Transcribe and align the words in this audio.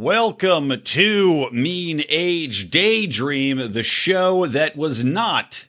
Welcome 0.00 0.80
to 0.82 1.50
Mean 1.50 2.04
Age 2.08 2.70
Daydream, 2.70 3.74
the 3.74 3.82
show 3.82 4.46
that 4.46 4.74
was 4.74 5.04
not 5.04 5.66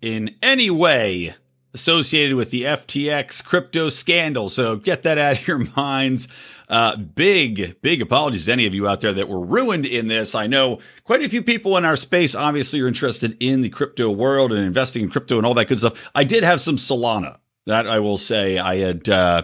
in 0.00 0.34
any 0.42 0.70
way 0.70 1.34
associated 1.74 2.36
with 2.36 2.50
the 2.50 2.62
FTX 2.62 3.44
crypto 3.44 3.90
scandal. 3.90 4.48
So 4.48 4.76
get 4.76 5.02
that 5.02 5.18
out 5.18 5.38
of 5.38 5.46
your 5.46 5.58
minds. 5.76 6.26
Uh, 6.70 6.96
big, 6.96 7.78
big 7.82 8.00
apologies 8.00 8.46
to 8.46 8.52
any 8.52 8.64
of 8.64 8.74
you 8.74 8.88
out 8.88 9.02
there 9.02 9.12
that 9.12 9.28
were 9.28 9.44
ruined 9.44 9.84
in 9.84 10.08
this. 10.08 10.34
I 10.34 10.46
know 10.46 10.78
quite 11.04 11.22
a 11.22 11.28
few 11.28 11.42
people 11.42 11.76
in 11.76 11.84
our 11.84 11.96
space 11.96 12.34
obviously 12.34 12.80
are 12.80 12.88
interested 12.88 13.36
in 13.40 13.60
the 13.60 13.68
crypto 13.68 14.10
world 14.10 14.54
and 14.54 14.64
investing 14.64 15.02
in 15.02 15.10
crypto 15.10 15.36
and 15.36 15.44
all 15.44 15.52
that 15.52 15.68
good 15.68 15.80
stuff. 15.80 16.10
I 16.14 16.24
did 16.24 16.44
have 16.44 16.62
some 16.62 16.76
Solana. 16.76 17.40
That 17.66 17.86
I 17.86 18.00
will 18.00 18.16
say 18.16 18.58
I 18.58 18.76
had, 18.76 19.06
uh, 19.06 19.42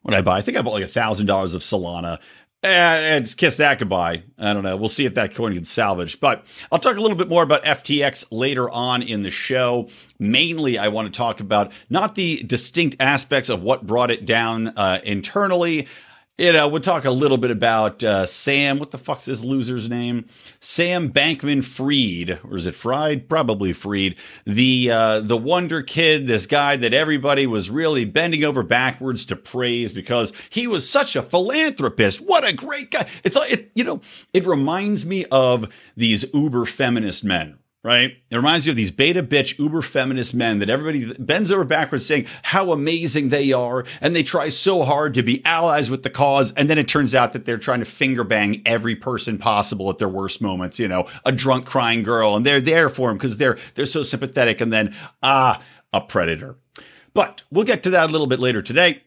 when 0.00 0.14
I 0.14 0.22
buy, 0.22 0.38
I 0.38 0.40
think 0.40 0.56
I 0.58 0.62
bought 0.62 0.72
like 0.72 0.82
a 0.82 0.88
thousand 0.88 1.26
dollars 1.26 1.54
of 1.54 1.62
Solana 1.62 2.18
and 2.62 3.26
eh, 3.26 3.28
kiss 3.36 3.56
that 3.56 3.78
goodbye. 3.78 4.22
I 4.38 4.54
don't 4.54 4.62
know. 4.62 4.76
We'll 4.76 4.88
see 4.88 5.04
if 5.04 5.14
that 5.14 5.34
coin 5.34 5.54
gets 5.54 5.70
salvaged. 5.70 6.20
But 6.20 6.46
I'll 6.70 6.78
talk 6.78 6.96
a 6.96 7.00
little 7.00 7.16
bit 7.16 7.28
more 7.28 7.42
about 7.42 7.64
FTX 7.64 8.26
later 8.30 8.70
on 8.70 9.02
in 9.02 9.22
the 9.22 9.30
show. 9.30 9.88
Mainly, 10.18 10.78
I 10.78 10.88
want 10.88 11.12
to 11.12 11.16
talk 11.16 11.40
about 11.40 11.72
not 11.90 12.14
the 12.14 12.42
distinct 12.46 12.96
aspects 13.00 13.48
of 13.48 13.62
what 13.62 13.86
brought 13.86 14.10
it 14.10 14.24
down 14.24 14.68
uh, 14.76 15.00
internally 15.04 15.88
you 16.38 16.52
know, 16.52 16.66
we'll 16.66 16.80
talk 16.80 17.04
a 17.04 17.10
little 17.10 17.36
bit 17.36 17.50
about 17.50 18.02
uh, 18.02 18.24
Sam. 18.24 18.78
What 18.78 18.90
the 18.90 18.98
fuck's 18.98 19.26
this 19.26 19.44
loser's 19.44 19.88
name? 19.88 20.24
Sam 20.60 21.10
Bankman 21.10 21.62
Fried, 21.62 22.40
or 22.42 22.56
is 22.56 22.66
it 22.66 22.74
Fried? 22.74 23.28
Probably 23.28 23.72
Fried. 23.72 24.16
The 24.46 24.90
uh, 24.90 25.20
the 25.20 25.36
Wonder 25.36 25.82
Kid, 25.82 26.26
this 26.26 26.46
guy 26.46 26.76
that 26.76 26.94
everybody 26.94 27.46
was 27.46 27.68
really 27.68 28.06
bending 28.06 28.44
over 28.44 28.62
backwards 28.62 29.26
to 29.26 29.36
praise 29.36 29.92
because 29.92 30.32
he 30.48 30.66
was 30.66 30.88
such 30.88 31.14
a 31.16 31.22
philanthropist. 31.22 32.20
What 32.20 32.46
a 32.46 32.52
great 32.52 32.90
guy! 32.90 33.08
It's 33.24 33.36
it, 33.36 33.70
you 33.74 33.84
know, 33.84 34.00
it 34.32 34.46
reminds 34.46 35.04
me 35.04 35.26
of 35.30 35.68
these 35.96 36.24
uber 36.32 36.64
feminist 36.64 37.24
men, 37.24 37.58
right? 37.84 38.16
It 38.30 38.36
reminds 38.36 38.66
you 38.66 38.70
of 38.70 38.76
these 38.76 38.92
beta 38.92 39.22
bitch 39.22 39.58
uber 39.58 39.82
feminist 39.82 40.34
men 40.34 40.60
that 40.60 40.70
everybody 40.70 41.12
bends 41.18 41.50
over 41.50 41.64
backwards 41.64 42.06
saying 42.06 42.26
how 42.42 42.70
amazing 42.70 43.30
they 43.30 43.52
are. 43.52 43.84
And 44.00 44.14
they 44.14 44.22
try 44.22 44.50
so 44.50 44.84
hard 44.84 45.14
to 45.14 45.22
be 45.22 45.44
allies 45.44 45.90
with 45.90 46.04
the 46.04 46.10
cause. 46.10 46.52
And 46.52 46.70
then 46.70 46.78
it 46.78 46.86
turns 46.86 47.14
out 47.14 47.32
that 47.32 47.44
they're 47.44 47.58
trying 47.58 47.80
to 47.80 47.84
finger 47.84 48.22
bang 48.22 48.62
every 48.64 48.94
person 48.94 49.36
possible 49.36 49.90
at 49.90 49.98
their 49.98 50.08
worst 50.08 50.40
moments, 50.40 50.78
you 50.78 50.86
know, 50.86 51.08
a 51.24 51.32
drunk 51.32 51.66
crying 51.66 52.02
girl. 52.02 52.36
And 52.36 52.46
they're 52.46 52.60
there 52.60 52.88
for 52.88 53.08
them 53.08 53.18
because 53.18 53.36
they're, 53.36 53.58
they're 53.74 53.86
so 53.86 54.04
sympathetic. 54.04 54.60
And 54.60 54.72
then, 54.72 54.94
ah, 55.22 55.60
a 55.92 56.00
predator. 56.00 56.56
But 57.14 57.42
we'll 57.50 57.64
get 57.64 57.82
to 57.82 57.90
that 57.90 58.08
a 58.08 58.12
little 58.12 58.26
bit 58.26 58.38
later 58.38 58.62
today. 58.62 59.02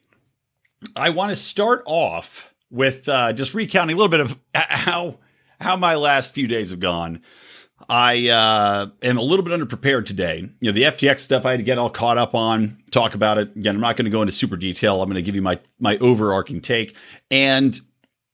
I 0.96 1.10
want 1.10 1.32
to 1.32 1.36
start 1.36 1.82
off 1.86 2.54
with 2.70 3.08
uh, 3.08 3.34
just 3.34 3.54
recounting 3.54 3.96
a 3.96 3.98
little 3.98 4.10
bit 4.10 4.20
of 4.20 4.38
how 4.54 5.20
how 5.60 5.76
my 5.78 5.96
last 5.96 6.34
few 6.34 6.48
days 6.48 6.72
have 6.72 6.80
gone. 6.80 7.22
I 7.90 8.30
uh, 8.30 8.88
am 9.02 9.18
a 9.18 9.22
little 9.22 9.44
bit 9.44 9.60
underprepared 9.60 10.06
today. 10.06 10.50
You 10.60 10.72
know, 10.72 10.72
the 10.72 10.84
FTX 10.84 11.20
stuff 11.20 11.46
I 11.46 11.52
had 11.52 11.58
to 11.58 11.64
get 11.64 11.78
all 11.78 11.90
caught 11.90 12.18
up 12.18 12.34
on, 12.34 12.82
talk 12.92 13.16
about 13.16 13.38
it. 13.38 13.56
Again, 13.56 13.76
I'm 13.76 13.82
not 13.82 13.98
going 13.98 14.06
to 14.06 14.12
go 14.12 14.22
into 14.22 14.32
super 14.32 14.56
detail. 14.56 15.02
I'm 15.02 15.10
going 15.10 15.16
to 15.16 15.22
give 15.22 15.36
you 15.36 15.42
my 15.42 15.60
my 15.80 15.98
overarching 15.98 16.62
take. 16.62 16.96
And 17.30 17.80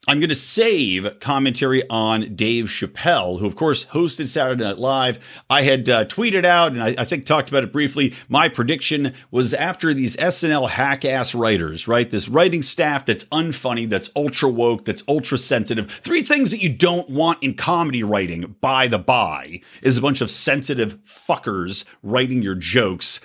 I'm 0.08 0.20
going 0.20 0.32
to 0.32 0.36
save 0.36 1.20
commentary 1.20 1.88
on 1.88 2.34
Dave 2.36 2.66
Chappelle, 2.66 3.38
who, 3.38 3.46
of 3.46 3.56
course, 3.56 3.86
hosted 3.86 4.30
Saturday 4.30 4.64
Night 4.64 4.80
Live. 4.80 5.20
I 5.48 5.62
had 5.62 5.88
uh, 5.88 6.06
tweeted 6.06 6.44
out, 6.44 6.72
and 6.72 6.82
I, 6.82 6.96
I, 6.98 7.06
think 7.06 7.28
talked 7.28 7.50
about 7.50 7.64
it 7.64 7.72
briefly. 7.72 8.16
My 8.28 8.50
prediction 8.50 9.14
was 9.30 9.54
after 9.54 9.94
these 9.94 10.16
SNL 10.16 10.70
hack 10.70 11.06
ass 11.06 11.36
writers, 11.36 11.88
right? 11.88 12.10
This 12.10 12.28
writing 12.28 12.64
staff 12.64 13.06
that's 13.06 13.26
unfunny, 13.26 13.88
that's 13.88 14.10
ultra 14.16 14.50
woke, 14.50 14.86
that's 14.86 15.04
ultra 15.08 15.38
sensitive. 15.38 15.92
Three 15.92 16.24
things 16.24 16.50
that 16.50 16.64
you 16.64 16.70
don't 16.70 17.08
want 17.08 17.44
in 17.44 17.54
comedy 17.54 18.02
writing, 18.02 18.56
by 18.60 18.88
the 18.88 18.98
by, 18.98 19.62
is 19.84 19.98
a 19.98 20.02
bunch 20.02 20.22
of 20.22 20.32
sensitive 20.32 20.98
fuckers 21.06 21.86
writing 22.02 22.42
your 22.42 22.56
jokes. 22.56 23.20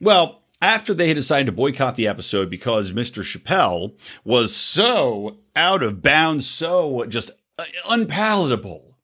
Well, 0.00 0.42
after 0.60 0.94
they 0.94 1.08
had 1.08 1.16
decided 1.16 1.46
to 1.46 1.52
boycott 1.52 1.96
the 1.96 2.06
episode 2.06 2.48
because 2.48 2.92
Mr. 2.92 3.24
Chappelle 3.24 3.96
was 4.24 4.54
so 4.54 5.38
out 5.54 5.82
of 5.82 6.02
bounds, 6.02 6.46
so 6.46 7.04
just 7.06 7.30
uh, 7.58 7.64
unpalatable. 7.88 8.96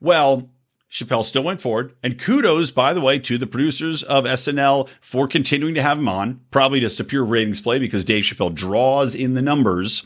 Well, 0.00 0.50
Chappelle 0.90 1.24
still 1.24 1.44
went 1.44 1.60
forward. 1.60 1.94
And 2.02 2.18
kudos, 2.18 2.70
by 2.70 2.92
the 2.92 3.00
way, 3.00 3.18
to 3.20 3.38
the 3.38 3.46
producers 3.46 4.02
of 4.02 4.24
SNL 4.24 4.88
for 5.00 5.28
continuing 5.28 5.74
to 5.74 5.82
have 5.82 5.98
him 5.98 6.08
on. 6.08 6.40
Probably 6.50 6.80
just 6.80 7.00
a 7.00 7.04
pure 7.04 7.24
ratings 7.24 7.60
play 7.60 7.78
because 7.78 8.04
Dave 8.04 8.24
Chappelle 8.24 8.54
draws 8.54 9.14
in 9.14 9.34
the 9.34 9.42
numbers. 9.42 10.04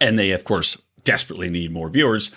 And 0.00 0.18
they, 0.18 0.30
of 0.30 0.44
course, 0.44 0.78
desperately 1.04 1.50
need 1.50 1.72
more 1.72 1.90
viewers. 1.90 2.30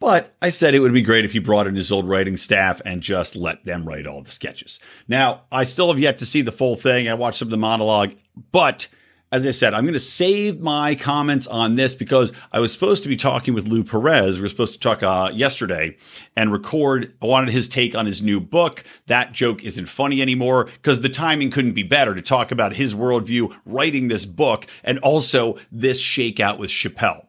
But 0.00 0.34
I 0.42 0.50
said 0.50 0.74
it 0.74 0.80
would 0.80 0.92
be 0.92 1.00
great 1.00 1.24
if 1.24 1.30
he 1.30 1.38
brought 1.38 1.68
in 1.68 1.76
his 1.76 1.92
old 1.92 2.08
writing 2.08 2.36
staff 2.36 2.82
and 2.84 3.00
just 3.00 3.36
let 3.36 3.64
them 3.64 3.86
write 3.86 4.04
all 4.04 4.20
the 4.20 4.32
sketches. 4.32 4.80
Now, 5.06 5.42
I 5.52 5.62
still 5.62 5.88
have 5.88 6.00
yet 6.00 6.18
to 6.18 6.26
see 6.26 6.42
the 6.42 6.50
full 6.50 6.74
thing. 6.74 7.08
I 7.08 7.14
watched 7.14 7.38
some 7.38 7.46
of 7.46 7.52
the 7.52 7.56
monologue, 7.56 8.14
but 8.50 8.88
as 9.32 9.46
I 9.46 9.50
said, 9.50 9.72
I'm 9.72 9.84
going 9.84 9.94
to 9.94 10.00
save 10.00 10.60
my 10.60 10.94
comments 10.94 11.46
on 11.46 11.74
this 11.76 11.94
because 11.94 12.32
I 12.52 12.60
was 12.60 12.70
supposed 12.70 13.02
to 13.02 13.08
be 13.08 13.16
talking 13.16 13.54
with 13.54 13.66
Lou 13.66 13.82
Perez. 13.82 14.36
We 14.36 14.42
were 14.42 14.48
supposed 14.48 14.74
to 14.74 14.78
talk 14.78 15.02
uh, 15.02 15.30
yesterday 15.32 15.96
and 16.36 16.52
record. 16.52 17.14
I 17.22 17.26
wanted 17.26 17.50
his 17.50 17.66
take 17.66 17.94
on 17.94 18.04
his 18.04 18.20
new 18.20 18.40
book. 18.40 18.84
That 19.06 19.32
joke 19.32 19.64
isn't 19.64 19.86
funny 19.86 20.20
anymore 20.20 20.66
because 20.66 21.00
the 21.00 21.08
timing 21.08 21.50
couldn't 21.50 21.72
be 21.72 21.82
better 21.82 22.14
to 22.14 22.20
talk 22.20 22.52
about 22.52 22.76
his 22.76 22.94
worldview, 22.94 23.56
writing 23.64 24.08
this 24.08 24.26
book, 24.26 24.66
and 24.84 24.98
also 24.98 25.56
this 25.72 26.00
shakeout 26.00 26.58
with 26.58 26.68
Chappelle 26.68 27.26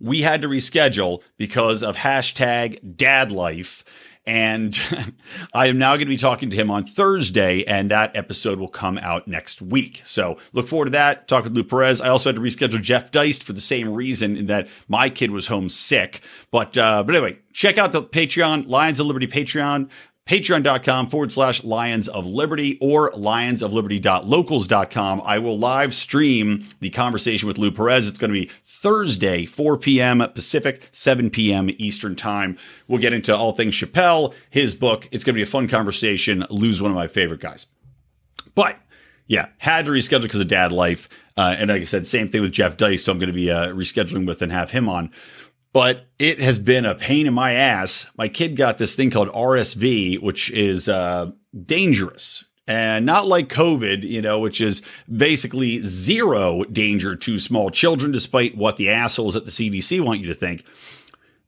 we 0.00 0.22
had 0.22 0.42
to 0.42 0.48
reschedule 0.48 1.22
because 1.36 1.82
of 1.82 1.96
hashtag 1.96 2.96
dad 2.96 3.32
life. 3.32 3.84
And 4.28 4.78
I 5.54 5.68
am 5.68 5.78
now 5.78 5.92
going 5.92 6.00
to 6.00 6.06
be 6.06 6.18
talking 6.18 6.50
to 6.50 6.56
him 6.56 6.70
on 6.70 6.84
Thursday, 6.84 7.64
and 7.64 7.90
that 7.90 8.14
episode 8.14 8.58
will 8.58 8.68
come 8.68 8.98
out 8.98 9.26
next 9.26 9.62
week. 9.62 10.02
So 10.04 10.36
look 10.52 10.68
forward 10.68 10.84
to 10.84 10.90
that. 10.90 11.26
Talk 11.28 11.44
with 11.44 11.54
Lou 11.54 11.64
Perez. 11.64 12.02
I 12.02 12.10
also 12.10 12.28
had 12.28 12.36
to 12.36 12.42
reschedule 12.42 12.82
Jeff 12.82 13.10
Deist 13.10 13.42
for 13.42 13.54
the 13.54 13.62
same 13.62 13.90
reason 13.90 14.46
that 14.46 14.68
my 14.86 15.08
kid 15.08 15.30
was 15.30 15.46
homesick. 15.46 16.20
But 16.50 16.76
uh, 16.76 17.04
but 17.04 17.14
anyway, 17.14 17.38
check 17.54 17.78
out 17.78 17.92
the 17.92 18.02
Patreon, 18.02 18.68
Lions 18.68 19.00
of 19.00 19.06
Liberty 19.06 19.26
Patreon 19.26 19.88
patreon.com 20.28 21.08
forward 21.08 21.32
slash 21.32 21.64
lions 21.64 22.06
of 22.06 22.26
liberty 22.26 22.76
or 22.80 23.10
lionsofliberty.locals.com. 23.12 25.22
I 25.24 25.38
will 25.38 25.58
live 25.58 25.94
stream 25.94 26.66
the 26.80 26.90
conversation 26.90 27.48
with 27.48 27.56
Lou 27.56 27.70
Perez. 27.70 28.06
It's 28.06 28.18
going 28.18 28.32
to 28.32 28.40
be 28.40 28.50
Thursday, 28.64 29.46
4 29.46 29.78
p.m. 29.78 30.18
Pacific, 30.34 30.86
7 30.92 31.30
p.m. 31.30 31.70
Eastern 31.78 32.14
time. 32.14 32.58
We'll 32.86 33.00
get 33.00 33.14
into 33.14 33.34
all 33.34 33.52
things 33.52 33.72
Chappelle, 33.74 34.34
his 34.50 34.74
book. 34.74 35.08
It's 35.10 35.24
going 35.24 35.32
to 35.34 35.38
be 35.38 35.42
a 35.42 35.46
fun 35.46 35.66
conversation. 35.66 36.44
Lou's 36.50 36.82
one 36.82 36.90
of 36.90 36.96
my 36.96 37.08
favorite 37.08 37.40
guys. 37.40 37.66
But 38.54 38.78
yeah, 39.26 39.48
had 39.58 39.84
to 39.86 39.92
reschedule 39.92 40.22
because 40.22 40.40
of 40.40 40.48
dad 40.48 40.72
life. 40.72 41.08
Uh, 41.36 41.54
and 41.58 41.70
like 41.70 41.80
I 41.80 41.84
said, 41.84 42.06
same 42.06 42.28
thing 42.28 42.42
with 42.42 42.52
Jeff 42.52 42.76
Deist. 42.76 43.04
So 43.04 43.12
I'm 43.12 43.18
going 43.18 43.28
to 43.28 43.32
be 43.32 43.50
uh, 43.50 43.68
rescheduling 43.68 44.26
with 44.26 44.42
and 44.42 44.52
have 44.52 44.72
him 44.72 44.88
on 44.88 45.10
but 45.72 46.06
it 46.18 46.40
has 46.40 46.58
been 46.58 46.84
a 46.84 46.94
pain 46.94 47.26
in 47.26 47.34
my 47.34 47.52
ass. 47.52 48.06
My 48.16 48.28
kid 48.28 48.56
got 48.56 48.78
this 48.78 48.96
thing 48.96 49.10
called 49.10 49.28
RSV, 49.28 50.20
which 50.22 50.50
is 50.50 50.88
uh, 50.88 51.32
dangerous 51.64 52.44
and 52.68 53.06
not 53.06 53.26
like 53.26 53.48
COVID, 53.48 54.02
you 54.02 54.20
know, 54.20 54.38
which 54.38 54.60
is 54.60 54.82
basically 55.10 55.80
zero 55.80 56.62
danger 56.64 57.16
to 57.16 57.38
small 57.38 57.70
children, 57.70 58.12
despite 58.12 58.56
what 58.56 58.76
the 58.76 58.90
assholes 58.90 59.34
at 59.34 59.46
the 59.46 59.50
CDC 59.50 60.04
want 60.04 60.20
you 60.20 60.26
to 60.26 60.34
think. 60.34 60.64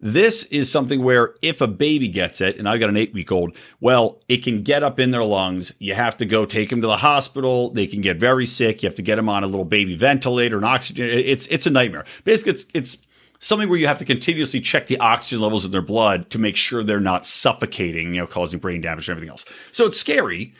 This 0.02 0.44
is 0.44 0.72
something 0.72 1.04
where 1.04 1.34
if 1.42 1.60
a 1.60 1.68
baby 1.68 2.08
gets 2.08 2.40
it, 2.40 2.56
and 2.56 2.66
I've 2.66 2.80
got 2.80 2.88
an 2.88 2.96
eight 2.96 3.12
week 3.12 3.30
old, 3.30 3.54
well, 3.80 4.18
it 4.28 4.38
can 4.38 4.62
get 4.62 4.82
up 4.82 4.98
in 4.98 5.10
their 5.10 5.22
lungs. 5.22 5.72
You 5.78 5.92
have 5.92 6.16
to 6.16 6.24
go 6.24 6.46
take 6.46 6.70
them 6.70 6.80
to 6.80 6.86
the 6.86 6.96
hospital. 6.96 7.70
They 7.70 7.86
can 7.86 8.00
get 8.00 8.16
very 8.16 8.46
sick. 8.46 8.82
You 8.82 8.88
have 8.88 8.96
to 8.96 9.02
get 9.02 9.16
them 9.16 9.28
on 9.28 9.44
a 9.44 9.46
little 9.46 9.66
baby 9.66 9.96
ventilator 9.96 10.56
and 10.56 10.64
oxygen. 10.64 11.06
It's 11.06 11.46
it's 11.48 11.66
a 11.66 11.70
nightmare. 11.70 12.06
Basically, 12.24 12.52
it's 12.52 12.66
it's 12.72 13.06
something 13.40 13.68
where 13.68 13.78
you 13.78 13.86
have 13.86 13.98
to 13.98 14.04
continuously 14.04 14.60
check 14.60 14.86
the 14.86 14.98
oxygen 14.98 15.40
levels 15.40 15.64
in 15.64 15.70
their 15.70 15.82
blood 15.82 16.30
to 16.30 16.38
make 16.38 16.56
sure 16.56 16.82
they're 16.82 17.00
not 17.00 17.26
suffocating, 17.26 18.14
you 18.14 18.20
know, 18.20 18.26
causing 18.26 18.60
brain 18.60 18.80
damage 18.80 19.08
and 19.08 19.16
everything 19.16 19.30
else. 19.30 19.44
So 19.72 19.86
it's 19.86 19.98
scary. 19.98 20.54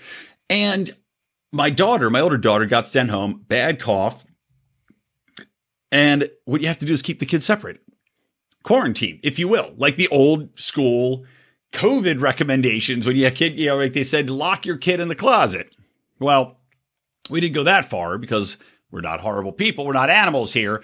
And 0.49 0.97
my 1.53 1.71
daughter, 1.71 2.11
my 2.11 2.21
older 2.21 2.39
daughter, 2.39 2.67
got 2.67 2.87
sent 2.87 3.11
home, 3.11 3.45
bad 3.47 3.81
cough. 3.81 4.25
And 5.93 6.31
what 6.45 6.61
you 6.61 6.69
have 6.69 6.79
to 6.79 6.87
do 6.87 6.95
is 6.95 7.03
keep 7.03 7.19
the 7.19 7.27
kids 7.27 7.45
separate, 7.45 7.81
quarantine, 8.63 9.21
if 9.23 9.39
you 9.39 9.49
will, 9.49 9.73
like 9.77 9.97
the 9.97 10.09
old 10.09 10.59
school 10.59 11.25
COVID 11.73 12.21
recommendations 12.21 13.07
when 13.07 13.17
you 13.17 13.25
have 13.25 13.35
kid, 13.35 13.59
you 13.59 13.67
know, 13.67 13.77
like 13.77 13.93
they 13.93 14.05
said, 14.05 14.31
lock 14.31 14.65
your 14.65 14.77
kid 14.77 15.01
in 15.01 15.09
the 15.09 15.15
closet. 15.15 15.75
Well, 16.19 16.59
we 17.29 17.41
didn't 17.41 17.55
go 17.55 17.65
that 17.65 17.91
far 17.91 18.19
because 18.19 18.57
we're 18.91 19.01
not 19.01 19.21
horrible 19.21 19.53
people. 19.53 19.85
We're 19.85 19.93
not 19.93 20.11
animals 20.11 20.53
here. 20.53 20.83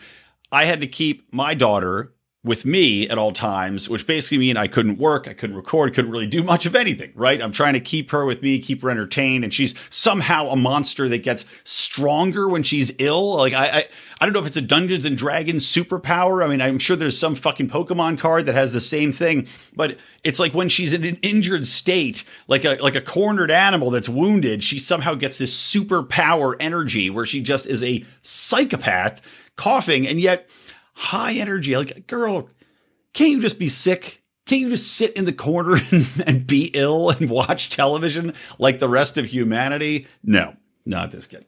I 0.50 0.64
had 0.64 0.80
to 0.80 0.86
keep 0.86 1.32
my 1.32 1.54
daughter 1.54 2.12
with 2.46 2.64
me 2.64 3.08
at 3.08 3.18
all 3.18 3.32
times, 3.32 3.88
which 3.88 4.06
basically 4.06 4.38
mean 4.38 4.56
I 4.56 4.68
couldn't 4.68 4.98
work, 4.98 5.26
I 5.26 5.34
couldn't 5.34 5.56
record, 5.56 5.92
couldn't 5.94 6.12
really 6.12 6.28
do 6.28 6.44
much 6.44 6.64
of 6.64 6.76
anything, 6.76 7.12
right? 7.16 7.42
I'm 7.42 7.50
trying 7.50 7.74
to 7.74 7.80
keep 7.80 8.12
her 8.12 8.24
with 8.24 8.40
me, 8.40 8.60
keep 8.60 8.82
her 8.82 8.90
entertained, 8.90 9.42
and 9.42 9.52
she's 9.52 9.74
somehow 9.90 10.46
a 10.46 10.56
monster 10.56 11.08
that 11.08 11.24
gets 11.24 11.44
stronger 11.64 12.48
when 12.48 12.62
she's 12.62 12.92
ill. 12.98 13.36
Like 13.36 13.52
I, 13.52 13.66
I, 13.66 13.84
I 14.20 14.24
don't 14.24 14.32
know 14.32 14.38
if 14.38 14.46
it's 14.46 14.56
a 14.56 14.62
Dungeons 14.62 15.04
and 15.04 15.18
Dragons 15.18 15.66
superpower. 15.66 16.44
I 16.44 16.48
mean, 16.48 16.60
I'm 16.62 16.78
sure 16.78 16.94
there's 16.94 17.18
some 17.18 17.34
fucking 17.34 17.68
Pokemon 17.68 18.20
card 18.20 18.46
that 18.46 18.54
has 18.54 18.72
the 18.72 18.80
same 18.80 19.10
thing, 19.10 19.48
but 19.74 19.98
it's 20.22 20.38
like 20.38 20.54
when 20.54 20.68
she's 20.68 20.92
in 20.92 21.02
an 21.04 21.18
injured 21.22 21.66
state, 21.66 22.22
like 22.46 22.64
a 22.64 22.76
like 22.76 22.94
a 22.94 23.00
cornered 23.00 23.50
animal 23.50 23.90
that's 23.90 24.08
wounded, 24.08 24.62
she 24.62 24.78
somehow 24.78 25.14
gets 25.14 25.38
this 25.38 25.52
superpower 25.52 26.54
energy 26.60 27.10
where 27.10 27.26
she 27.26 27.40
just 27.40 27.66
is 27.66 27.82
a 27.82 28.04
psychopath 28.22 29.20
coughing, 29.56 30.06
and 30.06 30.20
yet 30.20 30.48
high 30.94 31.34
energy. 31.34 31.76
Like, 31.76 32.06
girl, 32.06 32.48
can't 33.12 33.30
you 33.30 33.40
just 33.40 33.58
be 33.58 33.68
sick? 33.68 34.22
Can't 34.46 34.62
you 34.62 34.70
just 34.70 34.92
sit 34.92 35.14
in 35.14 35.24
the 35.24 35.32
corner 35.32 35.80
and, 35.90 36.24
and, 36.26 36.46
be 36.46 36.70
ill 36.72 37.10
and 37.10 37.28
watch 37.28 37.68
television 37.68 38.32
like 38.58 38.78
the 38.78 38.88
rest 38.88 39.18
of 39.18 39.26
humanity? 39.26 40.06
No, 40.22 40.56
not 40.84 41.10
this 41.10 41.26
kid. 41.26 41.44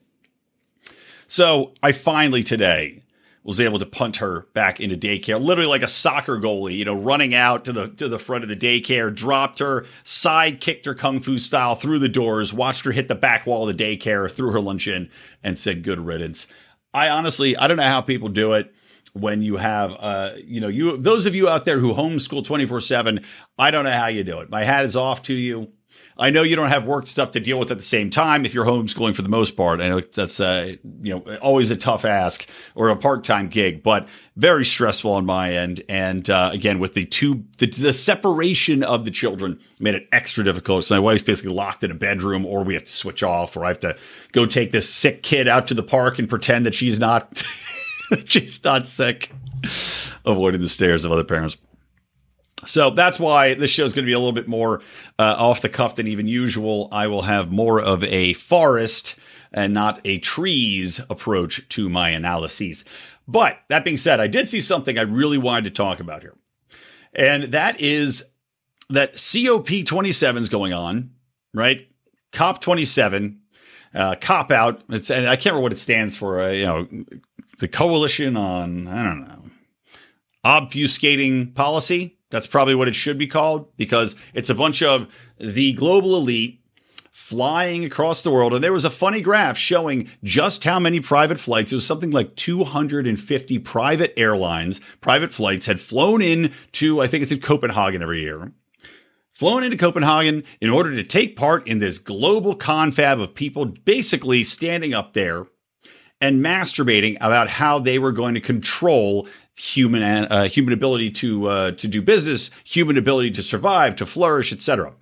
So 1.29 1.75
I 1.83 1.93
finally 1.93 2.43
today 2.43 3.05
was 3.45 3.61
able 3.61 3.79
to 3.79 3.87
punt 3.87 4.17
her 4.17 4.47
back 4.53 4.81
into 4.81 4.97
daycare, 4.97 5.41
literally 5.41 5.69
like 5.69 5.83
a 5.83 5.89
soccer 5.89 6.39
goalie, 6.39 6.77
you 6.77 6.85
know, 6.85 6.95
running 6.95 7.35
out 7.35 7.65
to 7.65 7.73
the 7.73 7.89
to 7.89 8.09
the 8.09 8.19
front 8.19 8.43
of 8.43 8.51
the 8.51 8.57
daycare, 8.57 9.15
dropped 9.15 9.59
her, 9.59 9.87
side 10.03 10.61
kicked 10.61 10.85
her 10.85 10.95
kung 10.95 11.21
fu 11.21 11.39
style 11.39 11.75
through 11.75 11.99
the 11.99 12.09
doors, 12.09 12.53
watched 12.53 12.85
her 12.85 12.93
hit 12.93 13.09
the 13.09 13.15
back 13.15 13.47
wall 13.47 13.69
of 13.69 13.77
the 13.77 13.85
daycare, 13.85 14.31
threw 14.31 14.53
her 14.53 14.61
lunch 14.61 14.89
in, 14.89 15.09
and 15.43 15.59
said 15.59 15.83
good 15.83 16.01
riddance. 16.01 16.47
I 16.95 17.11
honestly, 17.11 17.57
I 17.57 17.69
don't 17.69 17.77
know 17.77 17.83
how 17.83 18.01
people 18.01 18.29
do 18.29 18.55
it 18.55 18.73
when 19.15 19.43
you 19.43 19.57
have 19.57 19.97
uh 19.99 20.33
you 20.45 20.61
know 20.61 20.69
you 20.69 20.97
those 20.97 21.25
of 21.25 21.35
you 21.35 21.49
out 21.49 21.65
there 21.65 21.79
who 21.79 21.95
homeschool 21.95 22.45
24/7 22.45 23.25
I 23.59 23.71
don't 23.71 23.85
know 23.85 23.91
how 23.91 24.07
you 24.07 24.23
do 24.23 24.41
it. 24.41 24.51
My 24.51 24.65
hat 24.65 24.85
is 24.85 24.95
off 24.97 25.23
to 25.23 25.35
you 25.35 25.73
I 26.21 26.31
know 26.31 26.43
you 26.43 26.57
don't 26.57 26.69
have 26.69 26.85
work 26.85 27.07
stuff 27.07 27.31
to 27.33 27.41
deal 27.41 27.61
with 27.61 27.71
at 27.71 27.79
the 27.79 27.85
same 27.85 28.11
time 28.11 28.45
if 28.45 28.53
you're 28.53 28.65
homeschooling 28.65 29.15
for 29.15 29.23
the 29.23 29.29
most 29.29 29.57
part. 29.57 29.81
I 29.81 29.89
know 29.89 30.01
that's 30.01 30.41
uh, 30.41 30.75
you 31.03 31.15
know 31.15 31.37
always 31.37 31.71
a 31.71 31.77
tough 31.77 32.05
ask 32.05 32.49
or 32.75 32.89
a 32.89 32.97
part-time 32.97 33.49
gig, 33.49 33.85
but 33.85 34.09
very 34.37 34.65
stressful 34.65 35.13
on 35.13 35.25
my 35.25 35.53
end. 35.53 35.83
And 35.89 36.29
uh, 36.29 36.51
again, 36.53 36.81
with 36.81 36.95
the 36.95 37.05
two 37.05 37.45
the, 37.59 37.67
the, 37.67 37.93
separation 37.93 38.83
of 38.83 39.05
the 39.05 39.13
children 39.13 39.61
made 39.79 39.95
it 39.95 40.09
extra 40.11 40.43
difficult. 40.43 40.87
So 40.87 40.97
my 40.97 41.01
wife's 41.01 41.23
basically 41.23 41.53
locked 41.53 41.85
in 41.85 41.93
a 41.93 41.95
bedroom, 41.95 42.45
or 42.45 42.65
we 42.65 42.75
have 42.75 42.85
to 42.85 42.93
switch 42.93 43.23
off, 43.23 43.57
or 43.57 43.65
I 43.65 43.69
have 43.69 43.81
to 43.81 43.97
go 44.33 44.45
take 44.45 44.73
this 44.73 44.93
sick 44.93 45.23
kid 45.23 45.47
out 45.47 45.69
to 45.69 45.75
the 45.75 45.85
park 45.85 46.19
and 46.19 46.29
pretend 46.29 46.67
that 46.67 46.75
she's 46.75 46.99
not. 46.99 47.43
she's 48.25 48.65
not 48.65 48.89
sick, 48.89 49.31
avoiding 50.25 50.63
the 50.63 50.69
stares 50.69 51.05
of 51.05 51.13
other 51.13 51.25
parents. 51.25 51.57
So 52.67 52.91
that's 52.91 53.21
why 53.21 53.55
this 53.55 53.71
show 53.71 53.85
is 53.85 53.93
going 53.93 54.05
to 54.05 54.09
be 54.11 54.13
a 54.13 54.19
little 54.19 54.33
bit 54.33 54.49
more 54.49 54.83
uh, 55.19 55.37
off 55.39 55.63
the 55.63 55.69
cuff 55.69 55.97
than 55.97 56.09
even 56.09 56.27
usual. 56.27 56.89
I 56.91 57.07
will 57.07 57.23
have 57.23 57.53
more 57.53 57.81
of 57.81 58.03
a 58.05 58.33
forest 58.35 59.17
and 59.53 59.73
not 59.73 60.01
a 60.05 60.19
trees 60.19 61.01
approach 61.09 61.67
to 61.71 61.89
my 61.89 62.11
analyses. 62.11 62.85
But 63.27 63.59
that 63.69 63.85
being 63.85 63.97
said, 63.97 64.21
I 64.21 64.27
did 64.27 64.49
see 64.49 64.61
something 64.61 64.99
I 64.99 65.03
really 65.03 65.39
wanted 65.39 65.65
to 65.65 65.71
talk 65.71 66.01
about 66.01 66.23
here. 66.23 66.35
And 67.15 67.45
that 67.45 67.81
is 67.81 68.25
that 68.91 69.15
COP27 69.15 70.39
is 70.39 70.49
going 70.49 70.73
on, 70.73 71.11
right? 71.55 71.89
COP27, 72.33 73.39
uh, 73.95 74.15
cop 74.21 74.51
out. 74.51 74.83
It's, 74.89 75.11
and 75.11 75.27
I 75.29 75.37
can't 75.37 75.47
remember 75.47 75.63
what 75.63 75.73
it 75.73 75.79
stands 75.79 76.17
for. 76.17 76.41
Uh, 76.41 76.51
you 76.51 76.67
know, 76.67 76.89
the 77.59 77.69
coalition 77.69 78.37
on, 78.37 78.89
I 78.89 79.05
don't 79.05 79.29
know, 79.29 79.43
obfuscating 80.45 81.55
policy. 81.55 82.18
That's 82.31 82.47
probably 82.47 82.75
what 82.75 82.89
it 82.89 82.95
should 82.95 83.19
be 83.19 83.27
called 83.27 83.75
because 83.77 84.15
it's 84.35 84.51
a 84.51 84.55
bunch 84.55 84.83
of 84.83 85.09
the 85.39 85.73
global 85.73 86.17
elite 86.17 86.61
flying 87.11 87.85
across 87.85 88.23
the 88.23 88.31
world. 88.31 88.55
And 88.55 88.63
there 88.63 88.73
was 88.73 88.85
a 88.85 88.91
funny 88.91 89.21
graph 89.21 89.59
showing 89.59 90.09
just 90.25 90.65
how 90.65 90.79
many 90.79 91.01
private 91.01 91.41
flights. 91.41 91.73
It 91.73 91.75
was 91.75 91.87
something 91.87 92.11
like 92.11 92.37
250 92.37 93.59
private 93.59 94.19
airlines, 94.19 94.81
private 95.01 95.33
flights 95.33 95.67
had 95.67 95.81
flown 95.81 96.23
in 96.23 96.53
to, 96.73 97.01
I 97.01 97.07
think 97.07 97.23
it's 97.23 97.33
in 97.33 97.41
Copenhagen 97.41 98.03
every 98.03 98.23
year. 98.23 98.53
Flown 99.33 99.63
into 99.63 99.77
Copenhagen 99.77 100.43
in 100.61 100.71
order 100.71 100.95
to 100.95 101.05
take 101.05 101.37
part 101.37 101.67
in 101.69 101.81
this 101.81 101.99
global 101.99 102.57
confab 102.57 103.21
of 103.21 103.35
people 103.35 103.67
basically 103.67 104.43
standing 104.43 104.95
up 104.95 105.13
there 105.13 105.47
and 106.21 106.43
masturbating 106.43 107.17
about 107.21 107.49
how 107.49 107.79
they 107.79 107.99
were 107.99 108.13
going 108.13 108.35
to 108.35 108.41
control 108.41 109.29
human 109.59 110.03
uh, 110.03 110.45
human 110.45 110.73
ability 110.73 111.11
to 111.11 111.49
uh, 111.49 111.71
to 111.73 111.89
do 111.89 112.01
business, 112.01 112.51
human 112.65 112.97
ability 112.97 113.31
to 113.33 113.43
survive, 113.43 113.97
to 113.97 114.07
flourish, 114.07 114.53
etc. 114.53 114.95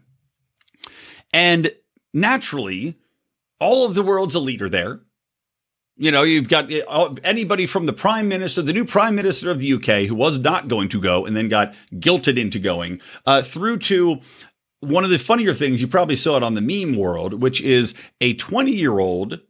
And 1.33 1.73
naturally, 2.15 2.97
all 3.61 3.87
of 3.87 3.95
the 3.95 4.03
world's 4.03 4.35
elite 4.35 4.63
are 4.63 4.69
there. 4.69 5.01
You 5.99 6.11
know, 6.11 6.25
you've 6.25 6.49
got 6.49 6.71
uh, 6.73 7.15
anybody 7.25 7.67
from 7.67 7.87
the 7.87 7.93
prime 7.93 8.29
minister, 8.29 8.61
the 8.61 8.73
new 8.73 8.85
prime 8.85 9.15
minister 9.15 9.51
of 9.51 9.61
the 9.61 9.73
UK, 9.75 10.07
who 10.07 10.15
was 10.15 10.39
not 10.39 10.69
going 10.69 10.89
to 10.91 11.01
go 11.01 11.25
and 11.25 11.37
then 11.37 11.49
got 11.49 11.75
guilted 11.95 12.39
into 12.39 12.59
going, 12.59 13.01
uh, 13.25 13.43
through 13.43 13.79
to 13.79 14.21
one 14.81 15.05
of 15.05 15.11
the 15.11 15.19
funnier 15.19 15.55
things 15.55 15.81
you 15.81 15.89
probably 15.89 16.17
saw 16.17 16.37
it 16.37 16.43
on 16.43 16.55
the 16.55 16.61
meme 16.61 16.97
world, 16.97 17.41
which 17.41 17.63
is 17.63 17.95
a 18.21 18.35
20 18.35 18.73
year 18.73 18.99
old 18.99 19.41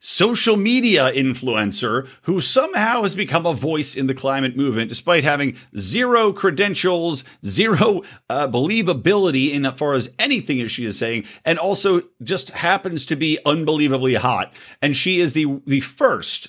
social 0.00 0.56
media 0.56 1.10
influencer 1.12 2.08
who 2.22 2.40
somehow 2.40 3.02
has 3.02 3.14
become 3.14 3.46
a 3.46 3.52
voice 3.52 3.94
in 3.96 4.06
the 4.06 4.14
climate 4.14 4.56
movement 4.56 4.88
despite 4.88 5.24
having 5.24 5.56
zero 5.76 6.32
credentials, 6.32 7.24
zero 7.44 8.02
uh, 8.30 8.46
believability 8.48 9.50
in 9.52 9.66
as 9.66 9.74
far 9.74 9.94
as 9.94 10.10
anything 10.18 10.60
as 10.60 10.70
she 10.70 10.84
is 10.84 10.98
saying, 10.98 11.24
and 11.44 11.58
also 11.58 12.02
just 12.22 12.50
happens 12.50 13.04
to 13.06 13.16
be 13.16 13.38
unbelievably 13.44 14.14
hot. 14.14 14.52
And 14.80 14.96
she 14.96 15.20
is 15.20 15.32
the 15.32 15.60
the 15.66 15.80
first 15.80 16.48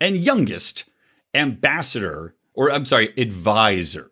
and 0.00 0.16
youngest 0.16 0.84
ambassador, 1.34 2.34
or 2.54 2.70
I'm 2.70 2.84
sorry, 2.84 3.12
advisor 3.16 4.10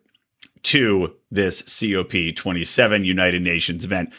to 0.63 1.15
this 1.29 1.61
COP27 1.61 3.05
United 3.05 3.41
Nations 3.41 3.83
event. 3.83 4.11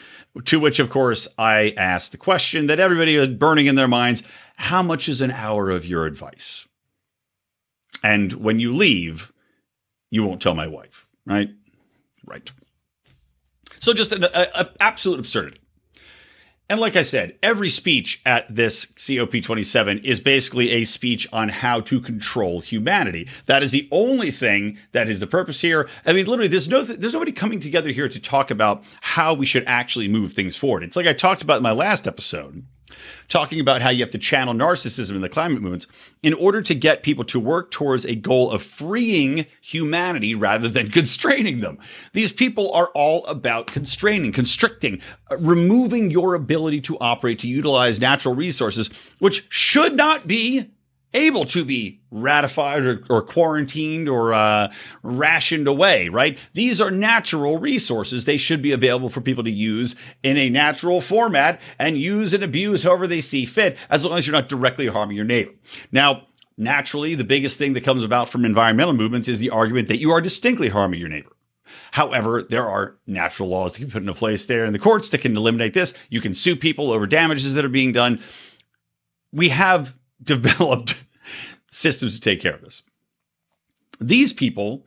To 0.45 0.59
which, 0.59 0.79
of 0.79 0.89
course, 0.89 1.27
I 1.37 1.73
asked 1.77 2.11
the 2.11 2.17
question 2.17 2.67
that 2.67 2.79
everybody 2.79 3.15
is 3.15 3.27
burning 3.27 3.65
in 3.65 3.75
their 3.75 3.87
minds 3.87 4.23
how 4.57 4.83
much 4.83 5.07
is 5.07 5.21
an 5.21 5.31
hour 5.31 5.69
of 5.69 5.85
your 5.85 6.05
advice? 6.05 6.67
And 8.03 8.33
when 8.33 8.59
you 8.59 8.73
leave, 8.73 9.31
you 10.11 10.23
won't 10.23 10.41
tell 10.41 10.55
my 10.55 10.67
wife, 10.67 11.07
right? 11.25 11.49
Right. 12.25 12.51
So 13.79 13.93
just 13.93 14.11
an 14.11 14.23
a, 14.23 14.47
a 14.55 14.69
absolute 14.79 15.19
absurdity. 15.19 15.61
And 16.69 16.81
like 16.81 16.97
I 16.97 17.03
said, 17.03 17.37
every 17.41 17.69
speech 17.69 18.21
at 18.25 18.53
this 18.53 18.87
COP27 18.87 20.03
is 20.03 20.19
basically 20.19 20.71
a 20.71 20.83
speech 20.83 21.25
on 21.31 21.47
how 21.47 21.79
to 21.81 22.01
control 22.01 22.59
humanity. 22.59 23.29
That 23.45 23.63
is 23.63 23.71
the 23.71 23.87
only 23.89 24.31
thing 24.31 24.77
that 24.91 25.07
is 25.07 25.21
the 25.21 25.27
purpose 25.27 25.61
here. 25.61 25.87
I 26.05 26.11
mean, 26.11 26.25
literally, 26.25 26.49
there's 26.49 26.67
no, 26.67 26.81
there's 26.83 27.13
nobody 27.13 27.31
coming 27.31 27.61
together 27.61 27.91
here 27.91 28.09
to 28.09 28.19
talk 28.19 28.51
about 28.51 28.83
how 28.99 29.33
we 29.33 29.45
should 29.45 29.63
actually 29.65 30.09
move 30.09 30.33
things 30.33 30.57
forward. 30.57 30.83
It's 30.83 30.97
like 30.97 31.07
I 31.07 31.13
talked 31.13 31.41
about 31.41 31.57
in 31.57 31.63
my 31.63 31.71
last 31.71 32.05
episode 32.05 32.65
talking 33.27 33.59
about 33.59 33.81
how 33.81 33.89
you 33.89 34.03
have 34.03 34.11
to 34.11 34.17
channel 34.17 34.53
narcissism 34.53 35.15
in 35.15 35.21
the 35.21 35.29
climate 35.29 35.61
movements 35.61 35.87
in 36.23 36.33
order 36.33 36.61
to 36.61 36.73
get 36.75 37.03
people 37.03 37.23
to 37.25 37.39
work 37.39 37.71
towards 37.71 38.05
a 38.05 38.15
goal 38.15 38.51
of 38.51 38.63
freeing 38.63 39.45
humanity 39.61 40.35
rather 40.35 40.67
than 40.67 40.89
constraining 40.91 41.59
them. 41.59 41.77
These 42.13 42.31
people 42.31 42.71
are 42.73 42.89
all 42.93 43.25
about 43.25 43.67
constraining, 43.67 44.31
constricting, 44.31 45.01
uh, 45.31 45.37
removing 45.37 46.11
your 46.11 46.33
ability 46.33 46.81
to 46.81 46.97
operate, 46.99 47.39
to 47.39 47.47
utilize 47.47 47.99
natural 47.99 48.35
resources, 48.35 48.89
which 49.19 49.45
should 49.49 49.95
not 49.95 50.27
be 50.27 50.71
able 51.13 51.45
to 51.45 51.63
be 51.63 51.99
ratified 52.11 52.85
or, 52.85 53.03
or 53.09 53.21
quarantined 53.21 54.07
or 54.07 54.33
uh, 54.33 54.71
rationed 55.03 55.67
away, 55.67 56.09
right? 56.09 56.37
These 56.53 56.79
are 56.81 56.91
natural 56.91 57.59
resources. 57.59 58.25
They 58.25 58.37
should 58.37 58.61
be 58.61 58.71
available 58.71 59.09
for 59.09 59.21
people 59.21 59.43
to 59.43 59.51
use 59.51 59.95
in 60.23 60.37
a 60.37 60.49
natural 60.49 61.01
format 61.01 61.61
and 61.79 61.97
use 61.97 62.33
and 62.33 62.43
abuse 62.43 62.83
however 62.83 63.07
they 63.07 63.21
see 63.21 63.45
fit, 63.45 63.77
as 63.89 64.05
long 64.05 64.17
as 64.17 64.27
you're 64.27 64.35
not 64.35 64.49
directly 64.49 64.87
harming 64.87 65.15
your 65.15 65.25
neighbor. 65.25 65.53
Now, 65.91 66.27
naturally, 66.57 67.15
the 67.15 67.23
biggest 67.23 67.57
thing 67.57 67.73
that 67.73 67.83
comes 67.83 68.03
about 68.03 68.29
from 68.29 68.45
environmental 68.45 68.93
movements 68.93 69.27
is 69.27 69.39
the 69.39 69.49
argument 69.49 69.87
that 69.87 69.99
you 69.99 70.11
are 70.11 70.21
distinctly 70.21 70.69
harming 70.69 70.99
your 70.99 71.09
neighbor. 71.09 71.31
However, 71.91 72.43
there 72.43 72.65
are 72.65 72.97
natural 73.07 73.49
laws 73.49 73.73
that 73.73 73.79
can 73.79 73.91
put 73.91 74.01
into 74.01 74.13
place 74.13 74.45
there 74.45 74.65
in 74.65 74.73
the 74.73 74.79
courts 74.79 75.09
that 75.09 75.21
can 75.21 75.35
eliminate 75.35 75.73
this. 75.73 75.93
You 76.09 76.21
can 76.21 76.33
sue 76.33 76.55
people 76.55 76.91
over 76.91 77.07
damages 77.07 77.53
that 77.53 77.65
are 77.65 77.69
being 77.69 77.91
done. 77.91 78.21
We 79.33 79.49
have 79.49 79.96
developed 80.21 81.03
systems 81.71 82.15
to 82.15 82.21
take 82.21 82.41
care 82.41 82.55
of 82.55 82.61
this. 82.61 82.83
These 83.99 84.33
people 84.33 84.85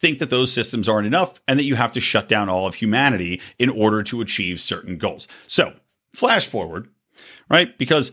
think 0.00 0.18
that 0.18 0.30
those 0.30 0.52
systems 0.52 0.88
aren't 0.88 1.06
enough 1.06 1.40
and 1.48 1.58
that 1.58 1.64
you 1.64 1.74
have 1.74 1.92
to 1.92 2.00
shut 2.00 2.28
down 2.28 2.48
all 2.48 2.66
of 2.66 2.76
humanity 2.76 3.40
in 3.58 3.68
order 3.68 4.02
to 4.04 4.20
achieve 4.20 4.60
certain 4.60 4.96
goals. 4.96 5.26
So, 5.46 5.74
flash 6.14 6.46
forward, 6.46 6.88
right? 7.50 7.76
Because 7.78 8.12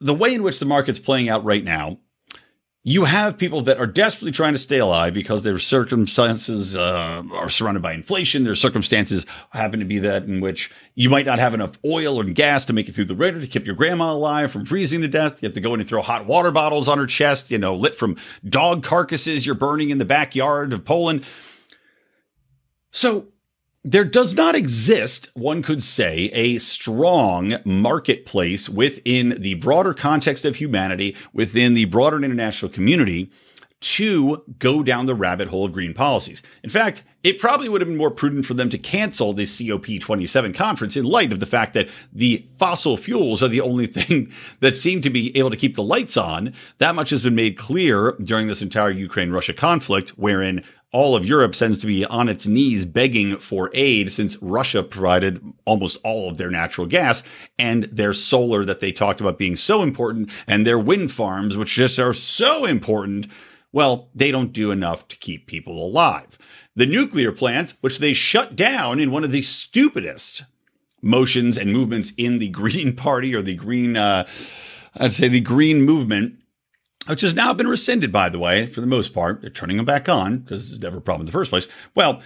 the 0.00 0.14
way 0.14 0.34
in 0.34 0.42
which 0.42 0.58
the 0.58 0.66
market's 0.66 0.98
playing 0.98 1.28
out 1.28 1.44
right 1.44 1.64
now 1.64 1.98
you 2.86 3.04
have 3.04 3.38
people 3.38 3.62
that 3.62 3.78
are 3.78 3.86
desperately 3.86 4.30
trying 4.30 4.52
to 4.52 4.58
stay 4.58 4.78
alive 4.78 5.14
because 5.14 5.42
their 5.42 5.58
circumstances 5.58 6.76
uh, 6.76 7.22
are 7.32 7.48
surrounded 7.48 7.82
by 7.82 7.94
inflation. 7.94 8.44
Their 8.44 8.54
circumstances 8.54 9.24
happen 9.52 9.80
to 9.80 9.86
be 9.86 10.00
that 10.00 10.24
in 10.24 10.42
which 10.42 10.70
you 10.94 11.08
might 11.08 11.24
not 11.24 11.38
have 11.38 11.54
enough 11.54 11.78
oil 11.82 12.20
or 12.20 12.24
gas 12.24 12.66
to 12.66 12.74
make 12.74 12.86
it 12.86 12.94
through 12.94 13.06
the 13.06 13.14
winter 13.14 13.40
to 13.40 13.46
keep 13.46 13.64
your 13.64 13.74
grandma 13.74 14.12
alive 14.12 14.52
from 14.52 14.66
freezing 14.66 15.00
to 15.00 15.08
death. 15.08 15.42
You 15.42 15.46
have 15.46 15.54
to 15.54 15.62
go 15.62 15.72
in 15.72 15.80
and 15.80 15.88
throw 15.88 16.02
hot 16.02 16.26
water 16.26 16.50
bottles 16.50 16.86
on 16.86 16.98
her 16.98 17.06
chest, 17.06 17.50
you 17.50 17.56
know, 17.56 17.74
lit 17.74 17.94
from 17.94 18.18
dog 18.46 18.84
carcasses 18.84 19.46
you're 19.46 19.54
burning 19.54 19.88
in 19.88 19.96
the 19.96 20.04
backyard 20.04 20.74
of 20.74 20.84
Poland. 20.84 21.24
So 22.90 23.28
there 23.84 24.04
does 24.04 24.34
not 24.34 24.54
exist, 24.54 25.28
one 25.34 25.62
could 25.62 25.82
say, 25.82 26.30
a 26.32 26.56
strong 26.56 27.56
marketplace 27.66 28.68
within 28.68 29.30
the 29.40 29.54
broader 29.54 29.92
context 29.92 30.46
of 30.46 30.56
humanity, 30.56 31.14
within 31.34 31.74
the 31.74 31.84
broader 31.84 32.22
international 32.24 32.70
community 32.72 33.30
to 33.80 34.42
go 34.58 34.82
down 34.82 35.04
the 35.04 35.14
rabbit 35.14 35.48
hole 35.48 35.66
of 35.66 35.72
green 35.72 35.92
policies. 35.92 36.42
In 36.62 36.70
fact, 36.70 37.02
it 37.22 37.38
probably 37.38 37.68
would 37.68 37.82
have 37.82 37.88
been 37.88 37.98
more 37.98 38.10
prudent 38.10 38.46
for 38.46 38.54
them 38.54 38.70
to 38.70 38.78
cancel 38.78 39.34
the 39.34 39.42
COP27 39.42 40.54
conference 40.54 40.96
in 40.96 41.04
light 41.04 41.32
of 41.32 41.40
the 41.40 41.44
fact 41.44 41.74
that 41.74 41.90
the 42.10 42.46
fossil 42.56 42.96
fuels 42.96 43.42
are 43.42 43.48
the 43.48 43.60
only 43.60 43.86
thing 43.88 44.32
that 44.60 44.76
seem 44.76 45.02
to 45.02 45.10
be 45.10 45.36
able 45.36 45.50
to 45.50 45.56
keep 45.58 45.76
the 45.76 45.82
lights 45.82 46.16
on. 46.16 46.54
That 46.78 46.94
much 46.94 47.10
has 47.10 47.22
been 47.22 47.34
made 47.34 47.58
clear 47.58 48.12
during 48.12 48.46
this 48.46 48.62
entire 48.62 48.90
Ukraine 48.90 49.32
Russia 49.32 49.52
conflict, 49.52 50.10
wherein 50.10 50.64
all 50.94 51.16
of 51.16 51.26
Europe 51.26 51.56
seems 51.56 51.78
to 51.78 51.88
be 51.88 52.04
on 52.04 52.28
its 52.28 52.46
knees 52.46 52.84
begging 52.84 53.36
for 53.38 53.68
aid 53.74 54.12
since 54.12 54.40
Russia 54.40 54.80
provided 54.80 55.44
almost 55.64 55.98
all 56.04 56.30
of 56.30 56.38
their 56.38 56.52
natural 56.52 56.86
gas 56.86 57.24
and 57.58 57.84
their 57.84 58.12
solar 58.12 58.64
that 58.64 58.78
they 58.78 58.92
talked 58.92 59.20
about 59.20 59.36
being 59.36 59.56
so 59.56 59.82
important 59.82 60.30
and 60.46 60.64
their 60.64 60.78
wind 60.78 61.10
farms, 61.10 61.56
which 61.56 61.74
just 61.74 61.98
are 61.98 62.14
so 62.14 62.64
important. 62.64 63.26
Well, 63.72 64.08
they 64.14 64.30
don't 64.30 64.52
do 64.52 64.70
enough 64.70 65.08
to 65.08 65.16
keep 65.16 65.48
people 65.48 65.84
alive. 65.84 66.38
The 66.76 66.86
nuclear 66.86 67.32
plant, 67.32 67.74
which 67.80 67.98
they 67.98 68.12
shut 68.12 68.54
down 68.54 69.00
in 69.00 69.10
one 69.10 69.24
of 69.24 69.32
the 69.32 69.42
stupidest 69.42 70.44
motions 71.02 71.58
and 71.58 71.72
movements 71.72 72.12
in 72.16 72.38
the 72.38 72.50
Green 72.50 72.94
Party 72.94 73.34
or 73.34 73.42
the 73.42 73.56
Green, 73.56 73.96
uh, 73.96 74.28
I'd 74.94 75.12
say 75.12 75.26
the 75.26 75.40
Green 75.40 75.82
movement, 75.82 76.38
which 77.06 77.20
has 77.20 77.34
now 77.34 77.52
been 77.52 77.68
rescinded, 77.68 78.12
by 78.12 78.28
the 78.28 78.38
way, 78.38 78.66
for 78.66 78.80
the 78.80 78.86
most 78.86 79.12
part. 79.12 79.40
They're 79.40 79.50
turning 79.50 79.76
them 79.76 79.86
back 79.86 80.08
on 80.08 80.38
because 80.38 80.72
it's 80.72 80.82
never 80.82 80.98
a 80.98 81.02
problem 81.02 81.22
in 81.22 81.26
the 81.26 81.32
first 81.32 81.50
place. 81.50 81.68
Well, 81.94 82.22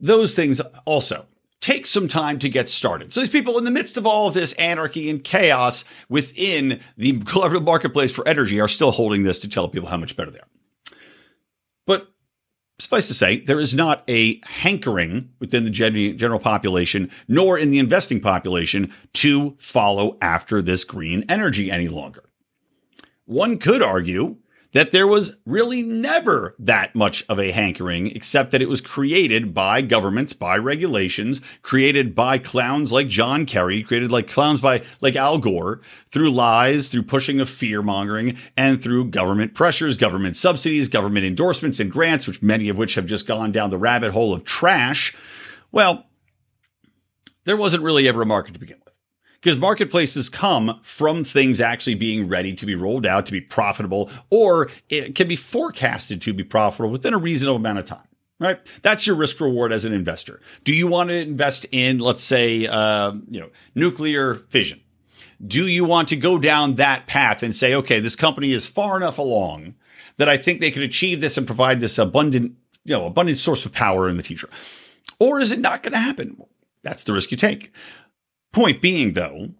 those 0.00 0.34
things 0.34 0.60
also 0.84 1.26
take 1.60 1.86
some 1.86 2.06
time 2.06 2.38
to 2.38 2.48
get 2.48 2.68
started. 2.68 3.12
So 3.12 3.20
these 3.20 3.30
people 3.30 3.58
in 3.58 3.64
the 3.64 3.70
midst 3.70 3.96
of 3.96 4.06
all 4.06 4.28
of 4.28 4.34
this 4.34 4.52
anarchy 4.54 5.08
and 5.08 5.24
chaos 5.24 5.84
within 6.08 6.80
the 6.96 7.12
collaborative 7.20 7.64
marketplace 7.64 8.12
for 8.12 8.26
energy 8.28 8.60
are 8.60 8.68
still 8.68 8.92
holding 8.92 9.22
this 9.22 9.38
to 9.40 9.48
tell 9.48 9.68
people 9.68 9.88
how 9.88 9.96
much 9.96 10.16
better 10.16 10.30
they 10.30 10.38
are. 10.38 10.48
But 11.86 12.08
suffice 12.78 13.08
to 13.08 13.14
say, 13.14 13.40
there 13.40 13.60
is 13.60 13.74
not 13.74 14.04
a 14.08 14.40
hankering 14.44 15.30
within 15.40 15.64
the 15.64 15.70
general 15.70 16.38
population, 16.38 17.10
nor 17.26 17.58
in 17.58 17.70
the 17.70 17.78
investing 17.78 18.20
population, 18.20 18.92
to 19.14 19.56
follow 19.58 20.18
after 20.20 20.60
this 20.60 20.84
green 20.84 21.24
energy 21.28 21.70
any 21.70 21.88
longer 21.88 22.25
one 23.26 23.58
could 23.58 23.82
argue 23.82 24.36
that 24.72 24.92
there 24.92 25.06
was 25.06 25.38
really 25.46 25.82
never 25.82 26.54
that 26.58 26.94
much 26.94 27.24
of 27.30 27.40
a 27.40 27.50
hankering, 27.50 28.08
except 28.08 28.50
that 28.50 28.60
it 28.60 28.68
was 28.68 28.82
created 28.82 29.54
by 29.54 29.80
governments, 29.80 30.34
by 30.34 30.54
regulations, 30.56 31.40
created 31.62 32.14
by 32.14 32.36
clowns 32.36 32.92
like 32.92 33.08
John 33.08 33.46
Kerry, 33.46 33.82
created 33.82 34.12
like 34.12 34.28
clowns 34.28 34.60
by 34.60 34.82
like 35.00 35.16
Al 35.16 35.38
Gore, 35.38 35.80
through 36.10 36.30
lies, 36.30 36.88
through 36.88 37.04
pushing 37.04 37.40
of 37.40 37.48
fear 37.48 37.80
mongering, 37.80 38.36
and 38.54 38.82
through 38.82 39.06
government 39.06 39.54
pressures, 39.54 39.96
government 39.96 40.36
subsidies, 40.36 40.88
government 40.88 41.24
endorsements 41.24 41.80
and 41.80 41.90
grants, 41.90 42.26
which 42.26 42.42
many 42.42 42.68
of 42.68 42.76
which 42.76 42.96
have 42.96 43.06
just 43.06 43.26
gone 43.26 43.52
down 43.52 43.70
the 43.70 43.78
rabbit 43.78 44.12
hole 44.12 44.34
of 44.34 44.44
trash. 44.44 45.16
Well, 45.72 46.06
there 47.44 47.56
wasn't 47.56 47.82
really 47.82 48.08
ever 48.08 48.20
a 48.20 48.26
market 48.26 48.52
to 48.52 48.60
begin 48.60 48.78
with 48.84 48.85
because 49.46 49.60
marketplaces 49.60 50.28
come 50.28 50.80
from 50.82 51.22
things 51.22 51.60
actually 51.60 51.94
being 51.94 52.26
ready 52.26 52.52
to 52.52 52.66
be 52.66 52.74
rolled 52.74 53.06
out 53.06 53.26
to 53.26 53.30
be 53.30 53.40
profitable, 53.40 54.10
or 54.28 54.68
it 54.88 55.14
can 55.14 55.28
be 55.28 55.36
forecasted 55.36 56.20
to 56.20 56.34
be 56.34 56.42
profitable 56.42 56.90
within 56.90 57.14
a 57.14 57.18
reasonable 57.18 57.54
amount 57.54 57.78
of 57.78 57.84
time. 57.84 58.02
Right, 58.40 58.58
that's 58.82 59.06
your 59.06 59.14
risk 59.14 59.38
reward 59.38 59.70
as 59.70 59.84
an 59.84 59.92
investor. 59.92 60.40
Do 60.64 60.74
you 60.74 60.88
want 60.88 61.10
to 61.10 61.16
invest 61.16 61.64
in, 61.70 62.00
let's 62.00 62.24
say, 62.24 62.66
uh, 62.66 63.12
you 63.28 63.38
know, 63.38 63.50
nuclear 63.76 64.34
fission? 64.34 64.80
Do 65.46 65.64
you 65.64 65.84
want 65.84 66.08
to 66.08 66.16
go 66.16 66.38
down 66.38 66.74
that 66.74 67.06
path 67.06 67.44
and 67.44 67.54
say, 67.54 67.72
okay, 67.72 68.00
this 68.00 68.16
company 68.16 68.50
is 68.50 68.66
far 68.66 68.96
enough 68.96 69.16
along 69.16 69.76
that 70.16 70.28
I 70.28 70.38
think 70.38 70.60
they 70.60 70.72
could 70.72 70.82
achieve 70.82 71.20
this 71.20 71.38
and 71.38 71.46
provide 71.46 71.78
this 71.78 71.98
abundant, 71.98 72.56
you 72.84 72.94
know, 72.94 73.06
abundant 73.06 73.38
source 73.38 73.64
of 73.64 73.70
power 73.70 74.08
in 74.08 74.16
the 74.16 74.24
future? 74.24 74.50
Or 75.20 75.38
is 75.38 75.52
it 75.52 75.60
not 75.60 75.84
going 75.84 75.92
to 75.92 76.00
happen? 76.00 76.42
That's 76.82 77.04
the 77.04 77.12
risk 77.12 77.30
you 77.30 77.36
take. 77.36 77.72
Point 78.56 78.80
being, 78.80 79.12
though, 79.12 79.50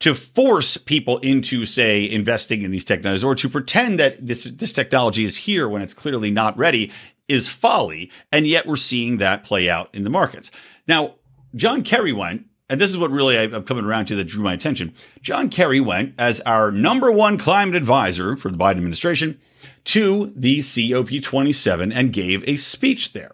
to 0.00 0.14
force 0.14 0.76
people 0.76 1.16
into, 1.20 1.64
say, 1.64 2.06
investing 2.06 2.60
in 2.60 2.70
these 2.70 2.84
technologies 2.84 3.24
or 3.24 3.34
to 3.34 3.48
pretend 3.48 3.98
that 4.00 4.26
this, 4.26 4.44
this 4.44 4.74
technology 4.74 5.24
is 5.24 5.34
here 5.38 5.66
when 5.66 5.80
it's 5.80 5.94
clearly 5.94 6.30
not 6.30 6.54
ready 6.58 6.92
is 7.26 7.48
folly. 7.48 8.10
And 8.30 8.46
yet 8.46 8.66
we're 8.66 8.76
seeing 8.76 9.16
that 9.16 9.44
play 9.44 9.70
out 9.70 9.88
in 9.94 10.04
the 10.04 10.10
markets. 10.10 10.50
Now, 10.86 11.14
John 11.54 11.82
Kerry 11.82 12.12
went, 12.12 12.44
and 12.68 12.78
this 12.78 12.90
is 12.90 12.98
what 12.98 13.10
really 13.10 13.38
I'm 13.38 13.64
coming 13.64 13.86
around 13.86 14.04
to 14.08 14.14
that 14.16 14.24
drew 14.24 14.42
my 14.42 14.52
attention. 14.52 14.92
John 15.22 15.48
Kerry 15.48 15.80
went 15.80 16.12
as 16.18 16.40
our 16.40 16.70
number 16.70 17.10
one 17.10 17.38
climate 17.38 17.76
advisor 17.76 18.36
for 18.36 18.50
the 18.50 18.58
Biden 18.58 18.76
administration 18.76 19.40
to 19.84 20.30
the 20.36 20.58
COP27 20.58 21.90
and 21.94 22.12
gave 22.12 22.46
a 22.46 22.56
speech 22.56 23.14
there. 23.14 23.32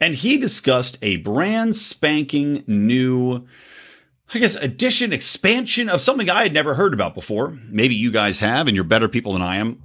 And 0.00 0.14
he 0.14 0.38
discussed 0.38 0.96
a 1.02 1.16
brand 1.18 1.76
spanking 1.76 2.64
new 2.66 3.46
I 4.34 4.38
guess, 4.38 4.54
addition, 4.54 5.12
expansion 5.12 5.90
of 5.90 6.00
something 6.00 6.30
I 6.30 6.42
had 6.42 6.54
never 6.54 6.74
heard 6.74 6.94
about 6.94 7.14
before. 7.14 7.58
Maybe 7.66 7.94
you 7.94 8.10
guys 8.10 8.40
have, 8.40 8.66
and 8.66 8.74
you're 8.74 8.84
better 8.84 9.08
people 9.08 9.34
than 9.34 9.42
I 9.42 9.56
am. 9.56 9.82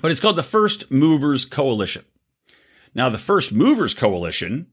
But 0.00 0.10
it's 0.10 0.18
called 0.18 0.36
the 0.36 0.42
First 0.42 0.90
Movers 0.90 1.44
Coalition. 1.44 2.04
Now, 2.96 3.08
the 3.10 3.18
First 3.18 3.52
Movers 3.52 3.94
Coalition 3.94 4.66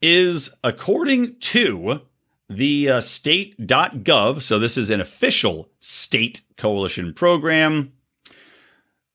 is, 0.00 0.50
according 0.62 1.40
to 1.40 2.02
the 2.48 2.88
uh, 2.88 3.00
state.gov, 3.00 4.42
so 4.42 4.58
this 4.60 4.76
is 4.76 4.88
an 4.88 5.00
official 5.00 5.70
state 5.80 6.42
coalition 6.56 7.12
program. 7.12 7.92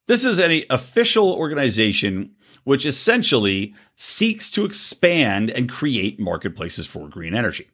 This 0.08 0.26
is 0.26 0.38
an 0.38 0.64
official 0.70 1.32
organization 1.32 2.36
which 2.66 2.86
essentially 2.86 3.74
seeks 3.96 4.52
to 4.52 4.66
expand 4.66 5.50
and 5.50 5.70
create 5.70 6.20
marketplaces 6.20 6.88
for 6.88 7.08
green 7.08 7.34
energy 7.36 7.70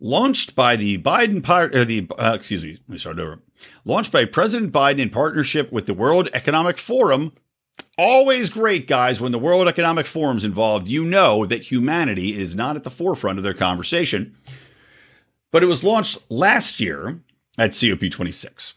launched 0.00 0.54
by 0.54 0.76
the 0.76 0.98
Biden 0.98 1.42
part 1.42 1.74
or 1.74 1.84
the 1.84 2.06
uh, 2.18 2.32
excuse 2.34 2.62
me, 2.62 2.72
let 2.72 2.88
me 2.88 2.98
start 2.98 3.18
over. 3.18 3.40
Launched 3.84 4.12
by 4.12 4.24
President 4.24 4.72
Biden 4.72 5.00
in 5.00 5.10
partnership 5.10 5.72
with 5.72 5.86
the 5.86 5.94
World 5.94 6.28
Economic 6.32 6.78
Forum. 6.78 7.32
Always 7.96 8.50
great, 8.50 8.86
guys. 8.86 9.20
When 9.20 9.32
the 9.32 9.38
World 9.38 9.66
Economic 9.66 10.06
Forum's 10.06 10.44
involved, 10.44 10.88
you 10.88 11.04
know 11.04 11.44
that 11.46 11.64
humanity 11.64 12.40
is 12.40 12.54
not 12.54 12.76
at 12.76 12.84
the 12.84 12.90
forefront 12.90 13.38
of 13.38 13.44
their 13.44 13.54
conversation. 13.54 14.36
But 15.50 15.62
it 15.62 15.66
was 15.66 15.82
launched 15.82 16.18
last 16.30 16.78
year 16.78 17.20
at 17.56 17.70
COP26. 17.70 18.74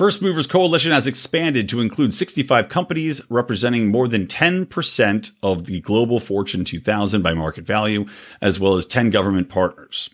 First 0.00 0.22
Movers 0.22 0.46
Coalition 0.46 0.92
has 0.92 1.06
expanded 1.06 1.68
to 1.68 1.82
include 1.82 2.14
65 2.14 2.70
companies 2.70 3.20
representing 3.28 3.90
more 3.90 4.08
than 4.08 4.26
10% 4.26 5.30
of 5.42 5.66
the 5.66 5.82
global 5.82 6.18
Fortune 6.18 6.64
2000 6.64 7.20
by 7.20 7.34
market 7.34 7.66
value, 7.66 8.06
as 8.40 8.58
well 8.58 8.76
as 8.76 8.86
10 8.86 9.10
government 9.10 9.50
partners. 9.50 10.08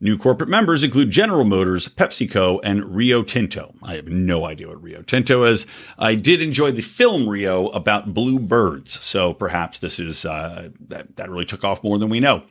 New 0.00 0.16
corporate 0.16 0.48
members 0.48 0.84
include 0.84 1.10
General 1.10 1.42
Motors, 1.42 1.88
PepsiCo, 1.88 2.60
and 2.62 2.94
Rio 2.94 3.24
Tinto. 3.24 3.74
I 3.82 3.94
have 3.94 4.06
no 4.06 4.44
idea 4.44 4.68
what 4.68 4.80
Rio 4.80 5.02
Tinto 5.02 5.42
is. 5.42 5.66
I 5.98 6.14
did 6.14 6.40
enjoy 6.40 6.70
the 6.70 6.82
film 6.82 7.28
Rio 7.28 7.70
about 7.70 8.14
blue 8.14 8.38
birds, 8.38 9.00
so 9.00 9.34
perhaps 9.34 9.80
this 9.80 9.98
is 9.98 10.24
uh, 10.24 10.68
that 10.86 11.16
that 11.16 11.28
really 11.28 11.44
took 11.44 11.64
off 11.64 11.82
more 11.82 11.98
than 11.98 12.08
we 12.08 12.20
know. 12.20 12.44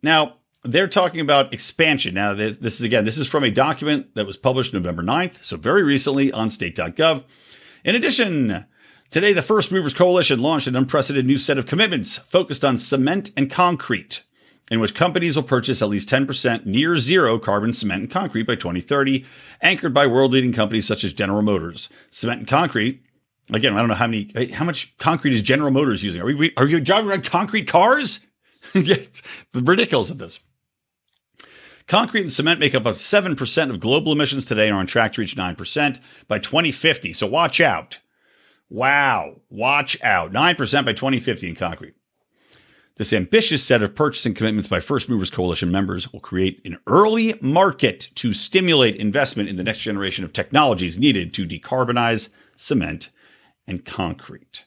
Now 0.00 0.36
they're 0.62 0.88
talking 0.88 1.20
about 1.20 1.52
expansion. 1.52 2.14
Now 2.14 2.34
this 2.34 2.80
is 2.80 2.82
again 2.82 3.04
this 3.04 3.18
is 3.18 3.26
from 3.26 3.44
a 3.44 3.50
document 3.50 4.14
that 4.14 4.26
was 4.26 4.36
published 4.36 4.74
November 4.74 5.02
9th, 5.02 5.42
so 5.42 5.56
very 5.56 5.82
recently 5.82 6.32
on 6.32 6.50
state.gov. 6.50 7.24
In 7.84 7.94
addition, 7.94 8.66
today 9.10 9.32
the 9.32 9.42
First 9.42 9.72
Movers 9.72 9.94
Coalition 9.94 10.40
launched 10.40 10.66
an 10.66 10.76
unprecedented 10.76 11.26
new 11.26 11.38
set 11.38 11.58
of 11.58 11.66
commitments 11.66 12.18
focused 12.18 12.64
on 12.64 12.78
cement 12.78 13.30
and 13.36 13.50
concrete 13.50 14.22
in 14.70 14.78
which 14.80 14.94
companies 14.94 15.34
will 15.34 15.42
purchase 15.42 15.82
at 15.82 15.88
least 15.88 16.08
10% 16.08 16.64
near 16.64 16.96
zero 16.96 17.38
carbon 17.38 17.72
cement 17.72 18.02
and 18.02 18.10
concrete 18.10 18.44
by 18.44 18.54
2030, 18.54 19.24
anchored 19.62 19.92
by 19.92 20.06
world 20.06 20.32
leading 20.32 20.52
companies 20.52 20.86
such 20.86 21.02
as 21.02 21.12
General 21.12 21.42
Motors. 21.42 21.88
Cement 22.10 22.40
and 22.40 22.48
concrete, 22.48 23.02
again, 23.52 23.72
I 23.72 23.80
don't 23.80 23.88
know 23.88 23.94
how 23.94 24.06
many, 24.06 24.30
eh, 24.36 24.54
how 24.54 24.64
much 24.64 24.96
concrete 24.98 25.34
is 25.34 25.42
General 25.42 25.72
Motors 25.72 26.04
using? 26.04 26.20
Are 26.20 26.26
we, 26.26 26.52
are 26.56 26.68
you 26.68 26.78
driving 26.78 27.10
around 27.10 27.24
concrete 27.24 27.66
cars? 27.66 28.20
the 28.72 29.08
ridiculous 29.54 30.10
of 30.10 30.18
this. 30.18 30.40
Concrete 31.90 32.20
and 32.20 32.32
cement 32.32 32.60
make 32.60 32.72
up 32.72 32.82
about 32.82 32.94
7% 32.94 33.68
of 33.68 33.80
global 33.80 34.12
emissions 34.12 34.46
today 34.46 34.68
and 34.68 34.76
are 34.76 34.78
on 34.78 34.86
track 34.86 35.14
to 35.14 35.22
reach 35.22 35.34
9% 35.34 36.00
by 36.28 36.38
2050. 36.38 37.12
So 37.12 37.26
watch 37.26 37.60
out. 37.60 37.98
Wow. 38.68 39.40
Watch 39.50 40.00
out. 40.00 40.30
9% 40.30 40.84
by 40.84 40.92
2050 40.92 41.48
in 41.48 41.56
concrete. 41.56 41.94
This 42.94 43.12
ambitious 43.12 43.64
set 43.64 43.82
of 43.82 43.96
purchasing 43.96 44.34
commitments 44.34 44.68
by 44.68 44.78
First 44.78 45.08
Movers 45.08 45.30
Coalition 45.30 45.72
members 45.72 46.12
will 46.12 46.20
create 46.20 46.60
an 46.64 46.78
early 46.86 47.34
market 47.40 48.10
to 48.14 48.34
stimulate 48.34 48.94
investment 48.94 49.48
in 49.48 49.56
the 49.56 49.64
next 49.64 49.80
generation 49.80 50.24
of 50.24 50.32
technologies 50.32 51.00
needed 51.00 51.34
to 51.34 51.44
decarbonize 51.44 52.28
cement 52.54 53.10
and 53.66 53.84
concrete. 53.84 54.62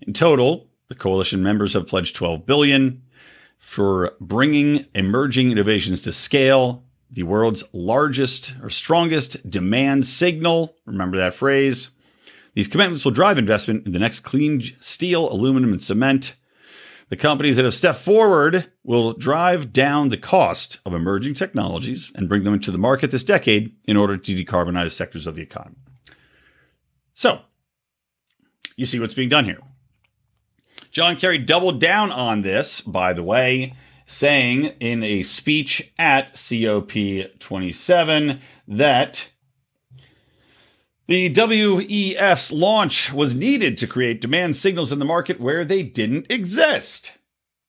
In 0.00 0.12
total, 0.12 0.66
the 0.88 0.96
coalition 0.96 1.44
members 1.44 1.74
have 1.74 1.86
pledged 1.86 2.16
12 2.16 2.44
billion 2.44 3.04
for 3.64 4.12
bringing 4.20 4.86
emerging 4.94 5.50
innovations 5.50 6.02
to 6.02 6.12
scale, 6.12 6.84
the 7.10 7.22
world's 7.22 7.64
largest 7.72 8.54
or 8.62 8.70
strongest 8.70 9.48
demand 9.48 10.06
signal. 10.06 10.76
Remember 10.86 11.16
that 11.16 11.34
phrase. 11.34 11.90
These 12.54 12.68
commitments 12.68 13.04
will 13.04 13.12
drive 13.12 13.38
investment 13.38 13.86
in 13.86 13.92
the 13.92 13.98
next 13.98 14.20
clean 14.20 14.62
steel, 14.80 15.32
aluminum, 15.32 15.72
and 15.72 15.80
cement 15.80 16.36
the 17.08 17.16
companies 17.16 17.56
that 17.56 17.64
have 17.64 17.74
stepped 17.74 18.00
forward 18.00 18.72
will 18.82 19.12
drive 19.12 19.72
down 19.72 20.08
the 20.08 20.16
cost 20.16 20.78
of 20.86 20.94
emerging 20.94 21.34
technologies 21.34 22.10
and 22.14 22.28
bring 22.28 22.44
them 22.44 22.54
into 22.54 22.70
the 22.70 22.78
market 22.78 23.10
this 23.10 23.24
decade 23.24 23.76
in 23.86 23.96
order 23.96 24.16
to 24.16 24.44
decarbonize 24.44 24.92
sectors 24.92 25.26
of 25.26 25.36
the 25.36 25.42
economy. 25.42 25.76
So, 27.14 27.42
you 28.76 28.86
see 28.86 28.98
what's 28.98 29.14
being 29.14 29.28
done 29.28 29.44
here. 29.44 29.60
John 30.94 31.16
Kerry 31.16 31.36
doubled 31.38 31.80
down 31.80 32.12
on 32.12 32.42
this, 32.42 32.80
by 32.80 33.12
the 33.12 33.24
way, 33.24 33.74
saying 34.06 34.66
in 34.78 35.02
a 35.02 35.24
speech 35.24 35.92
at 35.98 36.34
COP27 36.34 38.38
that 38.68 39.32
the 41.08 41.28
WEF's 41.30 42.52
launch 42.52 43.12
was 43.12 43.34
needed 43.34 43.76
to 43.78 43.88
create 43.88 44.20
demand 44.20 44.54
signals 44.54 44.92
in 44.92 45.00
the 45.00 45.04
market 45.04 45.40
where 45.40 45.64
they 45.64 45.82
didn't 45.82 46.30
exist. 46.30 47.18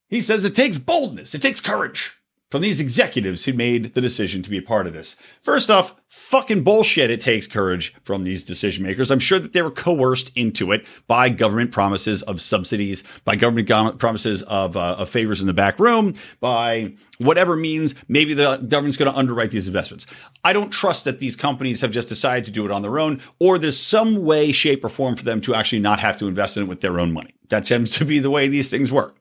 He 0.08 0.22
says 0.22 0.46
it 0.46 0.54
takes 0.54 0.78
boldness, 0.78 1.34
it 1.34 1.42
takes 1.42 1.60
courage 1.60 2.15
from 2.56 2.62
these 2.62 2.80
executives 2.80 3.44
who 3.44 3.52
made 3.52 3.96
the 3.96 4.00
decision 4.00 4.42
to 4.42 4.50
be 4.50 4.58
a 4.58 4.62
part 4.62 4.88
of 4.88 4.94
this. 4.94 5.18
First 5.42 5.70
off, 5.70 5.94
fucking 6.08 6.64
bullshit. 6.64 7.12
It 7.12 7.20
takes 7.20 7.48
courage 7.48 7.94
from 8.06 8.24
these 8.24 8.46
decision 8.46 8.82
makers. 8.82 9.12
I'm 9.12 9.20
sure 9.20 9.40
that 9.40 9.52
they 9.52 9.62
were 9.62 9.70
coerced 9.70 10.32
into 10.38 10.72
it 10.72 10.86
by 11.06 11.28
government 11.28 11.74
promises 11.74 12.22
of 12.22 12.40
subsidies, 12.40 13.04
by 13.26 13.36
government 13.36 14.00
promises 14.00 14.42
of, 14.44 14.78
uh, 14.78 14.96
of 14.98 15.10
favors 15.10 15.42
in 15.42 15.48
the 15.48 15.54
back 15.54 15.82
room, 15.82 16.16
by 16.40 16.94
whatever 17.18 17.58
means 17.58 17.94
maybe 18.08 18.34
the 18.34 18.56
government's 18.70 18.96
going 18.96 19.12
to 19.12 19.20
underwrite 19.20 19.52
these 19.52 19.68
investments. 19.68 20.08
I 20.46 20.54
don't 20.54 20.72
trust 20.72 21.04
that 21.04 21.20
these 21.20 21.36
companies 21.36 21.82
have 21.82 21.92
just 21.92 22.08
decided 22.08 22.46
to 22.46 22.52
do 22.52 22.64
it 22.64 22.72
on 22.72 22.84
their 22.84 23.00
own, 23.00 23.20
or 23.38 23.58
there's 23.58 23.78
some 23.78 24.24
way, 24.24 24.54
shape, 24.54 24.86
or 24.86 24.90
form 24.90 25.18
for 25.18 25.26
them 25.26 25.42
to 25.42 25.54
actually 25.56 25.80
not 25.80 26.00
have 26.00 26.16
to 26.20 26.28
invest 26.30 26.56
in 26.56 26.64
it 26.64 26.70
with 26.70 26.80
their 26.80 27.02
own 27.02 27.12
money. 27.12 27.36
That 27.50 27.66
tends 27.66 27.92
to 27.98 28.06
be 28.06 28.20
the 28.20 28.32
way 28.32 28.48
these 28.48 28.70
things 28.70 28.94
work. 28.94 29.18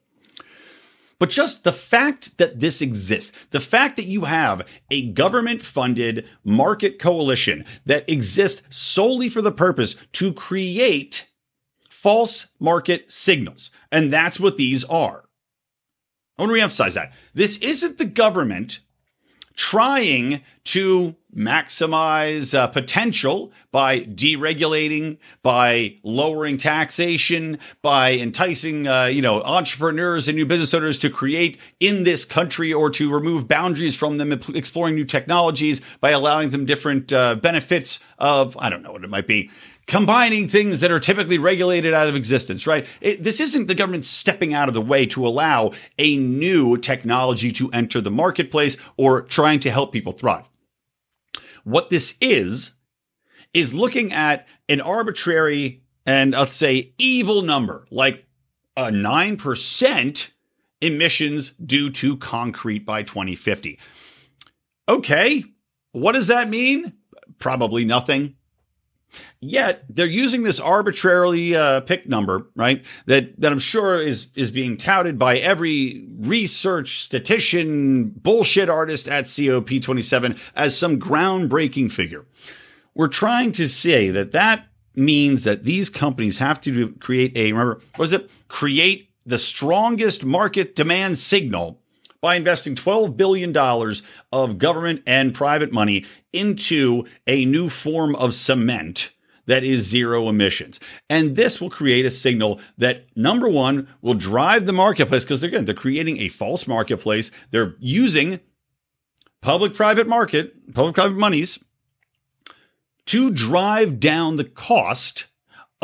But 1.18 1.30
just 1.30 1.64
the 1.64 1.72
fact 1.72 2.38
that 2.38 2.60
this 2.60 2.82
exists, 2.82 3.32
the 3.50 3.60
fact 3.60 3.96
that 3.96 4.06
you 4.06 4.22
have 4.22 4.66
a 4.90 5.10
government 5.12 5.62
funded 5.62 6.28
market 6.44 6.98
coalition 6.98 7.64
that 7.86 8.08
exists 8.10 8.62
solely 8.70 9.28
for 9.28 9.40
the 9.40 9.52
purpose 9.52 9.96
to 10.12 10.32
create 10.32 11.30
false 11.88 12.48
market 12.58 13.10
signals. 13.10 13.70
And 13.90 14.12
that's 14.12 14.40
what 14.40 14.56
these 14.56 14.84
are. 14.84 15.24
I 16.36 16.42
want 16.42 16.54
to 16.54 16.60
reemphasize 16.60 16.94
that. 16.94 17.12
This 17.32 17.58
isn't 17.58 17.98
the 17.98 18.04
government 18.04 18.80
trying 19.56 20.42
to 20.64 21.14
maximize 21.36 22.56
uh, 22.56 22.66
potential 22.68 23.52
by 23.70 24.00
deregulating, 24.00 25.18
by 25.42 25.96
lowering 26.02 26.56
taxation, 26.56 27.58
by 27.82 28.12
enticing 28.14 28.86
uh, 28.86 29.04
you 29.04 29.22
know 29.22 29.42
entrepreneurs 29.42 30.28
and 30.28 30.36
new 30.36 30.46
business 30.46 30.72
owners 30.74 30.98
to 30.98 31.10
create 31.10 31.58
in 31.80 32.04
this 32.04 32.24
country 32.24 32.72
or 32.72 32.90
to 32.90 33.12
remove 33.12 33.48
boundaries 33.48 33.96
from 33.96 34.18
them, 34.18 34.32
exploring 34.54 34.94
new 34.94 35.04
technologies 35.04 35.80
by 36.00 36.10
allowing 36.10 36.50
them 36.50 36.64
different 36.64 37.12
uh, 37.12 37.34
benefits 37.36 37.98
of 38.18 38.56
I 38.58 38.70
don't 38.70 38.82
know 38.82 38.92
what 38.92 39.04
it 39.04 39.10
might 39.10 39.26
be. 39.26 39.50
Combining 39.86 40.48
things 40.48 40.80
that 40.80 40.90
are 40.90 40.98
typically 40.98 41.38
regulated 41.38 41.92
out 41.92 42.08
of 42.08 42.16
existence, 42.16 42.66
right? 42.66 42.86
It, 43.00 43.22
this 43.22 43.38
isn't 43.40 43.66
the 43.66 43.74
government 43.74 44.04
stepping 44.04 44.54
out 44.54 44.68
of 44.68 44.74
the 44.74 44.80
way 44.80 45.04
to 45.06 45.26
allow 45.26 45.72
a 45.98 46.16
new 46.16 46.78
technology 46.78 47.52
to 47.52 47.70
enter 47.70 48.00
the 48.00 48.10
marketplace 48.10 48.76
or 48.96 49.22
trying 49.22 49.60
to 49.60 49.70
help 49.70 49.92
people 49.92 50.12
thrive. 50.12 50.48
What 51.64 51.90
this 51.90 52.16
is, 52.20 52.72
is 53.52 53.72
looking 53.72 54.12
at 54.12 54.46
an 54.68 54.80
arbitrary 54.80 55.82
and 56.06 56.32
let's 56.32 56.56
say 56.56 56.92
evil 56.98 57.42
number, 57.42 57.86
like 57.90 58.26
a 58.76 58.84
9% 58.84 60.30
emissions 60.80 61.50
due 61.64 61.90
to 61.90 62.16
concrete 62.16 62.84
by 62.84 63.02
2050. 63.02 63.78
Okay, 64.88 65.44
what 65.92 66.12
does 66.12 66.26
that 66.26 66.50
mean? 66.50 66.92
Probably 67.38 67.84
nothing. 67.84 68.36
Yet 69.40 69.84
they're 69.88 70.06
using 70.06 70.42
this 70.42 70.58
arbitrarily 70.58 71.54
uh, 71.54 71.80
picked 71.80 72.08
number, 72.08 72.48
right? 72.56 72.84
That 73.06 73.40
that 73.40 73.52
I'm 73.52 73.58
sure 73.58 74.00
is 74.00 74.28
is 74.34 74.50
being 74.50 74.76
touted 74.76 75.18
by 75.18 75.38
every 75.38 76.06
research 76.18 77.00
statistician, 77.00 78.10
bullshit 78.10 78.68
artist 78.68 79.08
at 79.08 79.24
COP27 79.24 80.38
as 80.56 80.76
some 80.76 80.98
groundbreaking 80.98 81.92
figure. 81.92 82.26
We're 82.94 83.08
trying 83.08 83.52
to 83.52 83.68
say 83.68 84.08
that 84.10 84.32
that 84.32 84.66
means 84.94 85.44
that 85.44 85.64
these 85.64 85.90
companies 85.90 86.38
have 86.38 86.60
to 86.62 86.90
create 87.00 87.36
a 87.36 87.52
remember 87.52 87.80
what 87.96 88.06
is 88.06 88.12
it? 88.12 88.30
Create 88.48 89.10
the 89.26 89.38
strongest 89.38 90.24
market 90.24 90.76
demand 90.76 91.18
signal 91.18 91.80
by 92.24 92.36
investing 92.36 92.74
$12 92.74 93.18
billion 93.18 93.54
of 94.32 94.56
government 94.56 95.02
and 95.06 95.34
private 95.34 95.70
money 95.70 96.06
into 96.32 97.04
a 97.26 97.44
new 97.44 97.68
form 97.68 98.16
of 98.16 98.32
cement 98.32 99.10
that 99.44 99.62
is 99.62 99.86
zero 99.86 100.30
emissions. 100.30 100.80
And 101.10 101.36
this 101.36 101.60
will 101.60 101.68
create 101.68 102.06
a 102.06 102.10
signal 102.10 102.62
that 102.78 103.04
number 103.14 103.46
one 103.46 103.88
will 104.00 104.14
drive 104.14 104.64
the 104.64 104.72
marketplace 104.72 105.22
because 105.22 105.42
again, 105.42 105.66
they're 105.66 105.74
creating 105.74 106.16
a 106.16 106.28
false 106.28 106.66
marketplace. 106.66 107.30
They're 107.50 107.74
using 107.78 108.40
public 109.42 109.74
private 109.74 110.08
market, 110.08 110.72
public 110.72 110.94
private 110.94 111.18
monies 111.18 111.62
to 113.04 113.32
drive 113.32 114.00
down 114.00 114.36
the 114.36 114.44
cost 114.44 115.26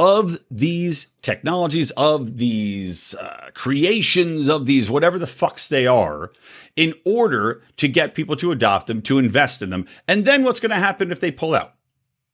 of 0.01 0.39
these 0.51 1.09
technologies, 1.21 1.91
of 1.91 2.39
these 2.39 3.15
uh, 3.17 3.51
creations, 3.53 4.49
of 4.49 4.65
these 4.65 4.89
whatever 4.89 5.19
the 5.19 5.27
fucks 5.27 5.69
they 5.69 5.87
are, 5.87 6.33
in 6.75 6.95
order 7.05 7.61
to 7.77 7.87
get 7.87 8.15
people 8.15 8.35
to 8.35 8.51
adopt 8.51 8.87
them, 8.87 9.03
to 9.03 9.19
invest 9.19 9.61
in 9.61 9.69
them. 9.69 9.87
And 10.09 10.25
then 10.25 10.43
what's 10.43 10.59
going 10.59 10.71
to 10.71 10.77
happen 10.77 11.13
if 11.13 11.21
they 11.21 11.31
pull 11.31 11.55
out? 11.55 11.75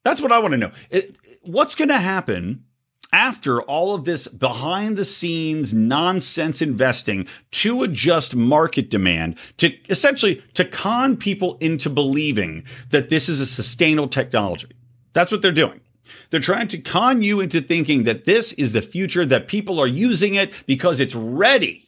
That's 0.05 0.21
what 0.21 0.31
I 0.31 0.39
want 0.39 0.53
to 0.53 0.59
know. 0.59 0.71
It, 0.91 1.17
what's 1.43 1.75
going 1.75 1.89
to 1.89 1.99
happen 1.99 2.63
after 3.13 3.61
all 3.63 3.97
of 3.97 4.05
this 4.05 4.29
behind 4.29 4.97
the 4.97 5.05
scenes 5.05 5.75
nonsense 5.75 6.63
investing 6.63 7.27
to 7.51 7.83
adjust 7.83 8.37
market 8.37 8.91
demand 8.91 9.37
to 9.57 9.73
essentially 9.91 10.41
to 10.55 10.65
con 10.65 11.17
people 11.17 11.59
into 11.61 11.91
believing 11.91 12.63
that 12.91 13.11
this 13.11 13.29
is 13.29 13.41
a 13.41 13.47
sustainable 13.47 14.07
technology. 14.07 14.69
That's 15.15 15.33
what 15.33 15.43
they're 15.43 15.51
doing. 15.51 15.81
They're 16.31 16.41
trying 16.41 16.69
to 16.69 16.79
con 16.79 17.23
you 17.23 17.41
into 17.41 17.61
thinking 17.61 18.05
that 18.05 18.25
this 18.25 18.53
is 18.53 18.73
the 18.73 18.83
future, 18.83 19.27
that 19.27 19.49
people 19.49 19.81
are 19.81 19.87
using 19.87 20.35
it 20.35 20.53
because 20.67 21.01
it's 21.01 21.15
ready 21.15 21.87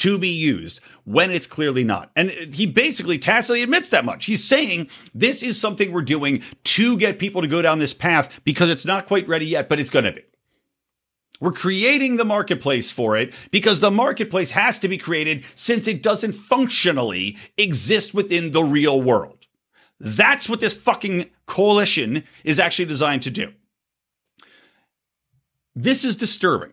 to 0.00 0.18
be 0.18 0.28
used 0.28 0.80
when 1.04 1.30
it's 1.30 1.46
clearly 1.46 1.84
not. 1.84 2.10
And 2.16 2.30
he 2.30 2.64
basically 2.66 3.18
tacitly 3.18 3.62
admits 3.62 3.90
that 3.90 4.04
much. 4.04 4.24
He's 4.24 4.42
saying 4.42 4.88
this 5.14 5.42
is 5.42 5.60
something 5.60 5.92
we're 5.92 6.02
doing 6.02 6.42
to 6.64 6.96
get 6.96 7.18
people 7.18 7.42
to 7.42 7.48
go 7.48 7.60
down 7.60 7.78
this 7.78 7.92
path 7.92 8.40
because 8.42 8.70
it's 8.70 8.86
not 8.86 9.06
quite 9.06 9.28
ready 9.28 9.46
yet, 9.46 9.68
but 9.68 9.78
it's 9.78 9.90
going 9.90 10.06
to 10.06 10.12
be. 10.12 10.22
We're 11.40 11.52
creating 11.52 12.16
the 12.16 12.24
marketplace 12.24 12.90
for 12.90 13.16
it 13.16 13.34
because 13.50 13.80
the 13.80 13.90
marketplace 13.90 14.50
has 14.50 14.78
to 14.80 14.88
be 14.88 14.98
created 14.98 15.44
since 15.54 15.86
it 15.86 16.02
doesn't 16.02 16.32
functionally 16.32 17.38
exist 17.56 18.14
within 18.14 18.52
the 18.52 18.62
real 18.62 19.00
world. 19.00 19.39
That's 20.00 20.48
what 20.48 20.60
this 20.60 20.72
fucking 20.72 21.30
coalition 21.46 22.24
is 22.42 22.58
actually 22.58 22.86
designed 22.86 23.22
to 23.22 23.30
do. 23.30 23.52
This 25.74 26.04
is 26.04 26.16
disturbing 26.16 26.72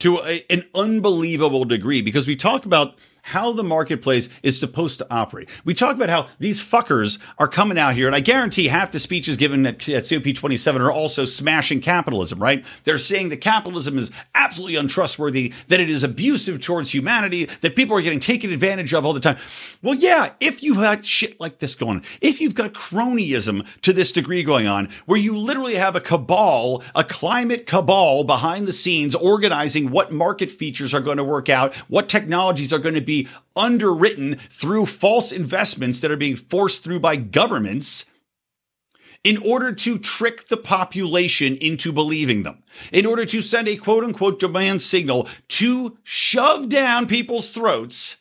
to 0.00 0.18
a, 0.18 0.44
an 0.50 0.64
unbelievable 0.74 1.64
degree 1.64 2.02
because 2.02 2.26
we 2.26 2.34
talk 2.34 2.64
about 2.64 2.98
how 3.26 3.52
the 3.52 3.64
marketplace 3.64 4.28
is 4.44 4.58
supposed 4.58 4.98
to 4.98 5.06
operate. 5.10 5.48
We 5.64 5.74
talk 5.74 5.96
about 5.96 6.08
how 6.08 6.28
these 6.38 6.60
fuckers 6.60 7.18
are 7.38 7.48
coming 7.48 7.76
out 7.76 7.94
here, 7.94 8.06
and 8.06 8.14
I 8.14 8.20
guarantee 8.20 8.68
half 8.68 8.92
the 8.92 9.00
speeches 9.00 9.36
given 9.36 9.66
at, 9.66 9.88
at 9.88 10.04
COP27 10.04 10.78
are 10.78 10.92
also 10.92 11.24
smashing 11.24 11.80
capitalism, 11.80 12.40
right? 12.40 12.64
They're 12.84 12.98
saying 12.98 13.30
that 13.30 13.38
capitalism 13.38 13.98
is 13.98 14.12
absolutely 14.36 14.76
untrustworthy, 14.76 15.52
that 15.66 15.80
it 15.80 15.90
is 15.90 16.04
abusive 16.04 16.60
towards 16.60 16.94
humanity, 16.94 17.46
that 17.62 17.74
people 17.74 17.96
are 17.96 18.00
getting 18.00 18.20
taken 18.20 18.52
advantage 18.52 18.94
of 18.94 19.04
all 19.04 19.12
the 19.12 19.18
time. 19.18 19.38
Well, 19.82 19.96
yeah, 19.96 20.34
if 20.38 20.62
you 20.62 20.74
had 20.74 21.04
shit 21.04 21.40
like 21.40 21.58
this 21.58 21.74
going 21.74 21.96
on, 21.96 22.02
if 22.20 22.40
you've 22.40 22.54
got 22.54 22.74
cronyism 22.74 23.66
to 23.82 23.92
this 23.92 24.12
degree 24.12 24.44
going 24.44 24.68
on, 24.68 24.88
where 25.06 25.18
you 25.18 25.36
literally 25.36 25.74
have 25.74 25.96
a 25.96 26.00
cabal, 26.00 26.84
a 26.94 27.02
climate 27.02 27.66
cabal 27.66 28.22
behind 28.22 28.68
the 28.68 28.72
scenes 28.72 29.16
organizing 29.16 29.90
what 29.90 30.12
market 30.12 30.48
features 30.48 30.94
are 30.94 31.00
going 31.00 31.16
to 31.16 31.24
work 31.24 31.48
out, 31.48 31.74
what 31.88 32.08
technologies 32.08 32.72
are 32.72 32.78
going 32.78 32.94
to 32.94 33.00
be 33.00 33.15
underwritten 33.54 34.36
through 34.50 34.86
false 34.86 35.32
investments 35.32 36.00
that 36.00 36.10
are 36.10 36.16
being 36.16 36.36
forced 36.36 36.84
through 36.84 37.00
by 37.00 37.16
governments 37.16 38.04
in 39.24 39.38
order 39.38 39.72
to 39.72 39.98
trick 39.98 40.46
the 40.46 40.56
population 40.56 41.56
into 41.56 41.92
believing 41.92 42.44
them, 42.44 42.62
in 42.92 43.04
order 43.04 43.26
to 43.26 43.42
send 43.42 43.66
a 43.66 43.76
quote 43.76 44.04
unquote 44.04 44.38
demand 44.38 44.80
signal 44.80 45.28
to 45.48 45.98
shove 46.04 46.68
down 46.68 47.06
people's 47.06 47.50
throats 47.50 48.18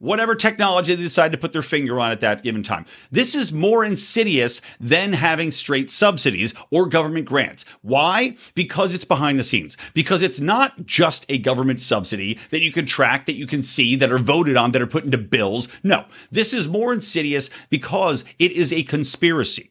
whatever 0.00 0.34
technology 0.34 0.94
they 0.94 1.02
decide 1.02 1.30
to 1.30 1.38
put 1.38 1.52
their 1.52 1.62
finger 1.62 2.00
on 2.00 2.10
at 2.10 2.20
that 2.20 2.42
given 2.42 2.64
time. 2.64 2.84
This 3.12 3.34
is 3.34 3.52
more 3.52 3.84
insidious 3.84 4.60
than 4.80 5.12
having 5.12 5.52
straight 5.52 5.90
subsidies 5.90 6.52
or 6.72 6.86
government 6.86 7.26
grants. 7.26 7.64
Why? 7.82 8.36
Because 8.54 8.92
it's 8.92 9.04
behind 9.04 9.38
the 9.38 9.44
scenes. 9.44 9.76
Because 9.94 10.22
it's 10.22 10.40
not 10.40 10.86
just 10.86 11.24
a 11.28 11.38
government 11.38 11.80
subsidy 11.80 12.38
that 12.50 12.62
you 12.62 12.72
can 12.72 12.86
track, 12.86 13.26
that 13.26 13.34
you 13.34 13.46
can 13.46 13.62
see, 13.62 13.94
that 13.96 14.10
are 14.10 14.18
voted 14.18 14.56
on, 14.56 14.72
that 14.72 14.82
are 14.82 14.86
put 14.86 15.04
into 15.04 15.18
bills. 15.18 15.68
No, 15.84 16.06
this 16.32 16.52
is 16.52 16.66
more 16.66 16.92
insidious 16.92 17.50
because 17.68 18.24
it 18.38 18.52
is 18.52 18.72
a 18.72 18.82
conspiracy. 18.82 19.70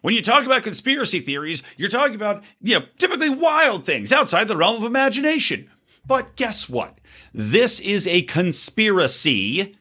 When 0.00 0.14
you 0.14 0.22
talk 0.22 0.44
about 0.44 0.64
conspiracy 0.64 1.20
theories, 1.20 1.62
you're 1.76 1.88
talking 1.88 2.14
about, 2.14 2.44
you 2.60 2.78
know, 2.78 2.84
typically 2.98 3.30
wild 3.30 3.86
things 3.86 4.12
outside 4.12 4.48
the 4.48 4.56
realm 4.56 4.76
of 4.76 4.84
imagination. 4.84 5.70
But 6.06 6.36
guess 6.36 6.68
what? 6.68 6.98
This 7.36 7.80
is 7.80 8.06
a 8.06 8.22
conspiracy 8.22 9.76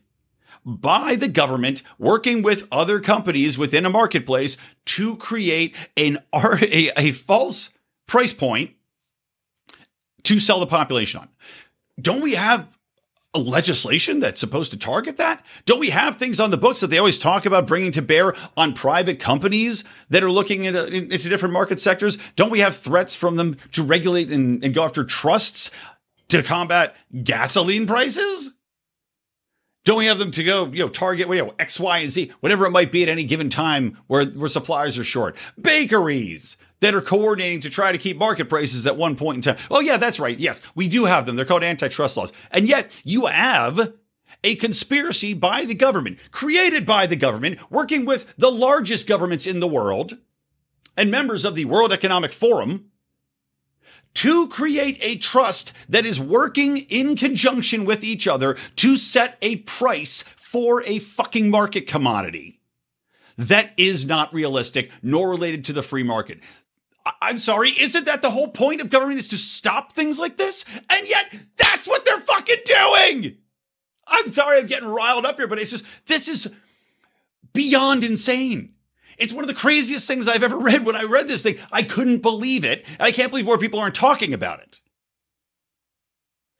by 0.66 1.16
the 1.16 1.28
government 1.28 1.84
working 2.00 2.42
with 2.42 2.68
other 2.72 3.00
companies 3.00 3.60
within 3.60 3.86
a 3.86 3.92
marketplace 3.92 4.58
to 4.86 5.16
create 5.18 5.76
an 5.96 6.18
a, 6.34 6.90
a 6.98 7.12
false 7.12 7.70
price 8.08 8.34
point 8.34 8.72
to 10.24 10.40
sell 10.40 10.60
the 10.60 10.66
population 10.66 11.20
on. 11.20 11.30
Don't 12.02 12.22
we 12.22 12.34
have 12.34 12.68
a 13.36 13.40
legislation 13.40 14.20
that's 14.20 14.40
supposed 14.40 14.72
to 14.72 14.78
target 14.78 15.18
that? 15.18 15.44
Don't 15.66 15.80
we 15.80 15.90
have 15.90 16.18
things 16.18 16.40
on 16.40 16.52
the 16.52 16.58
books 16.58 16.80
that 16.80 16.88
they 16.88 17.00
always 17.00 17.18
talk 17.18 17.46
about 17.46 17.66
bringing 17.66 17.92
to 17.92 18.02
bear 18.02 18.36
on 18.56 18.74
private 18.74 19.20
companies 19.20 19.84
that 20.10 20.24
are 20.24 20.32
looking 20.32 20.64
into, 20.64 20.86
into 20.88 21.30
different 21.30 21.54
market 21.54 21.80
sectors? 21.80 22.18
Don't 22.36 22.52
we 22.52 22.60
have 22.60 22.76
threats 22.76 23.16
from 23.16 23.36
them 23.36 23.58
to 23.72 23.84
regulate 23.84 24.32
and, 24.32 24.64
and 24.64 24.74
go 24.74 24.84
after 24.84 25.04
trusts 25.04 25.72
to 26.30 26.44
combat 26.44 26.96
gasoline 27.24 27.86
prices? 27.86 28.52
Don't 29.86 29.98
we 29.98 30.06
have 30.06 30.18
them 30.18 30.32
to 30.32 30.44
go, 30.44 30.68
you 30.68 30.80
know, 30.80 30.90
target, 30.90 31.28
you 31.28 31.36
know, 31.36 31.54
X, 31.60 31.78
Y, 31.80 31.98
and 32.00 32.12
Z, 32.12 32.32
whatever 32.40 32.66
it 32.66 32.72
might 32.72 32.92
be 32.92 33.04
at 33.04 33.10
any 33.10 33.26
given 33.26 33.50
time 33.50 33.98
where, 34.08 34.26
where 34.26 34.48
suppliers 34.48 34.98
are 34.98 35.04
short? 35.04 35.36
Bakeries 35.60 36.56
that 36.80 36.96
are 36.96 37.02
coordinating 37.02 37.60
to 37.62 37.70
try 37.70 37.92
to 37.92 37.98
keep 37.98 38.18
market 38.18 38.48
prices 38.48 38.88
at 38.88 38.96
one 38.96 39.16
point 39.16 39.38
in 39.38 39.42
time. 39.42 39.58
Oh, 39.70 39.82
yeah, 39.82 39.98
that's 39.98 40.20
right. 40.20 40.40
Yes, 40.40 40.62
we 40.74 40.88
do 40.88 41.06
have 41.06 41.26
them. 41.26 41.36
They're 41.36 41.46
called 41.46 41.64
antitrust 41.64 42.16
laws. 42.16 42.32
And 42.52 42.68
yet 42.68 42.92
you 43.04 43.26
have 43.26 43.94
a 44.44 44.56
conspiracy 44.56 45.34
by 45.34 45.66
the 45.66 45.76
government, 45.76 46.18
created 46.32 46.86
by 46.86 47.06
the 47.06 47.16
government, 47.16 47.60
working 47.70 48.06
with 48.06 48.34
the 48.38 48.52
largest 48.52 49.06
governments 49.08 49.46
in 49.46 49.60
the 49.60 49.68
world 49.68 50.18
and 50.96 51.12
members 51.12 51.44
of 51.44 51.56
the 51.56 51.66
World 51.66 51.92
Economic 51.92 52.32
Forum 52.32 52.92
to 54.16 54.48
create 54.48 54.98
a 55.02 55.18
trust 55.18 55.74
that 55.90 56.06
is 56.06 56.20
working 56.20 56.78
in 56.78 57.16
conjunction 57.16 57.86
with 57.86 58.04
each 58.04 58.28
other 58.28 58.56
to 58.76 58.98
set 58.98 59.38
a 59.42 59.58
price 59.58 60.24
for 60.36 60.84
a 60.84 61.00
fucking 61.00 61.50
market 61.50 61.88
commodity 61.88 62.60
that 63.38 63.72
is 63.78 64.06
not 64.06 64.34
realistic 64.34 64.92
nor 65.02 65.30
related 65.30 65.66
to 65.66 65.74
the 65.74 65.84
free 65.84 66.04
market. 66.04 66.40
I'm 67.22 67.38
sorry, 67.38 67.70
isn't 67.70 68.06
that 68.06 68.22
the 68.22 68.30
whole 68.30 68.48
point 68.48 68.80
of 68.80 68.90
government 68.90 69.20
is 69.20 69.28
to 69.30 69.38
stop 69.38 69.92
things 69.92 70.20
like 70.20 70.38
this? 70.38 70.64
And 70.90 71.08
yet, 71.08 71.34
that's 71.58 71.88
what 71.88 72.06
they're 72.06 72.22
fucking 72.22 72.58
doing! 72.66 73.38
I'm 74.08 74.30
sorry 74.30 74.60
I'm 74.60 74.68
getting 74.68 74.90
riled 74.90 75.26
up 75.26 75.38
here, 75.38 75.48
but 75.48 75.60
it's 75.60 75.72
just, 75.72 75.86
this 76.08 76.28
is 76.28 76.52
beyond 77.54 78.04
insane. 78.04 78.73
It's 79.18 79.34
one 79.34 79.44
of 79.44 79.48
the 79.48 79.54
craziest 79.54 80.08
things 80.08 80.28
I've 80.28 80.44
ever 80.44 80.58
read. 80.60 80.86
When 80.86 80.96
I 80.96 81.04
read 81.04 81.28
this 81.28 81.44
thing, 81.44 81.58
I 81.72 81.84
couldn't 81.84 82.20
believe 82.20 82.66
it. 82.66 82.86
And 83.00 83.02
I 83.02 83.12
can't 83.12 83.32
believe 83.32 83.46
more 83.46 83.58
people 83.58 83.80
aren't 83.80 83.96
talking 83.96 84.34
about 84.34 84.60
it. 84.60 84.80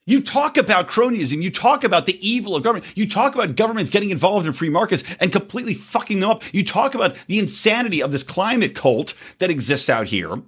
You 0.06 0.22
talk 0.22 0.58
about 0.58 0.90
cronyism. 0.90 1.42
You 1.42 1.50
talk 1.50 1.84
about 1.86 2.06
the 2.06 2.28
evil 2.28 2.56
of 2.56 2.64
government. 2.64 2.92
You 2.98 3.08
talk 3.08 3.36
about 3.36 3.56
governments 3.56 3.90
getting 3.90 4.10
involved 4.10 4.46
in 4.46 4.52
free 4.52 4.70
markets 4.70 5.04
and 5.20 5.32
completely 5.32 5.74
fucking 5.74 6.20
them 6.20 6.30
up. 6.30 6.44
You 6.54 6.66
talk 6.66 6.94
about 6.94 7.16
the 7.28 7.40
insanity 7.40 8.04
of 8.04 8.12
this 8.12 8.24
climate 8.24 8.76
cult 8.76 9.14
that 9.40 9.50
exists 9.50 9.90
out 9.90 10.08
here. 10.08 10.42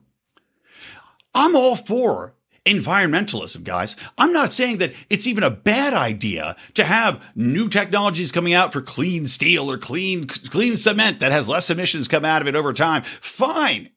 I'm 1.34 1.56
all 1.56 1.76
for 1.76 2.35
environmentalism, 2.66 3.64
guys. 3.64 3.96
I'm 4.18 4.34
not 4.34 4.52
saying 4.52 4.80
that 4.80 4.94
it's 5.10 5.28
even 5.28 5.44
a 5.44 5.50
bad 5.50 5.94
idea 5.94 6.56
to 6.74 6.84
have 6.84 7.24
new 7.36 7.70
technologies 7.70 8.32
coming 8.32 8.54
out 8.54 8.74
for 8.74 8.82
clean 8.82 9.28
steel 9.28 9.72
or 9.72 9.78
clean 9.78 10.28
clean 10.28 10.78
cement 10.78 11.20
that 11.20 11.32
has 11.32 11.48
less 11.48 11.70
emissions 11.70 12.08
come 12.08 12.26
out 12.26 12.42
of 12.42 12.48
it 12.48 12.56
over 12.56 12.74
time. 12.74 13.04
Fine. 13.04 13.92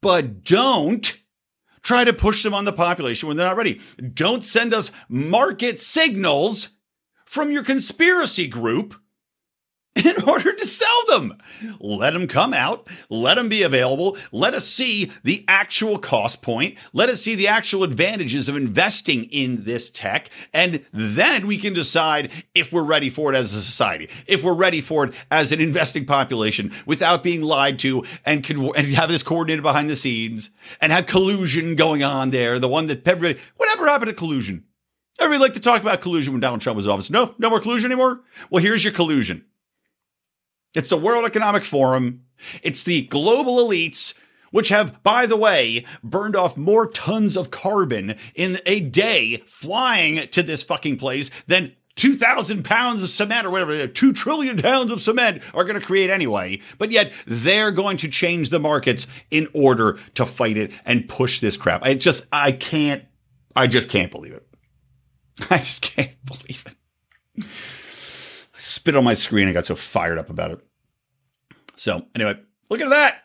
But 0.00 0.44
don't 0.44 1.18
try 1.82 2.04
to 2.04 2.12
push 2.12 2.42
them 2.42 2.54
on 2.54 2.64
the 2.64 2.72
population 2.72 3.28
when 3.28 3.36
they're 3.36 3.46
not 3.46 3.56
ready. 3.56 3.80
Don't 4.14 4.44
send 4.44 4.74
us 4.74 4.90
market 5.08 5.80
signals 5.80 6.68
from 7.24 7.50
your 7.50 7.64
conspiracy 7.64 8.46
group 8.46 8.94
in 10.04 10.22
order 10.22 10.52
to 10.52 10.66
sell 10.66 11.06
them. 11.08 11.34
Let 11.80 12.12
them 12.12 12.28
come 12.28 12.54
out, 12.54 12.86
let 13.10 13.36
them 13.36 13.48
be 13.48 13.62
available, 13.62 14.16
let 14.30 14.54
us 14.54 14.66
see 14.66 15.10
the 15.24 15.44
actual 15.48 15.98
cost 15.98 16.42
point, 16.42 16.78
let 16.92 17.08
us 17.08 17.22
see 17.22 17.34
the 17.34 17.48
actual 17.48 17.82
advantages 17.82 18.48
of 18.48 18.56
investing 18.56 19.24
in 19.24 19.64
this 19.64 19.90
tech, 19.90 20.30
and 20.52 20.84
then 20.92 21.46
we 21.46 21.56
can 21.56 21.74
decide 21.74 22.30
if 22.54 22.72
we're 22.72 22.84
ready 22.84 23.10
for 23.10 23.32
it 23.32 23.36
as 23.36 23.52
a 23.54 23.62
society, 23.62 24.08
if 24.26 24.44
we're 24.44 24.54
ready 24.54 24.80
for 24.80 25.04
it 25.04 25.14
as 25.30 25.50
an 25.50 25.60
investing 25.60 26.04
population 26.04 26.72
without 26.86 27.22
being 27.22 27.42
lied 27.42 27.78
to 27.80 28.04
and, 28.24 28.44
can, 28.44 28.70
and 28.76 28.88
have 28.88 29.08
this 29.08 29.22
coordinated 29.22 29.62
behind 29.62 29.90
the 29.90 29.96
scenes 29.96 30.50
and 30.80 30.92
have 30.92 31.06
collusion 31.06 31.74
going 31.74 32.04
on 32.04 32.30
there. 32.30 32.58
The 32.58 32.68
one 32.68 32.86
that 32.86 33.06
everybody, 33.06 33.40
whatever 33.56 33.86
happened 33.86 34.10
to 34.10 34.14
collusion? 34.14 34.64
Everybody 35.20 35.42
liked 35.42 35.54
to 35.56 35.60
talk 35.60 35.82
about 35.82 36.00
collusion 36.00 36.32
when 36.32 36.40
Donald 36.40 36.60
Trump 36.60 36.76
was 36.76 36.86
in 36.86 36.92
office. 36.92 37.10
No, 37.10 37.34
no 37.38 37.50
more 37.50 37.60
collusion 37.60 37.90
anymore. 37.90 38.20
Well, 38.50 38.62
here's 38.62 38.84
your 38.84 38.92
collusion. 38.92 39.44
It's 40.78 40.90
the 40.90 40.96
World 40.96 41.24
Economic 41.24 41.64
Forum. 41.64 42.22
It's 42.62 42.84
the 42.84 43.02
global 43.02 43.56
elites, 43.56 44.14
which 44.52 44.68
have, 44.68 45.02
by 45.02 45.26
the 45.26 45.36
way, 45.36 45.84
burned 46.04 46.36
off 46.36 46.56
more 46.56 46.86
tons 46.86 47.36
of 47.36 47.50
carbon 47.50 48.14
in 48.36 48.60
a 48.64 48.78
day 48.78 49.42
flying 49.44 50.28
to 50.28 50.40
this 50.40 50.62
fucking 50.62 50.96
place 50.96 51.32
than 51.48 51.74
2,000 51.96 52.64
pounds 52.64 53.02
of 53.02 53.08
cement 53.08 53.44
or 53.44 53.50
whatever, 53.50 53.88
2 53.88 54.12
trillion 54.12 54.56
pounds 54.56 54.92
of 54.92 55.00
cement 55.00 55.42
are 55.52 55.64
going 55.64 55.78
to 55.78 55.84
create 55.84 56.10
anyway. 56.10 56.60
But 56.78 56.92
yet 56.92 57.12
they're 57.26 57.72
going 57.72 57.96
to 57.96 58.08
change 58.08 58.50
the 58.50 58.60
markets 58.60 59.08
in 59.32 59.48
order 59.54 59.98
to 60.14 60.24
fight 60.24 60.56
it 60.56 60.70
and 60.84 61.08
push 61.08 61.40
this 61.40 61.56
crap. 61.56 61.82
I 61.82 61.94
just, 61.94 62.24
I 62.30 62.52
can't, 62.52 63.02
I 63.56 63.66
just 63.66 63.90
can't 63.90 64.12
believe 64.12 64.34
it. 64.34 64.46
I 65.50 65.58
just 65.58 65.82
can't 65.82 66.24
believe 66.24 66.64
it. 66.66 67.46
spit 68.52 68.94
on 68.94 69.02
my 69.02 69.14
screen. 69.14 69.48
I 69.48 69.52
got 69.52 69.66
so 69.66 69.74
fired 69.74 70.18
up 70.18 70.30
about 70.30 70.52
it. 70.52 70.67
So, 71.78 72.06
anyway, 72.12 72.36
look 72.70 72.80
at 72.80 72.90
that. 72.90 73.22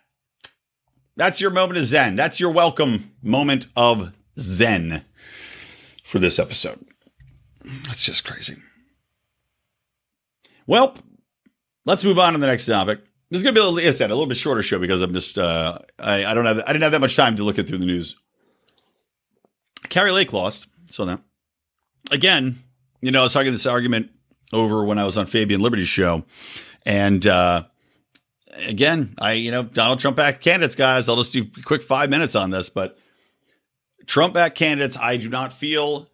That's 1.16 1.42
your 1.42 1.50
moment 1.50 1.80
of 1.80 1.86
Zen. 1.86 2.16
That's 2.16 2.40
your 2.40 2.52
welcome 2.52 3.12
moment 3.24 3.66
of 3.76 4.16
Zen 4.38 5.04
for 6.04 6.20
this 6.20 6.38
episode. 6.38 6.86
That's 7.88 8.04
just 8.04 8.24
crazy. 8.24 8.58
Well, 10.68 10.96
let's 11.86 12.04
move 12.04 12.20
on 12.20 12.34
to 12.34 12.40
the 12.40 12.46
next 12.46 12.68
topic. 12.68 13.00
This 13.32 13.40
is 13.40 13.44
going 13.44 13.56
to 13.56 13.60
be, 13.60 13.66
a 13.66 13.70
little, 13.70 13.90
I 13.90 13.92
said, 13.92 14.12
a 14.12 14.14
little 14.14 14.28
bit 14.28 14.38
shorter 14.38 14.62
show 14.62 14.78
because 14.78 15.02
I'm 15.02 15.16
just, 15.16 15.40
uh, 15.40 15.80
I, 15.98 16.24
I 16.24 16.36
don't 16.36 16.46
have, 16.46 16.60
I 16.60 16.74
didn't 16.74 16.84
have 16.84 16.92
that 16.92 17.02
much 17.02 17.16
time 17.16 17.36
to 17.38 17.44
look 17.44 17.58
at 17.58 17.68
through 17.68 17.80
the 17.80 17.88
news. 17.88 18.16
Kari 19.90 20.12
Lake 20.12 20.32
lost. 20.32 20.68
So 20.92 21.06
now, 21.06 21.22
again, 22.12 22.62
you 23.02 23.10
know, 23.10 23.22
I 23.22 23.24
was 23.24 23.34
talking 23.34 23.52
this 23.52 23.66
argument 23.66 24.12
over 24.52 24.86
when 24.86 25.00
I 25.00 25.06
was 25.06 25.18
on 25.18 25.26
Fabian 25.26 25.62
Liberty's 25.62 25.90
show. 25.90 26.24
And, 26.86 27.26
uh, 27.26 27.64
again, 28.58 29.14
I, 29.20 29.34
you 29.34 29.52
know, 29.52 29.64
Donald 29.64 30.00
Trump 30.00 30.18
back 30.18 30.42
candidates, 30.42 30.76
guys. 30.76 31.10
I'll 31.10 31.16
just 31.16 31.34
do 31.34 31.46
a 31.58 31.62
quick 31.62 31.82
five 31.82 32.10
minutes 32.10 32.36
on 32.36 32.50
this, 32.50 32.70
but 32.70 32.98
Trump 34.06 34.34
back 34.34 34.56
candidates, 34.56 34.98
I 34.98 35.18
do 35.18 35.30
not 35.30 35.54
feel 35.54 36.10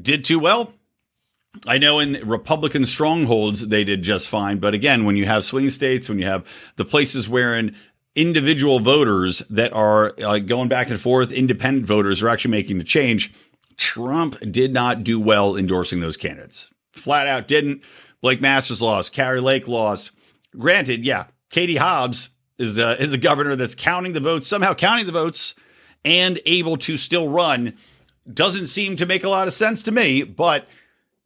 did 0.00 0.24
too 0.24 0.38
well. 0.38 0.72
I 1.66 1.78
know 1.78 1.98
in 1.98 2.26
Republican 2.28 2.86
strongholds 2.86 3.68
they 3.68 3.82
did 3.82 4.02
just 4.02 4.28
fine, 4.28 4.58
but 4.58 4.72
again, 4.72 5.04
when 5.04 5.16
you 5.16 5.26
have 5.26 5.44
swing 5.44 5.68
states, 5.70 6.08
when 6.08 6.18
you 6.18 6.26
have 6.26 6.46
the 6.76 6.84
places 6.84 7.28
wherein 7.28 7.74
individual 8.14 8.78
voters 8.78 9.40
that 9.50 9.72
are 9.72 10.14
uh, 10.22 10.38
going 10.38 10.68
back 10.68 10.90
and 10.90 11.00
forth, 11.00 11.32
independent 11.32 11.86
voters 11.86 12.22
are 12.22 12.28
actually 12.28 12.52
making 12.52 12.78
the 12.78 12.84
change, 12.84 13.32
Trump 13.76 14.38
did 14.50 14.72
not 14.72 15.02
do 15.02 15.18
well 15.18 15.56
endorsing 15.56 16.00
those 16.00 16.16
candidates. 16.16 16.70
Flat 16.92 17.26
out 17.26 17.48
didn't. 17.48 17.82
Blake 18.20 18.40
Masters 18.40 18.82
lost, 18.82 19.12
Kari 19.12 19.40
Lake 19.40 19.66
lost. 19.66 20.10
Granted, 20.56 21.04
yeah, 21.04 21.26
Katie 21.50 21.76
Hobbs 21.76 22.30
is 22.58 22.78
a, 22.78 23.00
is 23.02 23.12
a 23.12 23.18
governor 23.18 23.56
that's 23.56 23.74
counting 23.74 24.12
the 24.12 24.20
votes, 24.20 24.48
somehow 24.48 24.74
counting 24.74 25.06
the 25.06 25.12
votes 25.12 25.54
and 26.04 26.40
able 26.46 26.76
to 26.78 26.96
still 26.96 27.28
run. 27.28 27.74
Doesn't 28.32 28.66
seem 28.66 28.96
to 28.96 29.06
make 29.06 29.24
a 29.24 29.28
lot 29.28 29.48
of 29.48 29.54
sense 29.54 29.82
to 29.82 29.92
me, 29.92 30.22
but 30.22 30.68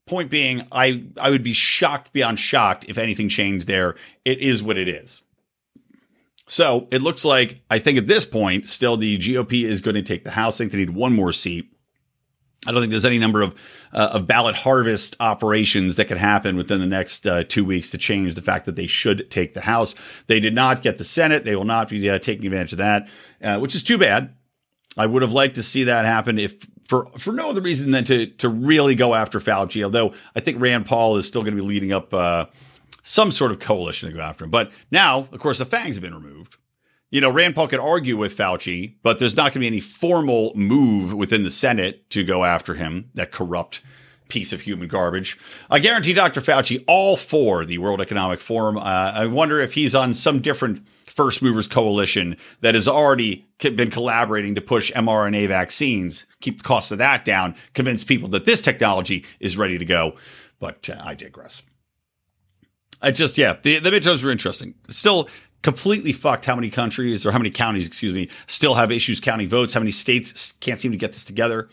point 0.07 0.31
being, 0.31 0.67
I, 0.73 1.05
I 1.21 1.31
would 1.31 1.43
be 1.43 1.53
shocked 1.53 2.13
beyond 2.13 2.41
shocked 2.41 2.87
if 2.89 2.99
anything 2.99 3.29
changed 3.29 3.67
there. 3.67 3.95
It 4.25 4.39
is 4.39 4.63
what 4.63 4.79
it 4.79 4.89
is. 4.89 5.23
So 6.47 6.89
it 6.91 7.03
looks 7.03 7.25
like, 7.25 7.63
I 7.71 7.79
think 7.79 7.99
at 7.99 8.07
this 8.07 8.25
point, 8.25 8.69
still 8.69 8.97
the 8.97 9.19
GOP 9.19 9.65
is 9.65 9.81
going 9.81 9.95
to 9.95 10.03
take 10.03 10.25
the 10.25 10.31
House. 10.31 10.57
I 10.57 10.59
think 10.59 10.73
they 10.73 10.79
need 10.79 10.91
one 10.91 11.15
more 11.15 11.33
seat. 11.33 11.74
I 12.67 12.73
don't 12.73 12.81
think 12.81 12.91
there's 12.91 13.05
any 13.05 13.19
number 13.19 13.43
of 13.43 13.55
uh, 13.93 14.11
of 14.15 14.27
ballot 14.27 14.57
harvest 14.57 15.17
operations 15.21 15.97
that 15.97 16.07
could 16.07 16.19
happen 16.19 16.57
within 16.57 16.81
the 16.81 16.87
next 16.87 17.27
uh, 17.27 17.45
two 17.45 17.65
weeks 17.65 17.91
to 17.91 17.99
change 17.99 18.35
the 18.35 18.43
fact 18.43 18.67
that 18.67 18.77
they 18.77 18.87
should 18.87 19.31
take 19.31 19.55
the 19.55 19.61
House. 19.61 19.95
They 20.27 20.41
did 20.41 20.55
not 20.55 20.83
get 20.83 20.99
the 20.99 21.05
Senate. 21.05 21.45
They 21.45 21.57
will 21.57 21.65
not 21.65 21.89
be 21.89 22.09
uh, 22.09 22.19
taking 22.19 22.47
advantage 22.47 22.73
of 22.73 22.79
that, 22.79 23.09
uh, 23.43 23.59
which 23.59 23.75
is 23.75 23.83
too 23.83 23.99
bad. 23.99 24.35
I 24.97 25.07
would 25.07 25.23
have 25.23 25.33
liked 25.33 25.57
to 25.57 25.63
see 25.63 25.85
that 25.85 26.05
happen 26.05 26.39
if 26.39 26.57
for 26.89 27.07
for 27.19 27.33
no 27.33 27.51
other 27.51 27.61
reason 27.61 27.91
than 27.91 28.05
to 28.05 28.27
to 28.27 28.49
really 28.49 28.95
go 28.95 29.15
after 29.15 29.41
Fauci. 29.41 29.83
Although 29.83 30.15
I 30.35 30.41
think 30.41 30.61
Rand 30.61 30.87
Paul 30.87 31.17
is 31.17 31.27
still 31.27 31.43
going 31.43 31.57
to 31.57 31.63
be 31.63 31.69
leading 31.69 31.93
up 31.93 32.13
uh, 32.13 32.47
some 33.03 33.31
sort 33.31 33.51
of 33.51 33.59
coalition 33.59 34.09
to 34.09 34.15
go 34.15 34.23
after 34.23 34.45
him. 34.45 34.51
But 34.51 34.73
now, 34.91 35.29
of 35.33 35.41
course, 35.41 35.59
the 35.59 35.67
fangs 35.67 35.97
have 35.97 36.03
been 36.03 36.15
removed. 36.15 36.57
You 37.15 37.21
know, 37.21 37.31
Rand 37.31 37.55
Paul 37.55 37.69
could 37.69 37.79
argue 37.79 38.17
with 38.17 38.37
Fauci, 38.37 38.95
but 39.05 39.21
there's 39.21 39.37
not 39.37 39.45
going 39.45 39.53
to 39.53 39.61
be 39.61 39.67
any 39.69 39.79
formal 39.79 40.51
move 40.57 41.15
within 41.15 41.45
the 41.45 41.51
Senate 41.53 42.11
to 42.11 42.25
go 42.25 42.43
after 42.45 42.75
him. 42.75 43.09
That 43.15 43.31
corrupt 43.31 43.83
piece 44.29 44.53
of 44.53 44.63
human 44.63 44.89
garbage. 44.89 45.39
I 45.71 45.79
guarantee 45.79 46.13
Dr. 46.13 46.41
Fauci 46.41 46.83
all 46.89 47.17
for 47.17 47.65
the 47.65 47.79
World 47.79 48.01
Economic 48.01 48.41
Forum. 48.41 48.77
Uh, 48.77 49.13
I 49.15 49.27
wonder 49.27 49.61
if 49.61 49.75
he's 49.75 49.95
on 49.95 50.13
some 50.13 50.41
different 50.41 50.85
first 51.07 51.41
movers 51.41 51.69
coalition 51.69 52.37
that 52.63 52.75
has 52.75 52.89
already 52.89 53.47
been 53.61 53.93
collaborating 53.93 54.57
to 54.57 54.61
push 54.61 54.91
mRNA 54.91 55.47
vaccines, 55.47 56.27
keep 56.41 56.59
the 56.59 56.65
cost 56.65 56.91
of 56.91 56.99
that 56.99 57.25
down, 57.25 57.55
convince 57.75 58.03
people 58.03 58.29
that 58.31 58.45
this 58.45 58.61
technology 58.61 59.25
is 59.39 59.57
ready 59.57 59.79
to 59.79 59.85
go. 59.85 60.17
But 60.59 60.91
uh, 60.91 61.01
I 61.05 61.15
digress. 61.15 61.63
I 63.05 63.11
just, 63.11 63.37
yeah, 63.37 63.59
the, 63.63 63.79
the 63.81 63.91
midterms 63.91 64.25
were 64.25 64.31
interesting. 64.31 64.75
Still 64.89 65.29
completely 65.65 66.13
fucked 66.13 66.45
how 66.45 66.55
many 66.55 66.71
countries 66.71 67.27
or 67.27 67.33
how 67.33 67.39
many 67.39 67.51
counties, 67.51 67.89
excuse 67.89 68.15
me, 68.15 68.29
still 68.47 68.77
have 68.77 68.93
issues 68.93 69.19
counting 69.19 69.49
votes, 69.49 69.75
how 69.75 69.81
many 69.81 69.91
states 69.91 70.53
can't 70.61 70.79
seem 70.79 70.93
to 70.93 70.99
get 70.99 71.13
this 71.13 71.25
together. 71.25 71.69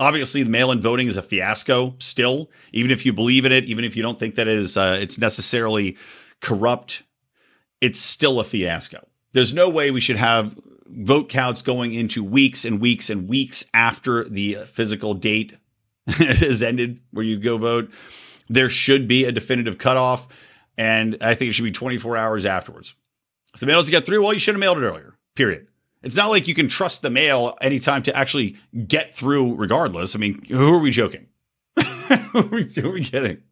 Obviously, 0.00 0.42
the 0.42 0.50
mail-in 0.50 0.80
voting 0.80 1.06
is 1.06 1.16
a 1.16 1.22
fiasco 1.22 1.94
still, 2.00 2.50
even 2.72 2.90
if 2.90 3.06
you 3.06 3.12
believe 3.12 3.44
in 3.44 3.52
it, 3.52 3.64
even 3.66 3.84
if 3.84 3.94
you 3.96 4.02
don't 4.02 4.18
think 4.18 4.34
that 4.34 4.48
it 4.48 4.58
is, 4.58 4.76
uh, 4.76 4.98
it's 5.00 5.16
necessarily 5.16 5.96
corrupt 6.40 7.04
it's 7.80 8.00
still 8.00 8.40
a 8.40 8.44
fiasco. 8.44 9.06
There's 9.32 9.52
no 9.52 9.68
way 9.68 9.90
we 9.90 10.00
should 10.00 10.16
have 10.16 10.56
vote 10.86 11.28
counts 11.28 11.62
going 11.62 11.92
into 11.92 12.24
weeks 12.24 12.64
and 12.64 12.80
weeks 12.80 13.10
and 13.10 13.28
weeks 13.28 13.64
after 13.74 14.24
the 14.24 14.58
physical 14.66 15.14
date 15.14 15.56
has 16.06 16.62
ended 16.62 17.00
where 17.10 17.24
you 17.24 17.38
go 17.38 17.58
vote. 17.58 17.90
There 18.48 18.70
should 18.70 19.08
be 19.08 19.24
a 19.24 19.32
definitive 19.32 19.78
cutoff, 19.78 20.28
and 20.78 21.16
I 21.20 21.34
think 21.34 21.50
it 21.50 21.52
should 21.52 21.64
be 21.64 21.72
24 21.72 22.16
hours 22.16 22.46
afterwards. 22.46 22.94
If 23.56 23.60
the 23.60 23.66
mail 23.66 23.78
doesn't 23.78 23.90
get 23.90 24.04
through, 24.04 24.22
well, 24.22 24.34
you 24.34 24.38
should 24.38 24.54
have 24.54 24.60
mailed 24.60 24.76
it 24.76 24.82
earlier, 24.82 25.16
period. 25.34 25.68
It's 26.02 26.14
not 26.14 26.28
like 26.28 26.46
you 26.46 26.54
can 26.54 26.68
trust 26.68 27.00
the 27.00 27.08
mail 27.08 27.56
anytime 27.62 28.02
to 28.02 28.14
actually 28.14 28.56
get 28.86 29.16
through 29.16 29.54
regardless. 29.54 30.14
I 30.14 30.18
mean, 30.18 30.44
who 30.44 30.74
are 30.74 30.78
we 30.78 30.90
joking? 30.90 31.28
who, 31.78 32.38
are 32.38 32.42
we, 32.42 32.64
who 32.64 32.90
are 32.90 32.92
we 32.92 33.02
kidding? 33.02 33.42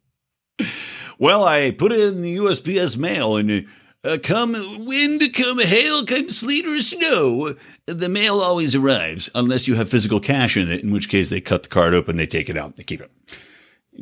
Well, 1.19 1.45
I 1.45 1.71
put 1.71 1.91
it 1.91 2.01
in 2.01 2.21
the 2.21 2.37
USPS 2.37 2.99
mail 2.99 3.39
and 3.39 3.67
uh, 4.05 4.19
come 4.23 4.85
wind, 4.85 5.23
come 5.33 5.59
hail, 5.61 6.05
come 6.05 6.29
sleet 6.29 6.67
or 6.67 6.83
snow, 6.83 7.55
the 7.87 8.09
mail 8.11 8.41
always 8.41 8.75
arrives, 8.75 9.31
unless 9.35 9.67
you 9.67 9.75
have 9.77 9.89
physical 9.89 10.21
cash 10.21 10.59
in 10.59 10.71
it, 10.71 10.85
in 10.85 10.93
which 10.93 11.09
case 11.09 11.31
they 11.31 11.41
cut 11.41 11.63
the 11.63 11.71
card 11.71 11.95
open, 11.95 12.17
they 12.17 12.27
take 12.27 12.51
it 12.51 12.59
out, 12.59 12.77
they 12.77 12.83
keep 12.83 13.01
it. 13.01 13.11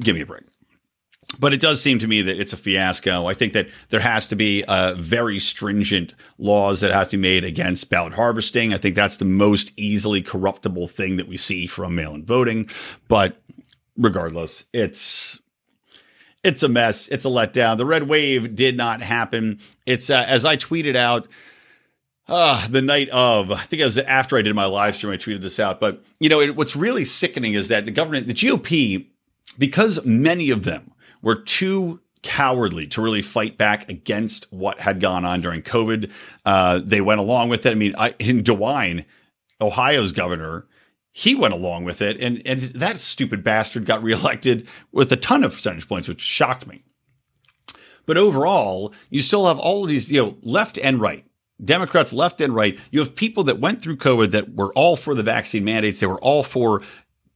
Give 0.00 0.16
me 0.16 0.22
a 0.22 0.26
break. 0.26 0.42
But 1.38 1.52
it 1.52 1.60
does 1.60 1.82
seem 1.82 1.98
to 2.00 2.06
me 2.06 2.22
that 2.22 2.38
it's 2.38 2.52
a 2.52 2.56
fiasco. 2.56 3.26
I 3.26 3.34
think 3.34 3.52
that 3.54 3.68
there 3.90 4.00
has 4.00 4.28
to 4.28 4.36
be 4.36 4.64
uh, 4.64 4.94
very 4.94 5.38
stringent 5.38 6.14
laws 6.38 6.80
that 6.80 6.92
have 6.92 7.08
to 7.10 7.16
be 7.16 7.22
made 7.22 7.44
against 7.44 7.90
ballot 7.90 8.12
harvesting. 8.12 8.74
I 8.74 8.78
think 8.78 8.94
that's 8.94 9.16
the 9.16 9.24
most 9.24 9.72
easily 9.76 10.22
corruptible 10.22 10.88
thing 10.88 11.16
that 11.16 11.28
we 11.28 11.36
see 11.36 11.66
from 11.66 11.94
mail 11.94 12.14
in 12.14 12.24
voting. 12.24 12.68
But 13.08 13.40
regardless, 13.96 14.64
it's 14.72 15.38
it's 16.44 16.62
a 16.62 16.68
mess. 16.68 17.08
It's 17.08 17.24
a 17.24 17.28
letdown. 17.28 17.76
The 17.76 17.86
red 17.86 18.08
wave 18.08 18.54
did 18.54 18.76
not 18.76 19.00
happen. 19.00 19.60
It's 19.86 20.10
uh, 20.10 20.24
as 20.26 20.44
I 20.44 20.56
tweeted 20.56 20.96
out 20.96 21.28
uh, 22.28 22.66
the 22.68 22.82
night 22.82 23.08
of, 23.10 23.50
I 23.50 23.62
think 23.64 23.82
it 23.82 23.84
was 23.84 23.98
after 23.98 24.36
I 24.36 24.42
did 24.42 24.54
my 24.54 24.64
live 24.64 24.96
stream, 24.96 25.12
I 25.12 25.16
tweeted 25.16 25.40
this 25.40 25.58
out. 25.58 25.80
But, 25.80 26.02
you 26.20 26.28
know, 26.28 26.40
it, 26.40 26.56
what's 26.56 26.76
really 26.76 27.04
sickening 27.04 27.54
is 27.54 27.68
that 27.68 27.84
the 27.84 27.90
government, 27.90 28.26
the 28.26 28.34
GOP, 28.34 29.06
because 29.58 30.04
many 30.04 30.50
of 30.50 30.64
them 30.64 30.92
were 31.22 31.36
too 31.36 32.00
cowardly 32.22 32.86
to 32.86 33.02
really 33.02 33.22
fight 33.22 33.58
back 33.58 33.90
against 33.90 34.46
what 34.50 34.80
had 34.80 35.00
gone 35.00 35.24
on 35.24 35.40
during 35.40 35.62
COVID, 35.62 36.10
uh, 36.44 36.80
they 36.84 37.00
went 37.00 37.20
along 37.20 37.48
with 37.48 37.66
it. 37.66 37.70
I 37.70 37.74
mean, 37.74 37.94
I, 37.98 38.14
in 38.18 38.42
DeWine, 38.42 39.04
Ohio's 39.60 40.12
governor, 40.12 40.66
he 41.12 41.34
went 41.34 41.52
along 41.52 41.84
with 41.84 42.00
it, 42.00 42.20
and 42.20 42.40
and 42.46 42.60
that 42.60 42.96
stupid 42.96 43.44
bastard 43.44 43.84
got 43.84 44.02
reelected 44.04 44.66
with 44.92 45.12
a 45.12 45.16
ton 45.16 45.44
of 45.44 45.52
percentage 45.52 45.88
points, 45.88 46.08
which 46.08 46.20
shocked 46.20 46.66
me. 46.66 46.84
But 48.06 48.16
overall, 48.16 48.92
you 49.10 49.22
still 49.22 49.46
have 49.46 49.58
all 49.58 49.84
of 49.84 49.88
these, 49.88 50.10
you 50.10 50.22
know, 50.22 50.36
left 50.42 50.78
and 50.78 51.00
right. 51.00 51.24
Democrats 51.64 52.12
left 52.12 52.40
and 52.40 52.52
right. 52.52 52.76
You 52.90 52.98
have 53.00 53.14
people 53.14 53.44
that 53.44 53.60
went 53.60 53.80
through 53.80 53.98
COVID 53.98 54.32
that 54.32 54.54
were 54.54 54.72
all 54.72 54.96
for 54.96 55.14
the 55.14 55.22
vaccine 55.22 55.64
mandates. 55.64 56.00
They 56.00 56.06
were 56.06 56.20
all 56.20 56.42
for 56.42 56.82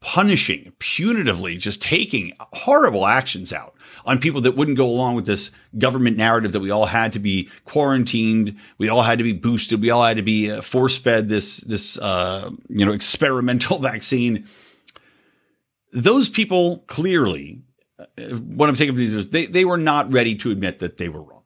punishing 0.06 0.72
punitively, 0.78 1.58
just 1.58 1.82
taking 1.82 2.32
horrible 2.38 3.04
actions 3.08 3.52
out 3.52 3.74
on 4.04 4.20
people 4.20 4.40
that 4.40 4.52
wouldn't 4.52 4.76
go 4.76 4.86
along 4.86 5.16
with 5.16 5.26
this 5.26 5.50
government 5.78 6.16
narrative 6.16 6.52
that 6.52 6.60
we 6.60 6.70
all 6.70 6.86
had 6.86 7.12
to 7.12 7.18
be 7.18 7.50
quarantined, 7.64 8.56
we 8.78 8.88
all 8.88 9.02
had 9.02 9.18
to 9.18 9.24
be 9.24 9.32
boosted, 9.32 9.80
we 9.80 9.90
all 9.90 10.04
had 10.04 10.16
to 10.16 10.22
be 10.22 10.48
uh, 10.48 10.62
force 10.62 10.96
fed 10.96 11.28
this 11.28 11.56
this 11.58 11.98
uh, 11.98 12.48
you 12.68 12.86
know 12.86 12.92
experimental 13.00 13.80
vaccine. 13.80 14.46
Those 15.92 16.28
people 16.28 16.84
clearly, 16.86 17.62
uh, 17.98 18.04
what 18.36 18.68
I'm 18.68 18.76
taking 18.76 18.94
from 18.94 19.00
these 19.00 19.12
is 19.12 19.30
they 19.30 19.46
they 19.46 19.64
were 19.64 19.76
not 19.76 20.12
ready 20.12 20.36
to 20.36 20.52
admit 20.52 20.78
that 20.78 20.98
they 20.98 21.08
were 21.08 21.20
wrong. 21.20 21.42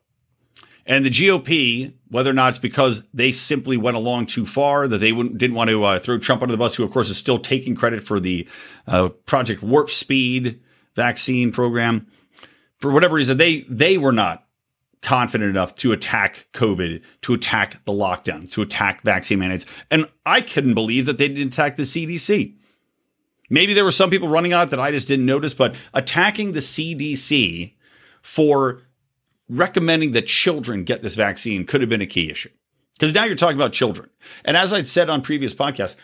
And 0.85 1.03
the 1.03 1.11
GOP, 1.11 1.95
whether 2.11 2.31
or 2.31 2.35
not 2.35 2.51
it's 2.51 2.59
because 2.59 3.03
they 3.15 3.33
simply 3.33 3.77
went 3.77 3.97
along 3.97 4.27
too 4.27 4.45
far, 4.45 4.87
that 4.87 4.99
they 4.99 5.13
didn't 5.13 5.55
want 5.55 5.71
to 5.71 5.85
uh, 5.85 5.99
throw 5.99 6.19
Trump 6.19 6.43
under 6.43 6.53
the 6.53 6.59
bus, 6.59 6.75
who 6.75 6.85
of 6.85 6.91
course 6.91 7.09
is 7.09 7.17
still 7.17 7.39
taking 7.39 7.75
credit 7.75 8.03
for 8.03 8.21
the 8.21 8.47
uh, 8.87 9.09
Project 9.27 9.63
Warp 9.63 9.91
Speed 9.91 10.61
vaccine 10.97 11.53
program, 11.53 12.07
for 12.79 12.91
whatever 12.91 13.15
reason, 13.15 13.39
they 13.39 13.61
they 13.69 13.99
were 13.99 14.13
not 14.13 14.47
confident 15.03 15.49
enough 15.51 15.75
to 15.77 15.93
attack 15.93 16.47
COVID, 16.53 17.03
to 17.23 17.35
attack 17.35 17.85
the 17.85 17.93
lockdowns, 17.93 18.53
to 18.53 18.63
attack 18.63 19.03
vaccine 19.03 19.39
mandates. 19.39 19.67
And 19.91 20.07
I 20.27 20.41
couldn't 20.41 20.75
believe 20.75 21.07
that 21.07 21.19
they 21.19 21.29
didn't 21.29 21.55
attack 21.55 21.77
the 21.77 21.85
CDC. 21.85 22.57
Maybe 23.49 23.73
there 23.73 23.85
were 23.85 23.91
some 23.91 24.11
people 24.11 24.29
running 24.29 24.55
on 24.55 24.67
it 24.67 24.71
that 24.71 24.81
I 24.81 24.91
just 24.91 25.09
didn't 25.09 25.27
notice, 25.27 25.55
but 25.55 25.75
attacking 25.95 26.53
the 26.53 26.61
CDC 26.61 27.75
for 28.23 28.83
recommending 29.51 30.13
that 30.13 30.27
children 30.27 30.85
get 30.85 31.03
this 31.03 31.17
vaccine 31.17 31.67
could 31.67 31.81
have 31.81 31.91
been 31.91 32.01
a 32.01 32.07
key 32.07 32.31
issue. 32.31 32.51
Because 32.95 33.15
now 33.15 33.25
you're 33.25 33.35
talking 33.35 33.57
about 33.57 33.73
children. 33.73 34.11
And 34.45 34.57
as 34.57 34.73
I'd 34.73 34.89
said 34.89 35.11
on 35.11 35.23
previous 35.23 35.55
podcasts, 35.55 35.97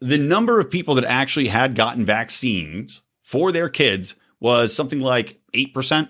the 0.00 0.18
number 0.18 0.60
of 0.60 0.70
people 0.70 0.94
that 0.94 1.04
actually 1.04 1.48
had 1.48 1.74
gotten 1.74 2.06
vaccines 2.06 3.02
for 3.22 3.52
their 3.52 3.68
kids 3.68 4.14
was 4.40 4.74
something 4.74 5.00
like 5.00 5.40
8%. 5.52 6.08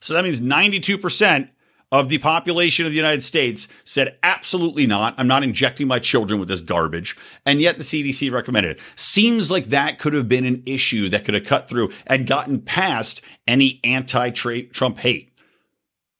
So 0.00 0.14
that 0.14 0.24
means 0.24 0.40
92% 0.40 1.50
of 1.90 2.08
the 2.08 2.18
population 2.18 2.84
of 2.84 2.92
the 2.92 2.96
United 2.96 3.24
States 3.24 3.66
said 3.84 4.18
absolutely 4.22 4.86
not. 4.86 5.14
I'm 5.16 5.26
not 5.26 5.42
injecting 5.42 5.88
my 5.88 5.98
children 5.98 6.38
with 6.38 6.48
this 6.48 6.60
garbage. 6.60 7.16
And 7.46 7.60
yet 7.60 7.76
the 7.76 7.82
CDC 7.82 8.30
recommended 8.30 8.76
it. 8.76 8.80
Seems 8.96 9.50
like 9.50 9.68
that 9.68 9.98
could 9.98 10.12
have 10.12 10.28
been 10.28 10.44
an 10.44 10.62
issue 10.66 11.08
that 11.08 11.24
could 11.24 11.34
have 11.34 11.46
cut 11.46 11.68
through 11.68 11.90
and 12.06 12.26
gotten 12.26 12.60
past 12.60 13.22
any 13.46 13.80
anti-Trump 13.84 14.98
hate. 14.98 15.27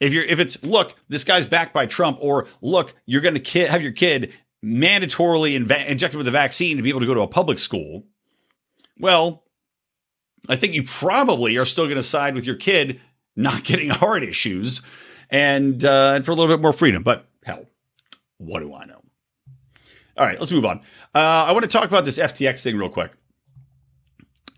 If 0.00 0.12
you're 0.12 0.24
if 0.24 0.38
it's 0.38 0.62
look, 0.62 0.94
this 1.08 1.24
guy's 1.24 1.46
backed 1.46 1.74
by 1.74 1.86
Trump, 1.86 2.18
or 2.20 2.46
look, 2.60 2.94
you're 3.06 3.20
going 3.20 3.34
to 3.34 3.40
kid, 3.40 3.68
have 3.68 3.82
your 3.82 3.92
kid 3.92 4.32
mandatorily 4.64 5.58
inv- 5.58 5.86
injected 5.86 6.18
with 6.18 6.28
a 6.28 6.32
vaccine 6.32 6.76
to 6.76 6.82
be 6.82 6.88
able 6.88 7.00
to 7.00 7.06
go 7.06 7.14
to 7.14 7.22
a 7.22 7.28
public 7.28 7.58
school. 7.58 8.04
Well, 8.98 9.44
I 10.48 10.56
think 10.56 10.74
you 10.74 10.82
probably 10.82 11.56
are 11.56 11.64
still 11.64 11.86
going 11.86 11.96
to 11.96 12.02
side 12.02 12.34
with 12.34 12.44
your 12.44 12.56
kid 12.56 13.00
not 13.36 13.64
getting 13.64 13.90
heart 13.90 14.22
issues 14.22 14.82
and 15.30 15.84
uh, 15.84 16.12
and 16.14 16.24
for 16.24 16.32
a 16.32 16.34
little 16.34 16.54
bit 16.54 16.62
more 16.62 16.72
freedom. 16.72 17.02
But 17.02 17.26
hell, 17.44 17.66
what 18.38 18.60
do 18.60 18.74
I 18.74 18.84
know? 18.84 19.00
All 20.16 20.26
right, 20.26 20.38
let's 20.38 20.50
move 20.50 20.64
on. 20.64 20.78
Uh, 21.14 21.46
I 21.46 21.52
want 21.52 21.62
to 21.62 21.70
talk 21.70 21.84
about 21.84 22.04
this 22.04 22.18
FTX 22.18 22.62
thing 22.62 22.76
real 22.76 22.88
quick. 22.88 23.12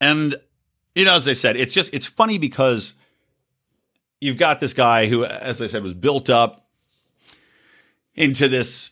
And 0.00 0.36
you 0.94 1.04
know, 1.04 1.16
as 1.16 1.28
I 1.28 1.34
said, 1.34 1.56
it's 1.56 1.74
just 1.74 1.90
it's 1.92 2.06
funny 2.06 2.38
because 2.38 2.94
you've 4.20 4.36
got 4.36 4.60
this 4.60 4.74
guy 4.74 5.08
who, 5.08 5.24
as 5.24 5.60
I 5.60 5.66
said, 5.66 5.82
was 5.82 5.94
built 5.94 6.28
up 6.30 6.66
into 8.14 8.48
this 8.48 8.90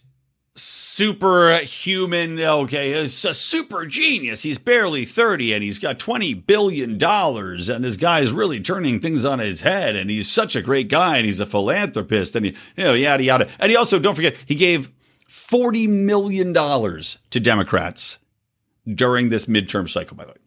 superhuman. 0.54 2.40
Okay, 2.40 3.00
he's 3.00 3.24
a 3.24 3.34
super 3.34 3.86
genius. 3.86 4.42
He's 4.42 4.58
barely 4.58 5.04
30 5.04 5.52
and 5.54 5.62
he's 5.62 5.78
got 5.78 5.98
$20 5.98 6.46
billion. 6.46 6.92
And 7.02 7.84
this 7.84 7.96
guy 7.96 8.20
is 8.20 8.32
really 8.32 8.60
turning 8.60 8.98
things 9.00 9.24
on 9.24 9.38
his 9.38 9.60
head. 9.60 9.94
And 9.96 10.10
he's 10.10 10.30
such 10.30 10.56
a 10.56 10.62
great 10.62 10.88
guy 10.88 11.18
and 11.18 11.26
he's 11.26 11.40
a 11.40 11.46
philanthropist 11.46 12.34
and 12.34 12.46
he, 12.46 12.56
you 12.76 12.84
know, 12.84 12.94
yada, 12.94 13.22
yada. 13.22 13.48
And 13.60 13.70
he 13.70 13.76
also, 13.76 13.98
don't 13.98 14.14
forget, 14.14 14.36
he 14.46 14.54
gave 14.54 14.90
$40 15.28 15.88
million 15.88 16.52
to 16.52 17.40
Democrats 17.40 18.18
during 18.86 19.28
this 19.28 19.44
midterm 19.44 19.88
cycle, 19.88 20.16
by 20.16 20.24
the 20.24 20.30
way. 20.30 20.38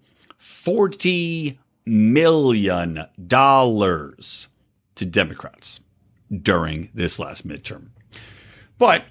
$40 0.42 1.58
million 1.86 3.06
to 5.02 5.06
Democrats 5.08 5.80
during 6.32 6.90
this 6.94 7.18
last 7.18 7.46
midterm. 7.46 7.88
But 8.78 9.04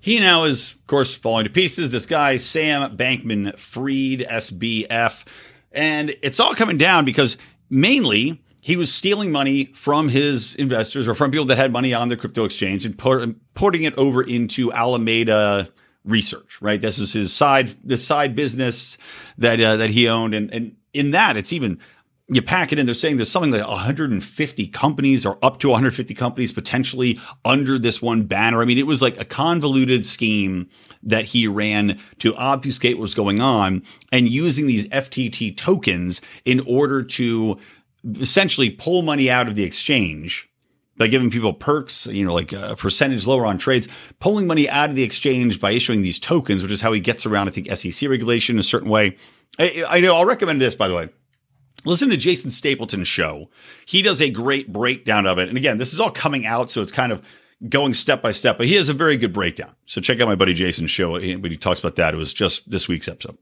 he 0.00 0.20
now 0.20 0.44
is, 0.44 0.74
of 0.74 0.86
course, 0.86 1.12
falling 1.12 1.44
to 1.44 1.50
pieces. 1.50 1.90
This 1.90 2.06
guy, 2.06 2.36
Sam 2.36 2.96
Bankman 2.96 3.58
Fried, 3.58 4.20
SBF. 4.30 5.24
And 5.72 6.14
it's 6.22 6.38
all 6.38 6.54
coming 6.54 6.78
down 6.78 7.04
because 7.04 7.36
mainly 7.68 8.40
he 8.60 8.76
was 8.76 8.94
stealing 8.94 9.32
money 9.32 9.72
from 9.74 10.08
his 10.08 10.54
investors 10.54 11.08
or 11.08 11.14
from 11.14 11.32
people 11.32 11.46
that 11.46 11.58
had 11.58 11.72
money 11.72 11.92
on 11.92 12.08
the 12.08 12.16
crypto 12.16 12.44
exchange 12.44 12.86
and 12.86 12.96
putting 12.96 13.82
it 13.82 13.94
over 13.98 14.22
into 14.22 14.72
Alameda 14.72 15.68
research, 16.04 16.62
right? 16.62 16.80
This 16.80 17.00
is 17.00 17.12
his 17.12 17.34
side, 17.34 17.74
this 17.82 18.06
side 18.06 18.36
business 18.36 18.96
that, 19.38 19.60
uh, 19.60 19.78
that 19.78 19.90
he 19.90 20.08
owned. 20.08 20.34
And, 20.34 20.54
and 20.54 20.76
in 20.92 21.10
that, 21.10 21.36
it's 21.36 21.52
even 21.52 21.80
you 22.28 22.42
pack 22.42 22.72
it 22.72 22.78
in, 22.78 22.86
they're 22.86 22.94
saying 22.94 23.16
there's 23.16 23.30
something 23.30 23.52
like 23.52 23.66
150 23.66 24.66
companies 24.68 25.24
or 25.24 25.38
up 25.42 25.60
to 25.60 25.68
150 25.68 26.12
companies 26.14 26.50
potentially 26.50 27.20
under 27.44 27.78
this 27.78 28.02
one 28.02 28.24
banner. 28.24 28.60
I 28.60 28.64
mean, 28.64 28.78
it 28.78 28.86
was 28.86 29.00
like 29.00 29.18
a 29.20 29.24
convoluted 29.24 30.04
scheme 30.04 30.68
that 31.04 31.24
he 31.24 31.46
ran 31.46 32.00
to 32.18 32.34
obfuscate 32.34 32.96
what 32.96 33.02
was 33.02 33.14
going 33.14 33.40
on 33.40 33.84
and 34.10 34.28
using 34.28 34.66
these 34.66 34.86
FTT 34.88 35.56
tokens 35.56 36.20
in 36.44 36.60
order 36.66 37.04
to 37.04 37.58
essentially 38.20 38.70
pull 38.70 39.02
money 39.02 39.30
out 39.30 39.46
of 39.46 39.54
the 39.54 39.64
exchange 39.64 40.48
by 40.96 41.06
giving 41.06 41.30
people 41.30 41.52
perks, 41.52 42.06
you 42.06 42.24
know, 42.24 42.34
like 42.34 42.52
a 42.52 42.74
percentage 42.74 43.24
lower 43.26 43.46
on 43.46 43.56
trades, 43.56 43.86
pulling 44.18 44.48
money 44.48 44.68
out 44.68 44.90
of 44.90 44.96
the 44.96 45.04
exchange 45.04 45.60
by 45.60 45.70
issuing 45.70 46.02
these 46.02 46.18
tokens, 46.18 46.62
which 46.62 46.72
is 46.72 46.80
how 46.80 46.92
he 46.92 46.98
gets 46.98 47.24
around, 47.24 47.46
I 47.46 47.50
think, 47.52 47.70
SEC 47.70 48.08
regulation 48.08 48.56
in 48.56 48.60
a 48.60 48.64
certain 48.64 48.88
way. 48.88 49.16
I, 49.60 49.84
I 49.88 50.00
know 50.00 50.16
I'll 50.16 50.24
recommend 50.24 50.60
this, 50.60 50.74
by 50.74 50.88
the 50.88 50.94
way 50.94 51.08
listen 51.86 52.10
to 52.10 52.16
Jason 52.16 52.50
Stapleton's 52.50 53.08
show. 53.08 53.48
He 53.86 54.02
does 54.02 54.20
a 54.20 54.30
great 54.30 54.72
breakdown 54.72 55.26
of 55.26 55.38
it. 55.38 55.48
And 55.48 55.56
again, 55.56 55.78
this 55.78 55.92
is 55.92 56.00
all 56.00 56.10
coming 56.10 56.44
out, 56.44 56.70
so 56.70 56.82
it's 56.82 56.92
kind 56.92 57.12
of 57.12 57.24
going 57.68 57.94
step 57.94 58.20
by 58.22 58.32
step, 58.32 58.58
but 58.58 58.66
he 58.66 58.74
has 58.74 58.88
a 58.88 58.94
very 58.94 59.16
good 59.16 59.32
breakdown. 59.32 59.74
So 59.86 60.00
check 60.00 60.20
out 60.20 60.28
my 60.28 60.34
buddy 60.34 60.52
Jason's 60.52 60.90
show 60.90 61.16
eh, 61.16 61.36
when 61.36 61.50
he 61.50 61.56
talks 61.56 61.80
about 61.80 61.96
that. 61.96 62.12
It 62.12 62.18
was 62.18 62.32
just 62.32 62.70
this 62.70 62.88
week's 62.88 63.08
episode. 63.08 63.38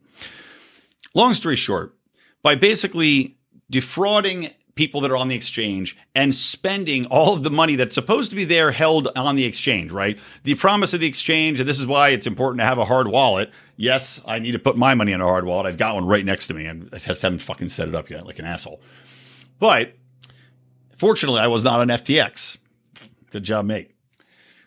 Long 1.15 1.35
story 1.35 1.57
short, 1.57 1.95
by 2.43 2.55
basically 2.55 3.37
defrauding 3.71 4.51
people 4.75 5.01
that 5.01 5.11
are 5.11 5.17
on 5.17 5.29
the 5.29 5.37
exchange 5.37 5.97
and 6.15 6.35
spending 6.35 7.07
all 7.07 7.35
of 7.35 7.43
the 7.43 7.51
money 7.51 7.77
that's 7.77 7.95
supposed 7.95 8.31
to 8.31 8.37
be 8.37 8.45
there 8.45 8.73
held 8.73 9.09
on 9.17 9.37
the 9.37 9.45
exchange, 9.45 9.93
right? 9.93 10.19
The 10.43 10.55
promise 10.57 10.93
of 10.93 11.01
the 11.01 11.07
exchange, 11.07 11.61
and 11.61 11.69
this 11.69 11.79
is 11.79 11.87
why 11.87 12.09
it's 12.09 12.27
important 12.27 12.61
to 12.61 12.65
have 12.65 12.79
a 12.79 12.85
hard 12.85 13.09
wallet. 13.09 13.51
Yes, 13.77 14.21
I 14.25 14.39
need 14.39 14.53
to 14.53 14.59
put 14.59 14.77
my 14.77 14.95
money 14.95 15.13
in 15.13 15.21
a 15.21 15.25
hard 15.25 15.45
wallet. 15.45 15.67
I've 15.67 15.79
got 15.79 15.95
one 15.95 16.07
right 16.07 16.25
next 16.25 16.47
to 16.49 16.55
me 16.55 16.67
and 16.67 16.89
I 16.93 16.99
just 16.99 17.23
haven't 17.23 17.41
fucking 17.41 17.69
set 17.69 17.89
it 17.89 17.95
up 17.95 18.11
yet 18.11 18.27
like 18.27 18.39
an 18.39 18.45
asshole. 18.45 18.81
But 19.59 19.97
fortunately, 20.97 21.41
I 21.41 21.49
was 21.49 21.65
not 21.65 21.81
on 21.81 21.89
FTX. 21.89 22.59
Good 23.31 23.43
job, 23.43 23.67
mate. 23.67 23.91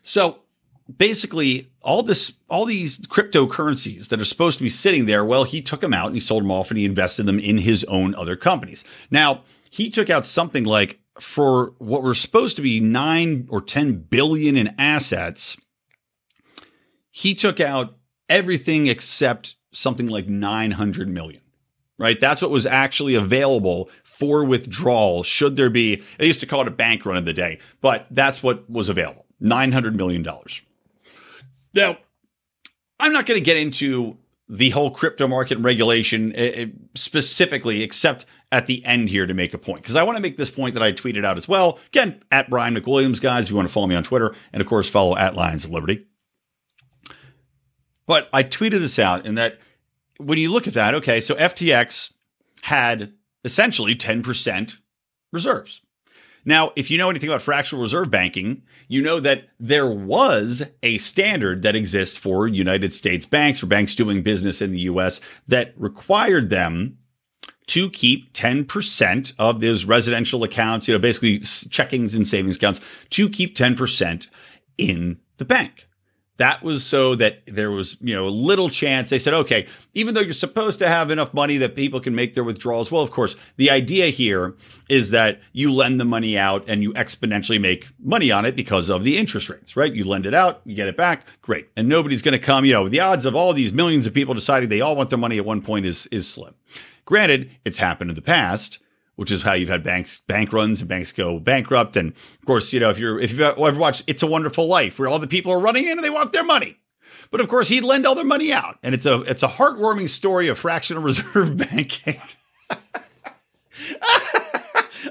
So 0.01 0.39
basically 0.95 1.69
all 1.81 2.03
this 2.03 2.33
all 2.49 2.65
these 2.65 2.97
cryptocurrencies 2.99 4.07
that 4.07 4.19
are 4.19 4.25
supposed 4.25 4.57
to 4.57 4.63
be 4.63 4.69
sitting 4.69 5.05
there 5.05 5.25
well 5.25 5.43
he 5.43 5.61
took 5.61 5.81
them 5.81 5.93
out 5.93 6.07
and 6.07 6.15
he 6.15 6.19
sold 6.19 6.43
them 6.43 6.51
off 6.51 6.69
and 6.69 6.77
he 6.77 6.85
invested 6.85 7.25
them 7.25 7.39
in 7.39 7.57
his 7.57 7.83
own 7.85 8.15
other 8.15 8.35
companies 8.35 8.83
now 9.11 9.43
he 9.69 9.89
took 9.89 10.09
out 10.09 10.25
something 10.25 10.63
like 10.63 10.99
for 11.19 11.73
what 11.79 12.03
were 12.03 12.15
supposed 12.15 12.55
to 12.55 12.61
be 12.61 12.79
9 12.79 13.47
or 13.49 13.61
10 13.61 13.93
billion 14.03 14.55
in 14.55 14.73
assets 14.77 15.57
he 17.11 17.35
took 17.35 17.59
out 17.59 17.97
everything 18.29 18.87
except 18.87 19.55
something 19.71 20.07
like 20.07 20.27
900 20.27 21.09
million 21.09 21.41
right 21.97 22.19
that's 22.19 22.41
what 22.41 22.51
was 22.51 22.65
actually 22.65 23.15
available 23.15 23.89
for 24.03 24.43
withdrawal 24.43 25.23
should 25.23 25.55
there 25.55 25.69
be 25.69 26.01
they 26.17 26.27
used 26.27 26.39
to 26.39 26.45
call 26.45 26.61
it 26.61 26.67
a 26.67 26.71
bank 26.71 27.05
run 27.05 27.17
of 27.17 27.25
the 27.25 27.33
day 27.33 27.59
but 27.81 28.07
that's 28.11 28.41
what 28.41 28.69
was 28.69 28.89
available 28.89 29.25
900 29.39 29.95
million 29.95 30.23
dollars 30.23 30.61
now 31.73 31.97
i'm 32.99 33.13
not 33.13 33.25
going 33.25 33.39
to 33.39 33.45
get 33.45 33.57
into 33.57 34.17
the 34.49 34.69
whole 34.69 34.91
crypto 34.91 35.27
market 35.27 35.57
regulation 35.59 36.33
eh, 36.33 36.51
eh, 36.55 36.65
specifically 36.95 37.83
except 37.83 38.25
at 38.51 38.67
the 38.67 38.83
end 38.85 39.09
here 39.09 39.25
to 39.25 39.33
make 39.33 39.53
a 39.53 39.57
point 39.57 39.81
because 39.81 39.95
I 39.95 40.03
want 40.03 40.15
to 40.17 40.21
make 40.21 40.37
this 40.37 40.49
point 40.49 40.73
that 40.75 40.83
I 40.83 40.91
tweeted 40.93 41.25
out 41.25 41.37
as 41.37 41.47
well. 41.47 41.79
Again, 41.87 42.21
at 42.31 42.49
Brian 42.49 42.75
McWilliams, 42.75 43.21
guys, 43.21 43.45
if 43.45 43.49
you 43.49 43.55
want 43.55 43.67
to 43.67 43.73
follow 43.73 43.87
me 43.87 43.95
on 43.95 44.03
Twitter, 44.03 44.33
and 44.53 44.61
of 44.61 44.67
course, 44.67 44.89
follow 44.89 45.17
at 45.17 45.35
Lions 45.35 45.65
of 45.65 45.71
Liberty. 45.71 46.06
But 48.07 48.29
I 48.33 48.41
tweeted 48.43 48.79
this 48.79 48.97
out, 48.97 49.27
and 49.27 49.37
that 49.37 49.59
when 50.17 50.39
you 50.39 50.51
look 50.51 50.67
at 50.67 50.73
that, 50.73 50.95
okay, 50.95 51.19
so 51.19 51.35
FTX 51.35 52.13
had 52.63 53.13
essentially 53.43 53.95
10% 53.95 54.77
reserves. 55.31 55.81
Now, 56.45 56.71
if 56.77 56.89
you 56.89 56.97
know 56.97 57.09
anything 57.09 57.29
about 57.29 57.41
fractional 57.41 57.81
reserve 57.81 58.09
banking, 58.09 58.63
you 58.87 59.01
know 59.01 59.19
that 59.19 59.49
there 59.59 59.89
was 59.89 60.63
a 60.81 60.97
standard 60.97 61.61
that 61.63 61.75
exists 61.75 62.17
for 62.17 62.47
United 62.47 62.93
States 62.93 63.25
banks 63.25 63.61
or 63.61 63.65
banks 63.65 63.95
doing 63.95 64.21
business 64.21 64.61
in 64.61 64.71
the 64.71 64.79
US 64.79 65.19
that 65.47 65.73
required 65.75 66.49
them 66.49 66.97
to 67.67 67.89
keep 67.89 68.31
10% 68.31 69.33
of 69.37 69.59
those 69.59 69.83
residential 69.83 70.45
accounts, 70.45 70.87
you 70.87 70.93
know, 70.93 70.99
basically 70.99 71.39
checkings 71.39 72.15
and 72.15 72.25
savings 72.25 72.55
accounts, 72.55 72.79
to 73.09 73.27
keep 73.29 73.53
10% 73.53 74.29
in 74.77 75.19
the 75.35 75.45
bank. 75.45 75.86
That 76.37 76.61
was 76.61 76.85
so 76.85 77.15
that 77.15 77.41
there 77.47 77.71
was, 77.71 77.97
you 77.99 78.15
know, 78.15 78.27
a 78.27 78.29
little 78.29 78.69
chance. 78.69 79.09
They 79.09 79.19
said, 79.19 79.33
okay, 79.33 79.67
even 79.95 80.13
though 80.13 80.21
you're 80.21 80.33
supposed 80.33 80.77
to 80.79 80.87
have 80.87 81.09
enough 81.09 81.33
money 81.33 81.57
that 81.57 81.75
people 81.75 81.99
can 81.99 82.13
make 82.13 82.35
their 82.35 82.43
withdrawals, 82.43 82.91
well, 82.91 83.01
of 83.01 83.09
course, 83.09 83.35
the 83.55 83.71
idea 83.71 84.07
here 84.07 84.55
is 84.87 85.09
that 85.09 85.41
you 85.51 85.73
lend 85.73 85.99
the 85.99 86.05
money 86.05 86.37
out 86.37 86.63
and 86.67 86.83
you 86.83 86.93
exponentially 86.93 87.59
make 87.59 87.87
money 87.99 88.31
on 88.31 88.45
it 88.45 88.55
because 88.55 88.89
of 88.89 89.03
the 89.03 89.17
interest 89.17 89.49
rates, 89.49 89.75
right? 89.75 89.93
You 89.93 90.05
lend 90.05 90.27
it 90.27 90.35
out, 90.35 90.61
you 90.63 90.75
get 90.75 90.87
it 90.87 90.95
back, 90.95 91.25
great. 91.41 91.69
And 91.75 91.89
nobody's 91.89 92.21
going 92.21 92.33
to 92.33 92.45
come, 92.45 92.65
you 92.65 92.73
know, 92.73 92.87
the 92.87 92.99
odds 92.99 93.25
of 93.25 93.35
all 93.35 93.53
these 93.53 93.73
millions 93.73 94.05
of 94.05 94.13
people 94.13 94.35
deciding 94.35 94.69
they 94.69 94.81
all 94.81 94.95
want 94.95 95.09
their 95.09 95.17
money 95.17 95.37
at 95.37 95.45
one 95.45 95.61
point 95.61 95.85
is, 95.87 96.05
is 96.07 96.27
slim. 96.27 96.53
Granted, 97.05 97.49
it's 97.65 97.79
happened 97.79 98.11
in 98.11 98.15
the 98.15 98.21
past, 98.21 98.79
which 99.17 99.31
is 99.31 99.41
how 99.41 99.53
you've 99.53 99.67
had 99.67 99.83
banks 99.83 100.21
bank 100.21 100.53
runs 100.53 100.79
and 100.79 100.87
banks 100.87 101.11
go 101.11 101.39
bankrupt. 101.39 101.97
And 101.97 102.13
of 102.13 102.45
course, 102.45 102.71
you 102.71 102.79
know, 102.79 102.89
if 102.89 102.97
you're 102.97 103.19
if 103.19 103.31
you've 103.31 103.41
ever 103.41 103.77
watched 103.77 104.03
It's 104.07 104.23
a 104.23 104.27
Wonderful 104.27 104.67
Life, 104.67 104.97
where 104.97 105.09
all 105.09 105.19
the 105.19 105.27
people 105.27 105.51
are 105.51 105.59
running 105.59 105.85
in 105.85 105.93
and 105.93 106.03
they 106.03 106.09
want 106.09 106.31
their 106.31 106.45
money. 106.45 106.77
But 107.29 107.41
of 107.41 107.49
course, 107.49 107.67
he'd 107.67 107.83
lend 107.83 108.05
all 108.05 108.15
their 108.15 108.23
money 108.23 108.53
out. 108.53 108.77
And 108.83 108.95
it's 108.95 109.05
a 109.05 109.21
it's 109.21 109.43
a 109.43 109.47
heartwarming 109.47 110.07
story 110.07 110.47
of 110.47 110.57
fractional 110.57 111.03
reserve 111.03 111.57
banking. 111.69 112.21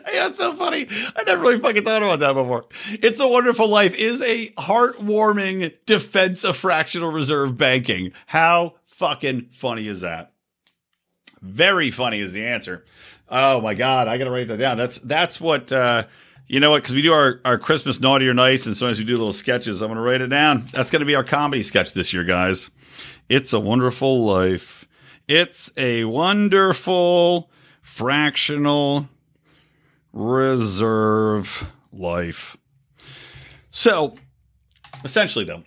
That's 0.05 0.39
so 0.39 0.55
funny. 0.55 0.89
I 1.17 1.23
never 1.25 1.43
really 1.43 1.59
fucking 1.61 1.85
thought 1.85 2.03
about 2.03 2.21
that 2.21 2.33
before. 2.33 2.67
It's 3.03 3.21
a 3.21 3.29
Wonderful 3.29 3.69
Life 3.69 3.95
is 3.95 4.23
a 4.23 4.49
heartwarming 4.51 5.75
defense 5.85 6.45
of 6.45 6.57
fractional 6.57 7.13
reserve 7.13 7.57
banking. 7.59 8.13
How 8.27 8.75
fucking 8.85 9.49
funny 9.53 9.87
is 9.87 10.01
that? 10.01 10.33
Very 11.41 11.91
funny 11.91 12.19
is 12.19 12.33
the 12.33 12.45
answer. 12.45 12.85
Oh 13.29 13.61
my 13.61 13.75
god, 13.75 14.09
I 14.09 14.19
gotta 14.19 14.31
write 14.31 14.49
that 14.49 14.59
down. 14.59 14.77
That's 14.77 14.99
that's 14.99 15.41
what 15.41 15.73
uh, 15.73 16.05
you 16.47 16.61
know 16.61 16.71
what? 16.71 16.83
Because 16.83 16.95
we 16.95 17.03
do 17.03 17.13
our, 17.13 17.41
our 17.45 17.59
Christmas 17.59 17.99
naughty 17.99 18.29
or 18.29 18.35
nice, 18.35 18.67
and 18.67 18.77
sometimes 18.77 18.99
we 18.99 19.05
do 19.05 19.17
little 19.17 19.33
sketches. 19.33 19.83
I'm 19.83 19.89
gonna 19.89 20.01
write 20.01 20.21
it 20.21 20.29
down. 20.29 20.67
That's 20.73 20.91
gonna 20.91 21.05
be 21.05 21.17
our 21.17 21.25
comedy 21.25 21.63
sketch 21.63 21.93
this 21.93 22.13
year, 22.13 22.25
guys. 22.25 22.71
It's 23.29 23.53
a 23.53 23.61
wonderful 23.61 24.25
life. 24.25 24.87
It's 25.27 25.73
a 25.77 26.05
wonderful 26.05 27.51
fractional 27.83 29.09
reserve 30.13 31.73
life. 31.93 32.57
So, 33.71 34.17
essentially, 35.05 35.45
though, 35.45 35.65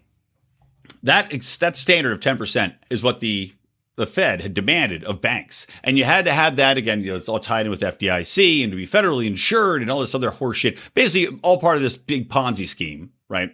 that 1.03 1.29
that 1.59 1.75
standard 1.75 2.13
of 2.13 2.21
ten 2.21 2.37
percent 2.37 2.75
is 2.89 3.03
what 3.03 3.19
the 3.19 3.53
the 3.99 4.07
Fed 4.07 4.41
had 4.41 4.53
demanded 4.53 5.03
of 5.03 5.21
banks. 5.21 5.67
And 5.83 5.97
you 5.97 6.05
had 6.05 6.25
to 6.25 6.33
have 6.33 6.55
that 6.55 6.77
again, 6.77 7.01
you 7.01 7.11
know, 7.11 7.17
it's 7.17 7.29
all 7.29 7.39
tied 7.39 7.65
in 7.65 7.69
with 7.69 7.81
FDIC 7.81 8.63
and 8.63 8.71
to 8.71 8.77
be 8.77 8.87
federally 8.87 9.27
insured 9.27 9.81
and 9.81 9.91
all 9.91 9.99
this 9.99 10.15
other 10.15 10.31
horseshit. 10.31 10.79
Basically, 10.93 11.37
all 11.43 11.59
part 11.59 11.75
of 11.75 11.83
this 11.83 11.97
big 11.97 12.29
Ponzi 12.29 12.67
scheme, 12.67 13.11
right? 13.29 13.51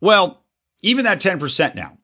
Well, 0.00 0.42
even 0.82 1.04
that 1.04 1.20
10% 1.20 1.74
now. 1.74 1.98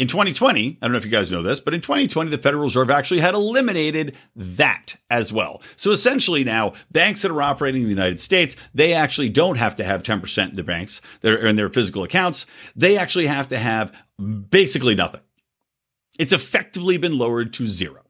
In 0.00 0.08
2020, 0.08 0.78
I 0.80 0.86
don't 0.86 0.92
know 0.92 0.98
if 0.98 1.04
you 1.04 1.10
guys 1.10 1.30
know 1.30 1.42
this, 1.42 1.60
but 1.60 1.74
in 1.74 1.82
2020, 1.82 2.30
the 2.30 2.38
Federal 2.38 2.62
Reserve 2.62 2.90
actually 2.90 3.20
had 3.20 3.34
eliminated 3.34 4.16
that 4.34 4.96
as 5.10 5.30
well. 5.30 5.62
So 5.76 5.90
essentially 5.90 6.42
now, 6.42 6.72
banks 6.90 7.22
that 7.22 7.30
are 7.30 7.42
operating 7.42 7.82
in 7.82 7.86
the 7.86 7.94
United 7.94 8.18
States, 8.18 8.56
they 8.72 8.94
actually 8.94 9.28
don't 9.28 9.58
have 9.58 9.76
to 9.76 9.84
have 9.84 10.02
10% 10.02 10.50
in 10.50 10.56
the 10.56 10.64
banks 10.64 11.02
that 11.20 11.32
are 11.32 11.46
in 11.46 11.56
their 11.56 11.68
physical 11.68 12.02
accounts. 12.02 12.46
They 12.74 12.96
actually 12.96 13.26
have 13.26 13.48
to 13.48 13.58
have 13.58 13.94
basically 14.48 14.94
nothing. 14.94 15.20
It's 16.20 16.34
effectively 16.34 16.98
been 16.98 17.16
lowered 17.16 17.54
to 17.54 17.66
zero. 17.66 18.02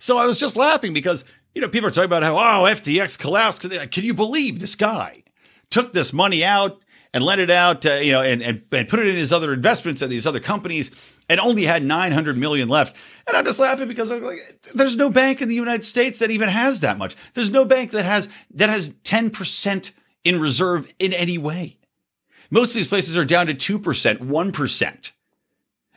So 0.00 0.18
I 0.18 0.26
was 0.26 0.40
just 0.40 0.56
laughing 0.56 0.92
because, 0.92 1.24
you 1.54 1.62
know, 1.62 1.68
people 1.68 1.86
are 1.86 1.92
talking 1.92 2.06
about 2.06 2.24
how, 2.24 2.36
oh, 2.36 2.64
FTX 2.64 3.16
collapsed. 3.16 3.60
Can 3.92 4.02
you 4.02 4.14
believe 4.14 4.58
this 4.58 4.74
guy 4.74 5.22
took 5.70 5.92
this 5.92 6.12
money 6.12 6.44
out 6.44 6.84
and 7.14 7.22
lent 7.22 7.40
it 7.40 7.50
out, 7.50 7.86
uh, 7.86 7.92
you 7.94 8.10
know, 8.10 8.20
and, 8.20 8.42
and, 8.42 8.62
and 8.72 8.88
put 8.88 8.98
it 8.98 9.06
in 9.06 9.14
his 9.14 9.32
other 9.32 9.52
investments 9.52 10.02
and 10.02 10.10
these 10.10 10.26
other 10.26 10.40
companies 10.40 10.90
and 11.28 11.38
only 11.38 11.62
had 11.62 11.84
900 11.84 12.36
million 12.36 12.68
left. 12.68 12.96
And 13.28 13.36
I'm 13.36 13.44
just 13.44 13.60
laughing 13.60 13.86
because 13.86 14.10
I'm 14.10 14.24
like, 14.24 14.40
there's 14.74 14.96
no 14.96 15.08
bank 15.08 15.40
in 15.40 15.48
the 15.48 15.54
United 15.54 15.84
States 15.84 16.18
that 16.18 16.32
even 16.32 16.48
has 16.48 16.80
that 16.80 16.98
much. 16.98 17.14
There's 17.34 17.50
no 17.50 17.64
bank 17.64 17.92
that 17.92 18.04
has, 18.04 18.28
that 18.54 18.70
has 18.70 18.88
10% 18.88 19.92
in 20.24 20.40
reserve 20.40 20.92
in 20.98 21.12
any 21.12 21.38
way. 21.38 21.78
Most 22.50 22.70
of 22.70 22.74
these 22.74 22.88
places 22.88 23.16
are 23.16 23.24
down 23.24 23.46
to 23.46 23.54
2%, 23.54 24.18
1%. 24.18 25.12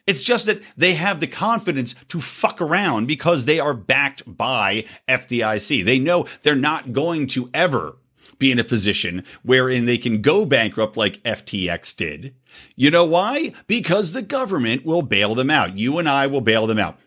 It's 0.07 0.23
just 0.23 0.45
that 0.45 0.61
they 0.77 0.93
have 0.93 1.19
the 1.19 1.27
confidence 1.27 1.95
to 2.09 2.21
fuck 2.21 2.61
around 2.61 3.07
because 3.07 3.45
they 3.45 3.59
are 3.59 3.73
backed 3.73 4.23
by 4.25 4.85
FDIC. 5.07 5.83
They 5.83 5.97
know 5.97 6.27
they're 6.43 6.55
not 6.55 6.93
going 6.93 7.27
to 7.27 7.49
ever 7.53 7.97
be 8.37 8.51
in 8.51 8.59
a 8.59 8.63
position 8.63 9.23
wherein 9.43 9.85
they 9.85 9.97
can 9.97 10.21
go 10.21 10.45
bankrupt 10.45 10.97
like 10.97 11.23
FTX 11.23 11.95
did. 11.95 12.35
You 12.75 12.91
know 12.91 13.05
why? 13.05 13.53
Because 13.67 14.11
the 14.11 14.21
government 14.21 14.85
will 14.85 15.01
bail 15.01 15.35
them 15.35 15.49
out. 15.49 15.77
You 15.77 15.97
and 15.97 16.07
I 16.07 16.27
will 16.27 16.41
bail 16.41 16.67
them 16.67 16.79
out. 16.79 16.99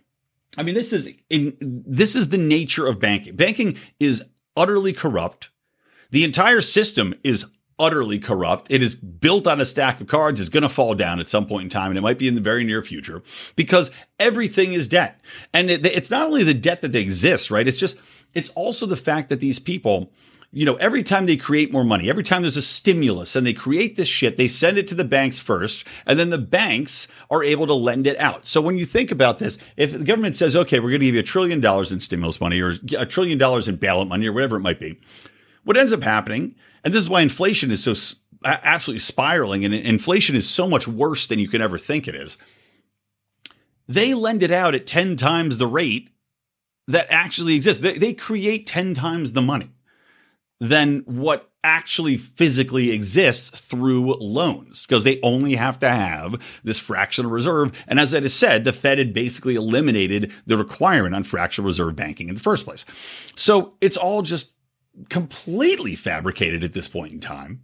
I 0.56 0.62
mean, 0.62 0.74
this 0.74 0.92
is 0.92 1.08
in 1.30 1.56
this 1.60 2.16
is 2.16 2.30
the 2.30 2.38
nature 2.38 2.86
of 2.86 2.98
banking. 2.98 3.36
Banking 3.36 3.76
is 4.00 4.24
utterly 4.56 4.92
corrupt. 4.92 5.50
The 6.10 6.24
entire 6.24 6.62
system 6.62 7.14
is 7.22 7.44
utterly 7.78 8.18
corrupt. 8.18 8.70
It 8.70 8.82
is 8.82 8.94
built 8.94 9.46
on 9.46 9.60
a 9.60 9.66
stack 9.66 10.00
of 10.00 10.06
cards. 10.06 10.40
It's 10.40 10.48
going 10.48 10.62
to 10.62 10.68
fall 10.68 10.94
down 10.94 11.20
at 11.20 11.28
some 11.28 11.46
point 11.46 11.64
in 11.64 11.70
time, 11.70 11.90
and 11.90 11.98
it 11.98 12.02
might 12.02 12.18
be 12.18 12.28
in 12.28 12.34
the 12.34 12.40
very 12.40 12.64
near 12.64 12.82
future 12.82 13.22
because 13.56 13.90
everything 14.18 14.72
is 14.72 14.88
debt. 14.88 15.20
And 15.54 15.70
it, 15.70 15.86
it's 15.86 16.10
not 16.10 16.26
only 16.26 16.44
the 16.44 16.54
debt 16.54 16.82
that 16.82 16.94
exists, 16.96 17.50
right? 17.50 17.68
It's 17.68 17.78
just, 17.78 17.96
it's 18.34 18.50
also 18.50 18.86
the 18.86 18.96
fact 18.96 19.28
that 19.28 19.40
these 19.40 19.58
people, 19.58 20.12
you 20.50 20.64
know, 20.64 20.76
every 20.76 21.02
time 21.02 21.26
they 21.26 21.36
create 21.36 21.72
more 21.72 21.84
money, 21.84 22.08
every 22.08 22.24
time 22.24 22.42
there's 22.42 22.56
a 22.56 22.62
stimulus 22.62 23.36
and 23.36 23.46
they 23.46 23.52
create 23.52 23.96
this 23.96 24.08
shit, 24.08 24.36
they 24.36 24.48
send 24.48 24.78
it 24.78 24.88
to 24.88 24.94
the 24.94 25.04
banks 25.04 25.38
first, 25.38 25.86
and 26.06 26.18
then 26.18 26.30
the 26.30 26.38
banks 26.38 27.06
are 27.30 27.44
able 27.44 27.66
to 27.66 27.74
lend 27.74 28.06
it 28.06 28.18
out. 28.18 28.46
So 28.46 28.60
when 28.60 28.78
you 28.78 28.86
think 28.86 29.10
about 29.10 29.38
this, 29.38 29.58
if 29.76 29.92
the 29.92 30.04
government 30.04 30.36
says, 30.36 30.56
okay, 30.56 30.80
we're 30.80 30.90
going 30.90 31.00
to 31.00 31.06
give 31.06 31.14
you 31.14 31.20
a 31.20 31.24
trillion 31.24 31.60
dollars 31.60 31.92
in 31.92 32.00
stimulus 32.00 32.40
money 32.40 32.60
or 32.60 32.74
a 32.96 33.06
trillion 33.06 33.38
dollars 33.38 33.68
in 33.68 33.76
ballot 33.76 34.08
money 34.08 34.26
or 34.26 34.32
whatever 34.32 34.56
it 34.56 34.60
might 34.60 34.80
be, 34.80 34.98
what 35.64 35.76
ends 35.76 35.92
up 35.92 36.02
happening 36.02 36.54
and 36.84 36.94
this 36.94 37.00
is 37.00 37.08
why 37.08 37.20
inflation 37.20 37.70
is 37.70 37.82
so 37.82 37.94
absolutely 38.44 39.00
spiraling 39.00 39.64
and 39.64 39.74
inflation 39.74 40.36
is 40.36 40.48
so 40.48 40.68
much 40.68 40.86
worse 40.86 41.26
than 41.26 41.38
you 41.38 41.48
can 41.48 41.60
ever 41.60 41.78
think 41.78 42.06
it 42.06 42.14
is. 42.14 42.38
They 43.88 44.14
lend 44.14 44.42
it 44.42 44.50
out 44.50 44.74
at 44.74 44.86
10 44.86 45.16
times 45.16 45.56
the 45.56 45.66
rate 45.66 46.10
that 46.86 47.06
actually 47.10 47.56
exists. 47.56 47.82
They, 47.82 47.98
they 47.98 48.12
create 48.12 48.66
10 48.66 48.94
times 48.94 49.32
the 49.32 49.42
money 49.42 49.70
than 50.60 50.98
what 51.06 51.50
actually 51.64 52.16
physically 52.16 52.92
exists 52.92 53.50
through 53.60 54.14
loans 54.20 54.82
because 54.82 55.04
they 55.04 55.20
only 55.22 55.56
have 55.56 55.78
to 55.78 55.88
have 55.88 56.40
this 56.62 56.78
fractional 56.78 57.30
reserve. 57.30 57.84
And 57.88 57.98
as 57.98 58.14
I 58.14 58.20
just 58.20 58.38
said, 58.38 58.64
the 58.64 58.72
Fed 58.72 58.98
had 58.98 59.12
basically 59.12 59.54
eliminated 59.54 60.32
the 60.46 60.56
requirement 60.56 61.14
on 61.14 61.24
fractional 61.24 61.66
reserve 61.66 61.96
banking 61.96 62.28
in 62.28 62.34
the 62.36 62.40
first 62.40 62.64
place. 62.64 62.84
So 63.36 63.74
it's 63.80 63.96
all 63.96 64.22
just 64.22 64.52
completely 65.08 65.94
fabricated 65.94 66.64
at 66.64 66.72
this 66.72 66.88
point 66.88 67.12
in 67.12 67.20
time. 67.20 67.62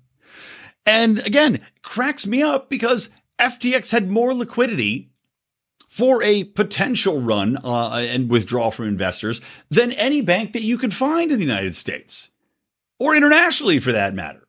And 0.87 1.18
again, 1.20 1.61
cracks 1.82 2.26
me 2.26 2.43
up 2.43 2.68
because 2.68 3.09
FTX 3.39 3.91
had 3.91 4.11
more 4.11 4.35
liquidity 4.35 5.11
for 5.89 6.22
a 6.22 6.45
potential 6.45 7.20
run 7.20 7.57
uh, 7.64 8.05
and 8.09 8.28
withdrawal 8.28 8.70
from 8.70 8.89
investors 8.89 9.41
than 9.70 9.93
any 9.93 10.22
bank 10.22 10.53
that 10.53 10.62
you 10.62 10.76
could 10.76 10.93
find 10.93 11.30
in 11.30 11.39
the 11.39 11.45
United 11.45 11.74
States 11.74 12.30
or 12.99 13.14
internationally 13.14 13.78
for 13.78 13.93
that 13.93 14.14
matter. 14.14 14.41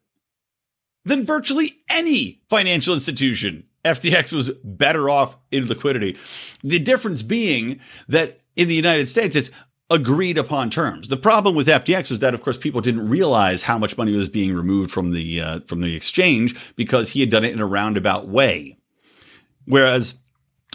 Than 1.04 1.24
virtually 1.24 1.78
any 1.88 2.42
financial 2.50 2.96
institution. 2.96 3.66
FTX 3.84 4.34
was 4.34 4.50
better 4.64 5.08
off 5.08 5.38
in 5.52 5.68
liquidity. 5.68 6.18
The 6.64 6.80
difference 6.80 7.22
being 7.22 7.80
that 8.08 8.40
in 8.56 8.68
the 8.68 8.74
United 8.74 9.08
States, 9.08 9.36
it's 9.36 9.52
agreed 9.90 10.38
upon 10.38 10.70
terms. 10.70 11.08
The 11.08 11.18
problem 11.18 11.56
with 11.56 11.68
FTX 11.68 12.10
was 12.10 12.20
that, 12.20 12.34
of 12.34 12.42
course, 12.42 12.58
people 12.58 12.82
didn't 12.82 13.08
realize 13.08 13.62
how 13.62 13.78
much 13.78 13.98
money 13.98 14.12
was 14.16 14.30
being 14.30 14.56
removed 14.56 14.92
from 14.92 15.12
the 15.12 15.42
uh, 15.42 15.60
from 15.68 15.82
the 15.82 15.96
exchange 15.96 16.56
because 16.76 17.12
he 17.12 17.20
had 17.20 17.30
done 17.30 17.44
it 17.44 17.54
in 17.54 17.62
a 17.62 17.66
roundabout 17.66 18.28
way. 18.28 18.78
Whereas 19.66 20.16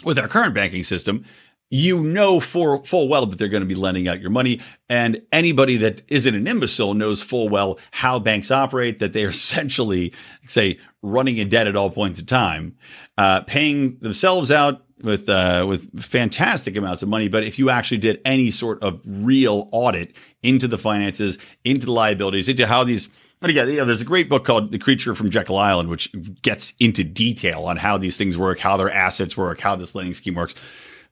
with 0.03 0.17
our 0.17 0.27
current 0.27 0.55
banking 0.55 0.83
system, 0.83 1.25
you 1.71 2.03
know 2.03 2.39
for 2.39 2.83
full 2.83 3.07
well 3.07 3.25
that 3.25 3.39
they're 3.39 3.47
going 3.47 3.63
to 3.63 3.67
be 3.67 3.75
lending 3.75 4.07
out 4.07 4.21
your 4.21 4.29
money. 4.29 4.59
And 4.89 5.21
anybody 5.31 5.77
that 5.77 6.01
isn't 6.09 6.35
an 6.35 6.45
imbecile 6.45 6.93
knows 6.93 7.21
full 7.21 7.49
well 7.49 7.79
how 7.91 8.19
banks 8.19 8.51
operate, 8.51 8.99
that 8.99 9.13
they're 9.13 9.29
essentially, 9.31 10.13
say, 10.43 10.77
running 11.01 11.37
in 11.37 11.49
debt 11.49 11.67
at 11.67 11.75
all 11.75 11.89
points 11.89 12.19
in 12.19 12.25
time, 12.27 12.75
uh, 13.17 13.41
paying 13.41 13.97
themselves 13.99 14.51
out 14.51 14.83
with 15.03 15.29
uh, 15.29 15.65
with 15.67 16.01
fantastic 16.01 16.75
amounts 16.77 17.01
of 17.01 17.09
money. 17.09 17.27
But 17.27 17.43
if 17.43 17.59
you 17.59 17.69
actually 17.69 17.99
did 17.99 18.21
any 18.25 18.51
sort 18.51 18.81
of 18.83 19.01
real 19.05 19.69
audit 19.71 20.15
into 20.43 20.67
the 20.67 20.77
finances, 20.77 21.37
into 21.63 21.85
the 21.85 21.91
liabilities, 21.91 22.49
into 22.49 22.67
how 22.67 22.83
these 22.83 23.09
and 23.41 23.49
again, 23.49 23.69
you 23.69 23.77
know, 23.77 23.85
there's 23.85 24.01
a 24.01 24.05
great 24.05 24.29
book 24.29 24.45
called 24.45 24.71
The 24.71 24.77
Creature 24.77 25.15
from 25.15 25.31
Jekyll 25.31 25.57
Island, 25.57 25.89
which 25.89 26.13
gets 26.43 26.73
into 26.79 27.03
detail 27.03 27.65
on 27.65 27.77
how 27.77 27.97
these 27.97 28.15
things 28.15 28.37
work, 28.37 28.59
how 28.59 28.77
their 28.77 28.91
assets 28.91 29.35
work, 29.35 29.59
how 29.59 29.75
this 29.75 29.95
lending 29.95 30.13
scheme 30.13 30.35
works. 30.35 30.53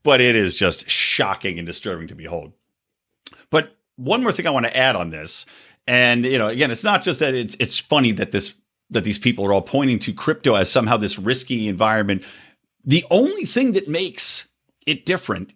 But 0.04 0.22
it 0.22 0.36
is 0.36 0.56
just 0.56 0.88
shocking 0.90 1.58
and 1.58 1.66
disturbing 1.66 2.08
to 2.08 2.16
behold. 2.16 2.54
But 3.50 3.76
one 3.96 4.22
more 4.22 4.32
thing 4.32 4.48
I 4.48 4.52
want 4.52 4.68
to 4.68 4.78
add 4.78 4.96
on 4.96 5.10
this, 5.10 5.46
and 5.88 6.24
you 6.24 6.38
know, 6.38 6.48
again, 6.48 6.70
it's 6.70 6.84
not 6.84 7.02
just 7.02 7.20
that 7.20 7.34
it's 7.34 7.56
it's 7.60 7.80
funny 7.80 8.12
that 8.14 8.32
this 8.32 8.54
that 8.92 9.04
these 9.04 9.20
people 9.20 9.46
are 9.46 9.54
all 9.54 9.62
pointing 9.62 10.00
to 10.00 10.14
crypto 10.14 10.56
as 10.56 10.72
somehow 10.72 10.98
this 10.98 11.18
risky 11.18 11.68
environment 11.68 12.24
the 12.84 13.06
only 13.10 13.46
thing 13.46 13.74
that 13.74 13.88
makes 13.88 14.48
it 14.86 15.06
different, 15.06 15.54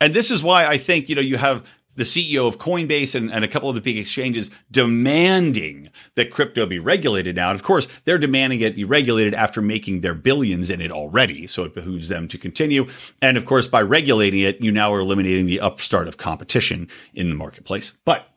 and 0.00 0.14
this 0.14 0.30
is 0.30 0.42
why 0.42 0.66
I 0.66 0.76
think, 0.76 1.08
you 1.08 1.14
know, 1.14 1.22
you 1.22 1.36
have 1.36 1.64
the 1.96 2.04
CEO 2.04 2.48
of 2.48 2.58
Coinbase 2.58 3.14
and, 3.14 3.32
and, 3.32 3.44
a 3.44 3.48
couple 3.48 3.68
of 3.68 3.74
the 3.74 3.80
big 3.80 3.96
exchanges 3.96 4.50
demanding 4.70 5.90
that 6.16 6.30
crypto 6.30 6.66
be 6.66 6.78
regulated 6.78 7.36
now. 7.36 7.50
And 7.50 7.58
of 7.58 7.64
course, 7.64 7.86
they're 8.04 8.18
demanding 8.18 8.60
it 8.60 8.76
be 8.76 8.84
regulated 8.84 9.34
after 9.34 9.60
making 9.60 10.00
their 10.00 10.14
billions 10.14 10.70
in 10.70 10.80
it 10.80 10.90
already. 10.90 11.46
So 11.46 11.62
it 11.62 11.74
behooves 11.74 12.08
them 12.08 12.26
to 12.28 12.38
continue. 12.38 12.86
And 13.22 13.36
of 13.36 13.46
course, 13.46 13.66
by 13.66 13.82
regulating 13.82 14.40
it, 14.40 14.60
you 14.60 14.72
now 14.72 14.92
are 14.92 15.00
eliminating 15.00 15.46
the 15.46 15.60
upstart 15.60 16.08
of 16.08 16.16
competition 16.16 16.88
in 17.14 17.30
the 17.30 17.36
marketplace. 17.36 17.92
But 18.04 18.28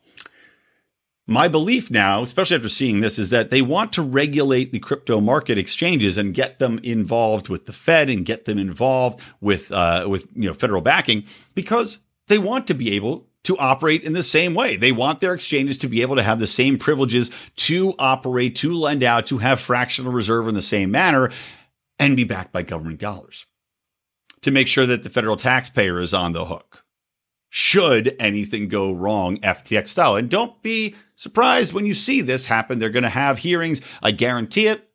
my 1.28 1.50
belief 1.50 1.92
now, 1.92 2.24
especially 2.24 2.56
after 2.56 2.70
seeing 2.70 3.02
this, 3.02 3.20
is 3.20 3.30
that 3.30 3.50
they 3.50 3.62
want 3.62 3.92
to 3.94 4.02
regulate 4.02 4.72
the 4.72 4.80
crypto 4.80 5.20
market 5.20 5.58
exchanges 5.58 6.18
and 6.18 6.34
get 6.34 6.60
them 6.60 6.80
involved 6.84 7.50
with 7.50 7.66
the 7.66 7.74
Fed 7.74 8.10
and 8.10 8.26
get 8.26 8.46
them 8.46 8.58
involved 8.58 9.20
with 9.42 9.72
uh, 9.72 10.06
with 10.08 10.28
you 10.34 10.48
know 10.48 10.54
federal 10.54 10.82
backing 10.82 11.26
because 11.54 12.00
they 12.28 12.38
want 12.38 12.66
to 12.68 12.74
be 12.74 12.94
able 12.94 13.28
to 13.44 13.58
operate 13.58 14.04
in 14.04 14.14
the 14.14 14.24
same 14.24 14.54
way. 14.54 14.78
They 14.78 14.92
want 14.92 15.20
their 15.20 15.34
exchanges 15.34 15.78
to 15.80 15.88
be 15.88 16.02
able 16.02 16.16
to 16.16 16.24
have 16.24 16.40
the 16.40 16.48
same 16.48 16.78
privileges 16.78 17.30
to 17.58 17.94
operate, 18.00 18.56
to 18.58 18.74
lend 18.74 19.04
out, 19.04 19.26
to 19.28 19.38
have 19.38 19.60
fractional 19.60 20.12
reserve 20.12 20.48
in 20.48 20.54
the 20.56 20.62
same 20.62 20.92
manner, 20.92 21.30
and 22.00 22.16
be 22.16 22.24
backed 22.24 22.52
by 22.52 22.62
government 22.62 23.00
dollars 23.00 23.46
to 24.42 24.52
make 24.52 24.68
sure 24.68 24.86
that 24.86 25.04
the 25.04 25.10
federal 25.10 25.36
taxpayer 25.36 26.00
is 26.00 26.14
on 26.14 26.34
the 26.34 26.46
hook. 26.46 26.84
should 27.50 28.16
anything 28.20 28.68
go 28.68 28.94
wrong 28.94 29.38
FTX 29.38 29.88
style. 29.88 30.16
And 30.16 30.30
don't 30.30 30.62
be 30.62 30.96
surprised 31.18 31.74
when 31.74 31.86
you 31.86 31.94
see 31.94 32.22
this 32.22 32.46
happen. 32.46 32.80
They're 32.80 32.90
going 32.90 33.04
to 33.04 33.10
have 33.10 33.40
hearings. 33.40 33.82
I 34.02 34.12
guarantee 34.12 34.68
it. 34.68 34.88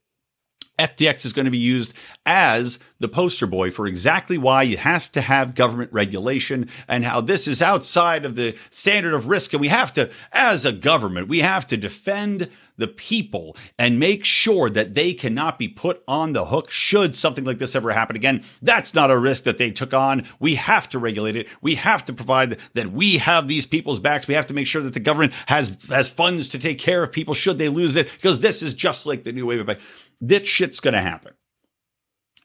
FTX 0.78 1.26
is 1.26 1.34
going 1.34 1.44
to 1.44 1.50
be 1.50 1.58
used 1.58 1.92
as 2.24 2.78
the 2.98 3.08
poster 3.08 3.46
boy 3.46 3.70
for 3.70 3.86
exactly 3.86 4.38
why 4.38 4.62
you 4.62 4.78
have 4.78 5.12
to 5.12 5.20
have 5.20 5.54
government 5.54 5.92
regulation 5.92 6.68
and 6.88 7.04
how 7.04 7.20
this 7.20 7.46
is 7.46 7.60
outside 7.60 8.24
of 8.24 8.36
the 8.36 8.56
standard 8.70 9.12
of 9.12 9.26
risk. 9.26 9.52
And 9.52 9.60
we 9.60 9.68
have 9.68 9.92
to, 9.92 10.10
as 10.32 10.64
a 10.64 10.72
government, 10.72 11.28
we 11.28 11.40
have 11.40 11.66
to 11.66 11.76
defend 11.76 12.48
the 12.83 12.89
people 12.89 13.57
and 13.78 14.01
make 14.01 14.24
sure 14.24 14.68
that 14.68 14.95
they 14.95 15.14
cannot 15.14 15.57
be 15.57 15.68
put 15.68 16.03
on 16.09 16.33
the 16.33 16.47
hook 16.47 16.68
should 16.68 17.14
something 17.14 17.45
like 17.45 17.59
this 17.59 17.76
ever 17.76 17.93
happen 17.93 18.16
again. 18.16 18.43
That's 18.61 18.93
not 18.93 19.12
a 19.12 19.16
risk 19.16 19.45
that 19.45 19.57
they 19.57 19.70
took 19.70 19.95
on. 19.95 20.26
We 20.41 20.57
have 20.57 20.89
to 20.91 20.99
regulate 20.99 21.37
it. 21.37 21.47
We 21.62 21.76
have 21.76 22.05
to 22.07 22.12
provide 22.12 22.59
that 22.74 22.91
we 22.91 23.18
have 23.18 23.47
these 23.47 23.66
people's 23.66 24.01
backs. 24.01 24.26
We 24.26 24.35
have 24.35 24.49
to 24.49 24.55
make 24.55 24.66
sure 24.66 24.83
that 24.83 24.95
the 24.95 25.01
government 25.01 25.33
has 25.47 25.78
has 25.89 26.09
funds 26.09 26.49
to 26.49 26.59
take 26.59 26.80
care 26.80 27.05
of 27.05 27.12
people 27.12 27.35
should 27.35 27.59
they 27.59 27.68
lose 27.68 27.95
it 27.95 28.11
because 28.11 28.41
this 28.41 28.62
is 28.62 28.74
just 28.74 29.07
like 29.07 29.22
the 29.22 29.33
new 29.33 29.47
wave 29.47 29.68
of. 29.68 29.80
This 30.20 30.49
shit's 30.49 30.80
going 30.80 30.95
to 30.95 31.01
happen. 31.01 31.35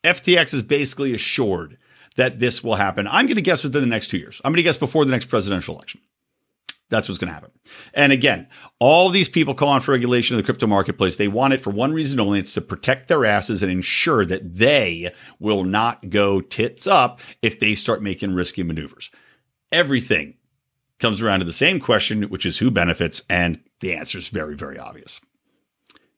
FTX 0.03 0.53
is 0.53 0.61
basically 0.61 1.13
assured 1.15 1.77
that 2.15 2.39
this 2.39 2.63
will 2.63 2.75
happen. 2.75 3.07
I'm 3.07 3.25
going 3.25 3.35
to 3.35 3.41
guess 3.41 3.63
within 3.63 3.81
the 3.81 3.87
next 3.87 4.09
two 4.09 4.17
years. 4.17 4.39
I'm 4.43 4.51
going 4.51 4.57
to 4.57 4.63
guess 4.63 4.77
before 4.77 5.05
the 5.05 5.11
next 5.11 5.25
presidential 5.25 5.75
election. 5.75 6.01
That's 6.89 7.09
what's 7.09 7.19
going 7.19 7.27
to 7.27 7.33
happen. 7.33 7.51
And 7.93 8.13
again, 8.13 8.47
all 8.79 9.09
these 9.09 9.27
people 9.27 9.53
calling 9.53 9.81
for 9.81 9.91
regulation 9.91 10.35
of 10.35 10.37
the 10.37 10.45
crypto 10.45 10.67
marketplace, 10.67 11.17
they 11.17 11.27
want 11.27 11.53
it 11.53 11.59
for 11.59 11.69
one 11.69 11.93
reason 11.93 12.19
only. 12.19 12.39
It's 12.39 12.53
to 12.53 12.61
protect 12.61 13.09
their 13.09 13.25
asses 13.25 13.61
and 13.61 13.71
ensure 13.71 14.23
that 14.25 14.55
they 14.55 15.11
will 15.39 15.65
not 15.65 16.09
go 16.09 16.39
tits 16.39 16.87
up 16.87 17.19
if 17.41 17.59
they 17.59 17.75
start 17.75 18.01
making 18.01 18.33
risky 18.33 18.63
maneuvers. 18.63 19.11
Everything 19.71 20.35
comes 20.99 21.21
around 21.21 21.39
to 21.39 21.45
the 21.45 21.51
same 21.51 21.79
question, 21.79 22.23
which 22.23 22.45
is 22.45 22.59
who 22.59 22.71
benefits? 22.71 23.21
And 23.29 23.59
the 23.81 23.93
answer 23.93 24.17
is 24.17 24.29
very, 24.29 24.55
very 24.55 24.79
obvious. 24.79 25.19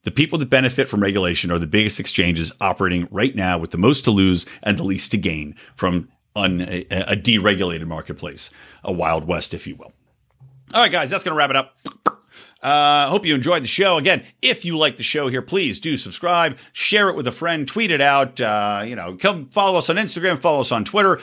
The 0.04 0.12
people 0.12 0.40
that 0.40 0.50
benefit 0.50 0.88
from 0.88 1.02
regulation 1.02 1.52
are 1.52 1.60
the 1.60 1.68
biggest 1.68 2.00
exchanges 2.00 2.52
operating 2.62 3.08
right 3.12 3.36
now 3.36 3.58
with 3.58 3.72
the 3.72 3.78
most 3.78 4.04
to 4.06 4.12
lose 4.12 4.46
and 4.64 4.78
the 4.78 4.84
least 4.84 5.12
to 5.12 5.18
gain 5.18 5.56
from 5.76 6.10
un, 6.36 6.62
a, 6.62 6.86
a 6.92 7.16
deregulated 7.16 7.86
marketplace, 7.86 8.50
a 8.84 8.94
wild 8.94 9.28
west, 9.28 9.54
if 9.54 9.68
you 9.68 9.76
will. 9.76 9.94
All 10.74 10.82
right, 10.82 10.92
guys, 10.92 11.10
that's 11.10 11.24
going 11.24 11.34
to 11.34 11.38
wrap 11.38 11.50
it 11.50 11.56
up. 11.56 11.76
Uh, 12.62 13.08
hope 13.10 13.26
you 13.26 13.34
enjoyed 13.34 13.64
the 13.64 13.68
show. 13.68 13.98
Again, 13.98 14.24
if 14.42 14.66
you 14.66 14.78
like 14.78 14.98
the 14.98 15.04
show 15.04 15.28
here, 15.30 15.42
please 15.42 15.80
do 15.80 15.98
subscribe, 15.98 16.58
share 16.74 17.10
it 17.10 17.16
with 17.16 17.26
a 17.28 17.32
friend, 17.32 17.68
tweet 17.68 17.90
it 17.90 18.02
out. 18.02 18.40
Uh, 18.40 18.84
you 18.86 18.96
know, 18.96 19.16
come 19.16 19.48
follow 19.50 19.80
us 19.80 19.90
on 19.90 19.96
Instagram, 19.96 20.40
follow 20.40 20.62
us 20.62 20.72
on 20.72 20.84
Twitter. 20.84 21.20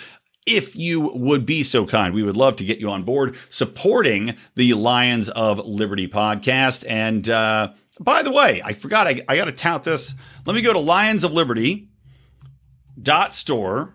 If 0.46 0.74
you 0.74 1.12
would 1.14 1.44
be 1.44 1.62
so 1.62 1.86
kind, 1.86 2.14
we 2.14 2.22
would 2.22 2.36
love 2.36 2.56
to 2.56 2.64
get 2.64 2.78
you 2.78 2.88
on 2.90 3.02
board 3.02 3.36
supporting 3.50 4.34
the 4.54 4.74
Lions 4.74 5.28
of 5.28 5.58
Liberty 5.58 6.08
podcast. 6.08 6.84
And 6.88 7.28
uh, 7.28 7.72
by 8.00 8.22
the 8.22 8.32
way, 8.32 8.62
I 8.64 8.72
forgot, 8.72 9.06
I, 9.06 9.22
I 9.28 9.36
got 9.36 9.44
to 9.44 9.52
tout 9.52 9.84
this. 9.84 10.14
Let 10.44 10.56
me 10.56 10.62
go 10.62 10.72
to 10.72 10.78
Lions 10.78 11.22
of 11.22 11.32
Liberty 11.32 11.88
dot 13.00 13.34
store 13.34 13.94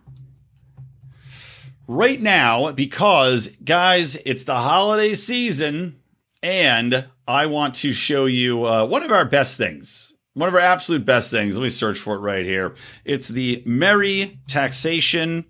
right 1.92 2.22
now 2.22 2.72
because, 2.72 3.48
guys, 3.64 4.16
it's 4.26 4.46
the 4.46 4.56
holiday 4.56 5.14
season 5.14 6.00
and 6.42 7.06
I 7.28 7.46
want 7.48 7.76
to 7.76 7.94
show 7.94 8.26
you 8.26 8.66
uh, 8.66 8.86
one 8.86 9.04
of 9.04 9.12
our 9.12 9.26
best 9.26 9.58
things. 9.58 10.14
One 10.34 10.48
of 10.48 10.56
our 10.56 10.62
absolute 10.62 11.06
best 11.06 11.30
things. 11.30 11.58
Let 11.58 11.64
me 11.64 11.70
search 11.70 12.00
for 12.00 12.16
it 12.16 12.20
right 12.20 12.46
here. 12.46 12.76
It's 13.04 13.28
the 13.28 13.62
Merry 13.66 14.40
Taxation 14.48 15.46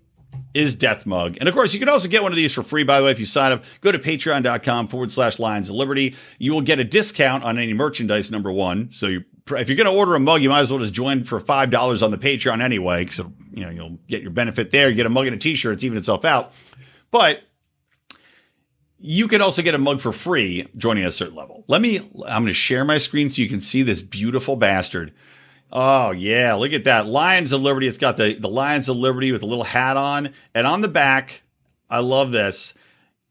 is 0.52 0.74
Death 0.74 1.06
Mug. 1.06 1.36
And 1.38 1.48
of 1.48 1.54
course, 1.54 1.72
you 1.72 1.78
can 1.78 1.88
also 1.88 2.08
get 2.08 2.22
one 2.22 2.32
of 2.32 2.36
these 2.36 2.52
for 2.52 2.64
free, 2.64 2.82
by 2.82 2.98
the 2.98 3.06
way, 3.06 3.12
if 3.12 3.20
you 3.20 3.24
sign 3.24 3.52
up. 3.52 3.62
Go 3.80 3.92
to 3.92 3.98
patreon.com 3.98 4.88
forward 4.88 5.12
slash 5.12 5.38
Lions 5.38 5.70
of 5.70 5.76
Liberty. 5.76 6.16
You 6.38 6.52
will 6.52 6.60
get 6.60 6.80
a 6.80 6.84
discount 6.84 7.44
on 7.44 7.56
any 7.56 7.72
merchandise, 7.72 8.30
number 8.30 8.50
one. 8.50 8.90
So 8.92 9.06
you 9.06 9.24
if 9.50 9.68
you're 9.68 9.76
going 9.76 9.90
to 9.90 9.96
order 9.96 10.14
a 10.14 10.20
mug, 10.20 10.42
you 10.42 10.48
might 10.48 10.60
as 10.60 10.70
well 10.70 10.80
just 10.80 10.92
join 10.92 11.24
for 11.24 11.40
five 11.40 11.70
dollars 11.70 12.02
on 12.02 12.10
the 12.10 12.18
Patreon 12.18 12.60
anyway, 12.60 13.04
because 13.04 13.18
you 13.52 13.64
know 13.64 13.70
you'll 13.70 13.98
get 14.08 14.22
your 14.22 14.30
benefit 14.30 14.70
there. 14.70 14.88
You 14.88 14.94
get 14.94 15.06
a 15.06 15.10
mug 15.10 15.26
and 15.26 15.36
a 15.36 15.38
T-shirt; 15.38 15.74
it's 15.74 15.84
even 15.84 15.98
itself 15.98 16.24
out. 16.24 16.52
But 17.10 17.42
you 18.98 19.26
can 19.26 19.42
also 19.42 19.62
get 19.62 19.74
a 19.74 19.78
mug 19.78 20.00
for 20.00 20.12
free 20.12 20.68
joining 20.76 21.04
a 21.04 21.12
certain 21.12 21.34
level. 21.34 21.64
Let 21.66 21.80
me. 21.80 21.98
I'm 21.98 22.42
going 22.42 22.46
to 22.46 22.52
share 22.52 22.84
my 22.84 22.98
screen 22.98 23.30
so 23.30 23.42
you 23.42 23.48
can 23.48 23.60
see 23.60 23.82
this 23.82 24.00
beautiful 24.00 24.56
bastard. 24.56 25.12
Oh 25.72 26.10
yeah, 26.10 26.54
look 26.54 26.72
at 26.72 26.84
that 26.84 27.06
Lions 27.06 27.52
of 27.52 27.62
Liberty. 27.62 27.88
It's 27.88 27.98
got 27.98 28.16
the 28.16 28.34
the 28.34 28.48
Lions 28.48 28.88
of 28.88 28.96
Liberty 28.96 29.32
with 29.32 29.42
a 29.42 29.46
little 29.46 29.64
hat 29.64 29.96
on, 29.96 30.32
and 30.54 30.66
on 30.66 30.82
the 30.82 30.88
back, 30.88 31.42
I 31.90 31.98
love 31.98 32.30
this. 32.30 32.74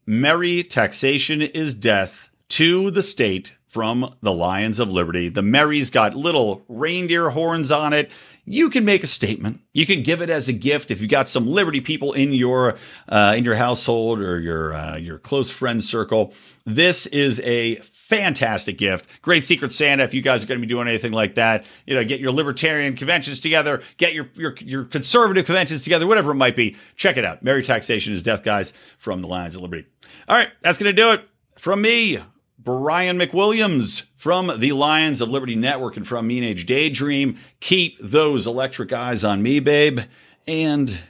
Merry 0.04 0.64
taxation 0.64 1.40
is 1.40 1.74
death 1.74 2.28
to 2.50 2.90
the 2.90 3.02
state 3.02 3.54
from 3.72 4.14
the 4.20 4.32
Lions 4.32 4.78
of 4.78 4.90
Liberty. 4.90 5.30
The 5.30 5.40
Merry's 5.40 5.88
got 5.88 6.14
little 6.14 6.62
reindeer 6.68 7.30
horns 7.30 7.72
on 7.72 7.94
it. 7.94 8.12
You 8.44 8.68
can 8.68 8.84
make 8.84 9.02
a 9.02 9.06
statement. 9.06 9.62
You 9.72 9.86
can 9.86 10.02
give 10.02 10.20
it 10.20 10.28
as 10.28 10.46
a 10.46 10.52
gift 10.52 10.90
if 10.90 11.00
you 11.00 11.08
got 11.08 11.26
some 11.26 11.46
Liberty 11.46 11.80
people 11.80 12.12
in 12.12 12.34
your 12.34 12.76
uh, 13.08 13.34
in 13.34 13.44
your 13.44 13.54
household 13.54 14.20
or 14.20 14.38
your 14.40 14.74
uh, 14.74 14.96
your 14.96 15.18
close 15.18 15.50
friend 15.50 15.82
circle. 15.82 16.34
This 16.66 17.06
is 17.06 17.40
a 17.40 17.76
fantastic 17.76 18.76
gift. 18.76 19.08
Great 19.22 19.42
Secret 19.42 19.72
Santa 19.72 20.02
if 20.02 20.12
you 20.12 20.20
guys 20.20 20.44
are 20.44 20.46
going 20.46 20.60
to 20.60 20.66
be 20.66 20.68
doing 20.68 20.86
anything 20.86 21.12
like 21.12 21.36
that. 21.36 21.64
You 21.86 21.94
know, 21.94 22.04
get 22.04 22.20
your 22.20 22.32
libertarian 22.32 22.94
conventions 22.94 23.40
together, 23.40 23.80
get 23.96 24.12
your 24.12 24.28
your, 24.34 24.54
your 24.60 24.84
conservative 24.84 25.46
conventions 25.46 25.80
together, 25.80 26.06
whatever 26.06 26.32
it 26.32 26.36
might 26.36 26.56
be. 26.56 26.76
Check 26.94 27.16
it 27.16 27.24
out. 27.24 27.42
Merry 27.42 27.62
Taxation 27.62 28.12
is 28.12 28.22
Death, 28.22 28.42
guys, 28.42 28.74
from 28.98 29.22
the 29.22 29.28
Lions 29.28 29.56
of 29.56 29.62
Liberty. 29.62 29.86
All 30.28 30.36
right, 30.36 30.50
that's 30.60 30.76
going 30.76 30.94
to 30.94 31.02
do 31.02 31.12
it 31.12 31.26
from 31.56 31.80
me. 31.80 32.18
Brian 32.64 33.18
McWilliams 33.18 34.04
from 34.16 34.52
the 34.58 34.72
Lions 34.72 35.20
of 35.20 35.28
Liberty 35.28 35.56
Network 35.56 35.96
and 35.96 36.06
from 36.06 36.28
Mean 36.28 36.44
Age 36.44 36.64
Daydream. 36.64 37.36
Keep 37.58 37.98
those 38.00 38.46
electric 38.46 38.92
eyes 38.92 39.24
on 39.24 39.42
me, 39.42 39.58
babe, 39.58 40.00
and 40.46 41.00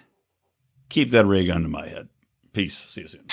keep 0.88 1.11
that 1.11 1.26
ray 1.26 1.44
gun 1.44 1.62
to 1.62 1.68
my 1.68 1.88
head. 1.88 2.09
Peace. 2.55 2.78
See 2.88 3.03
you 3.03 3.09
soon. 3.09 3.32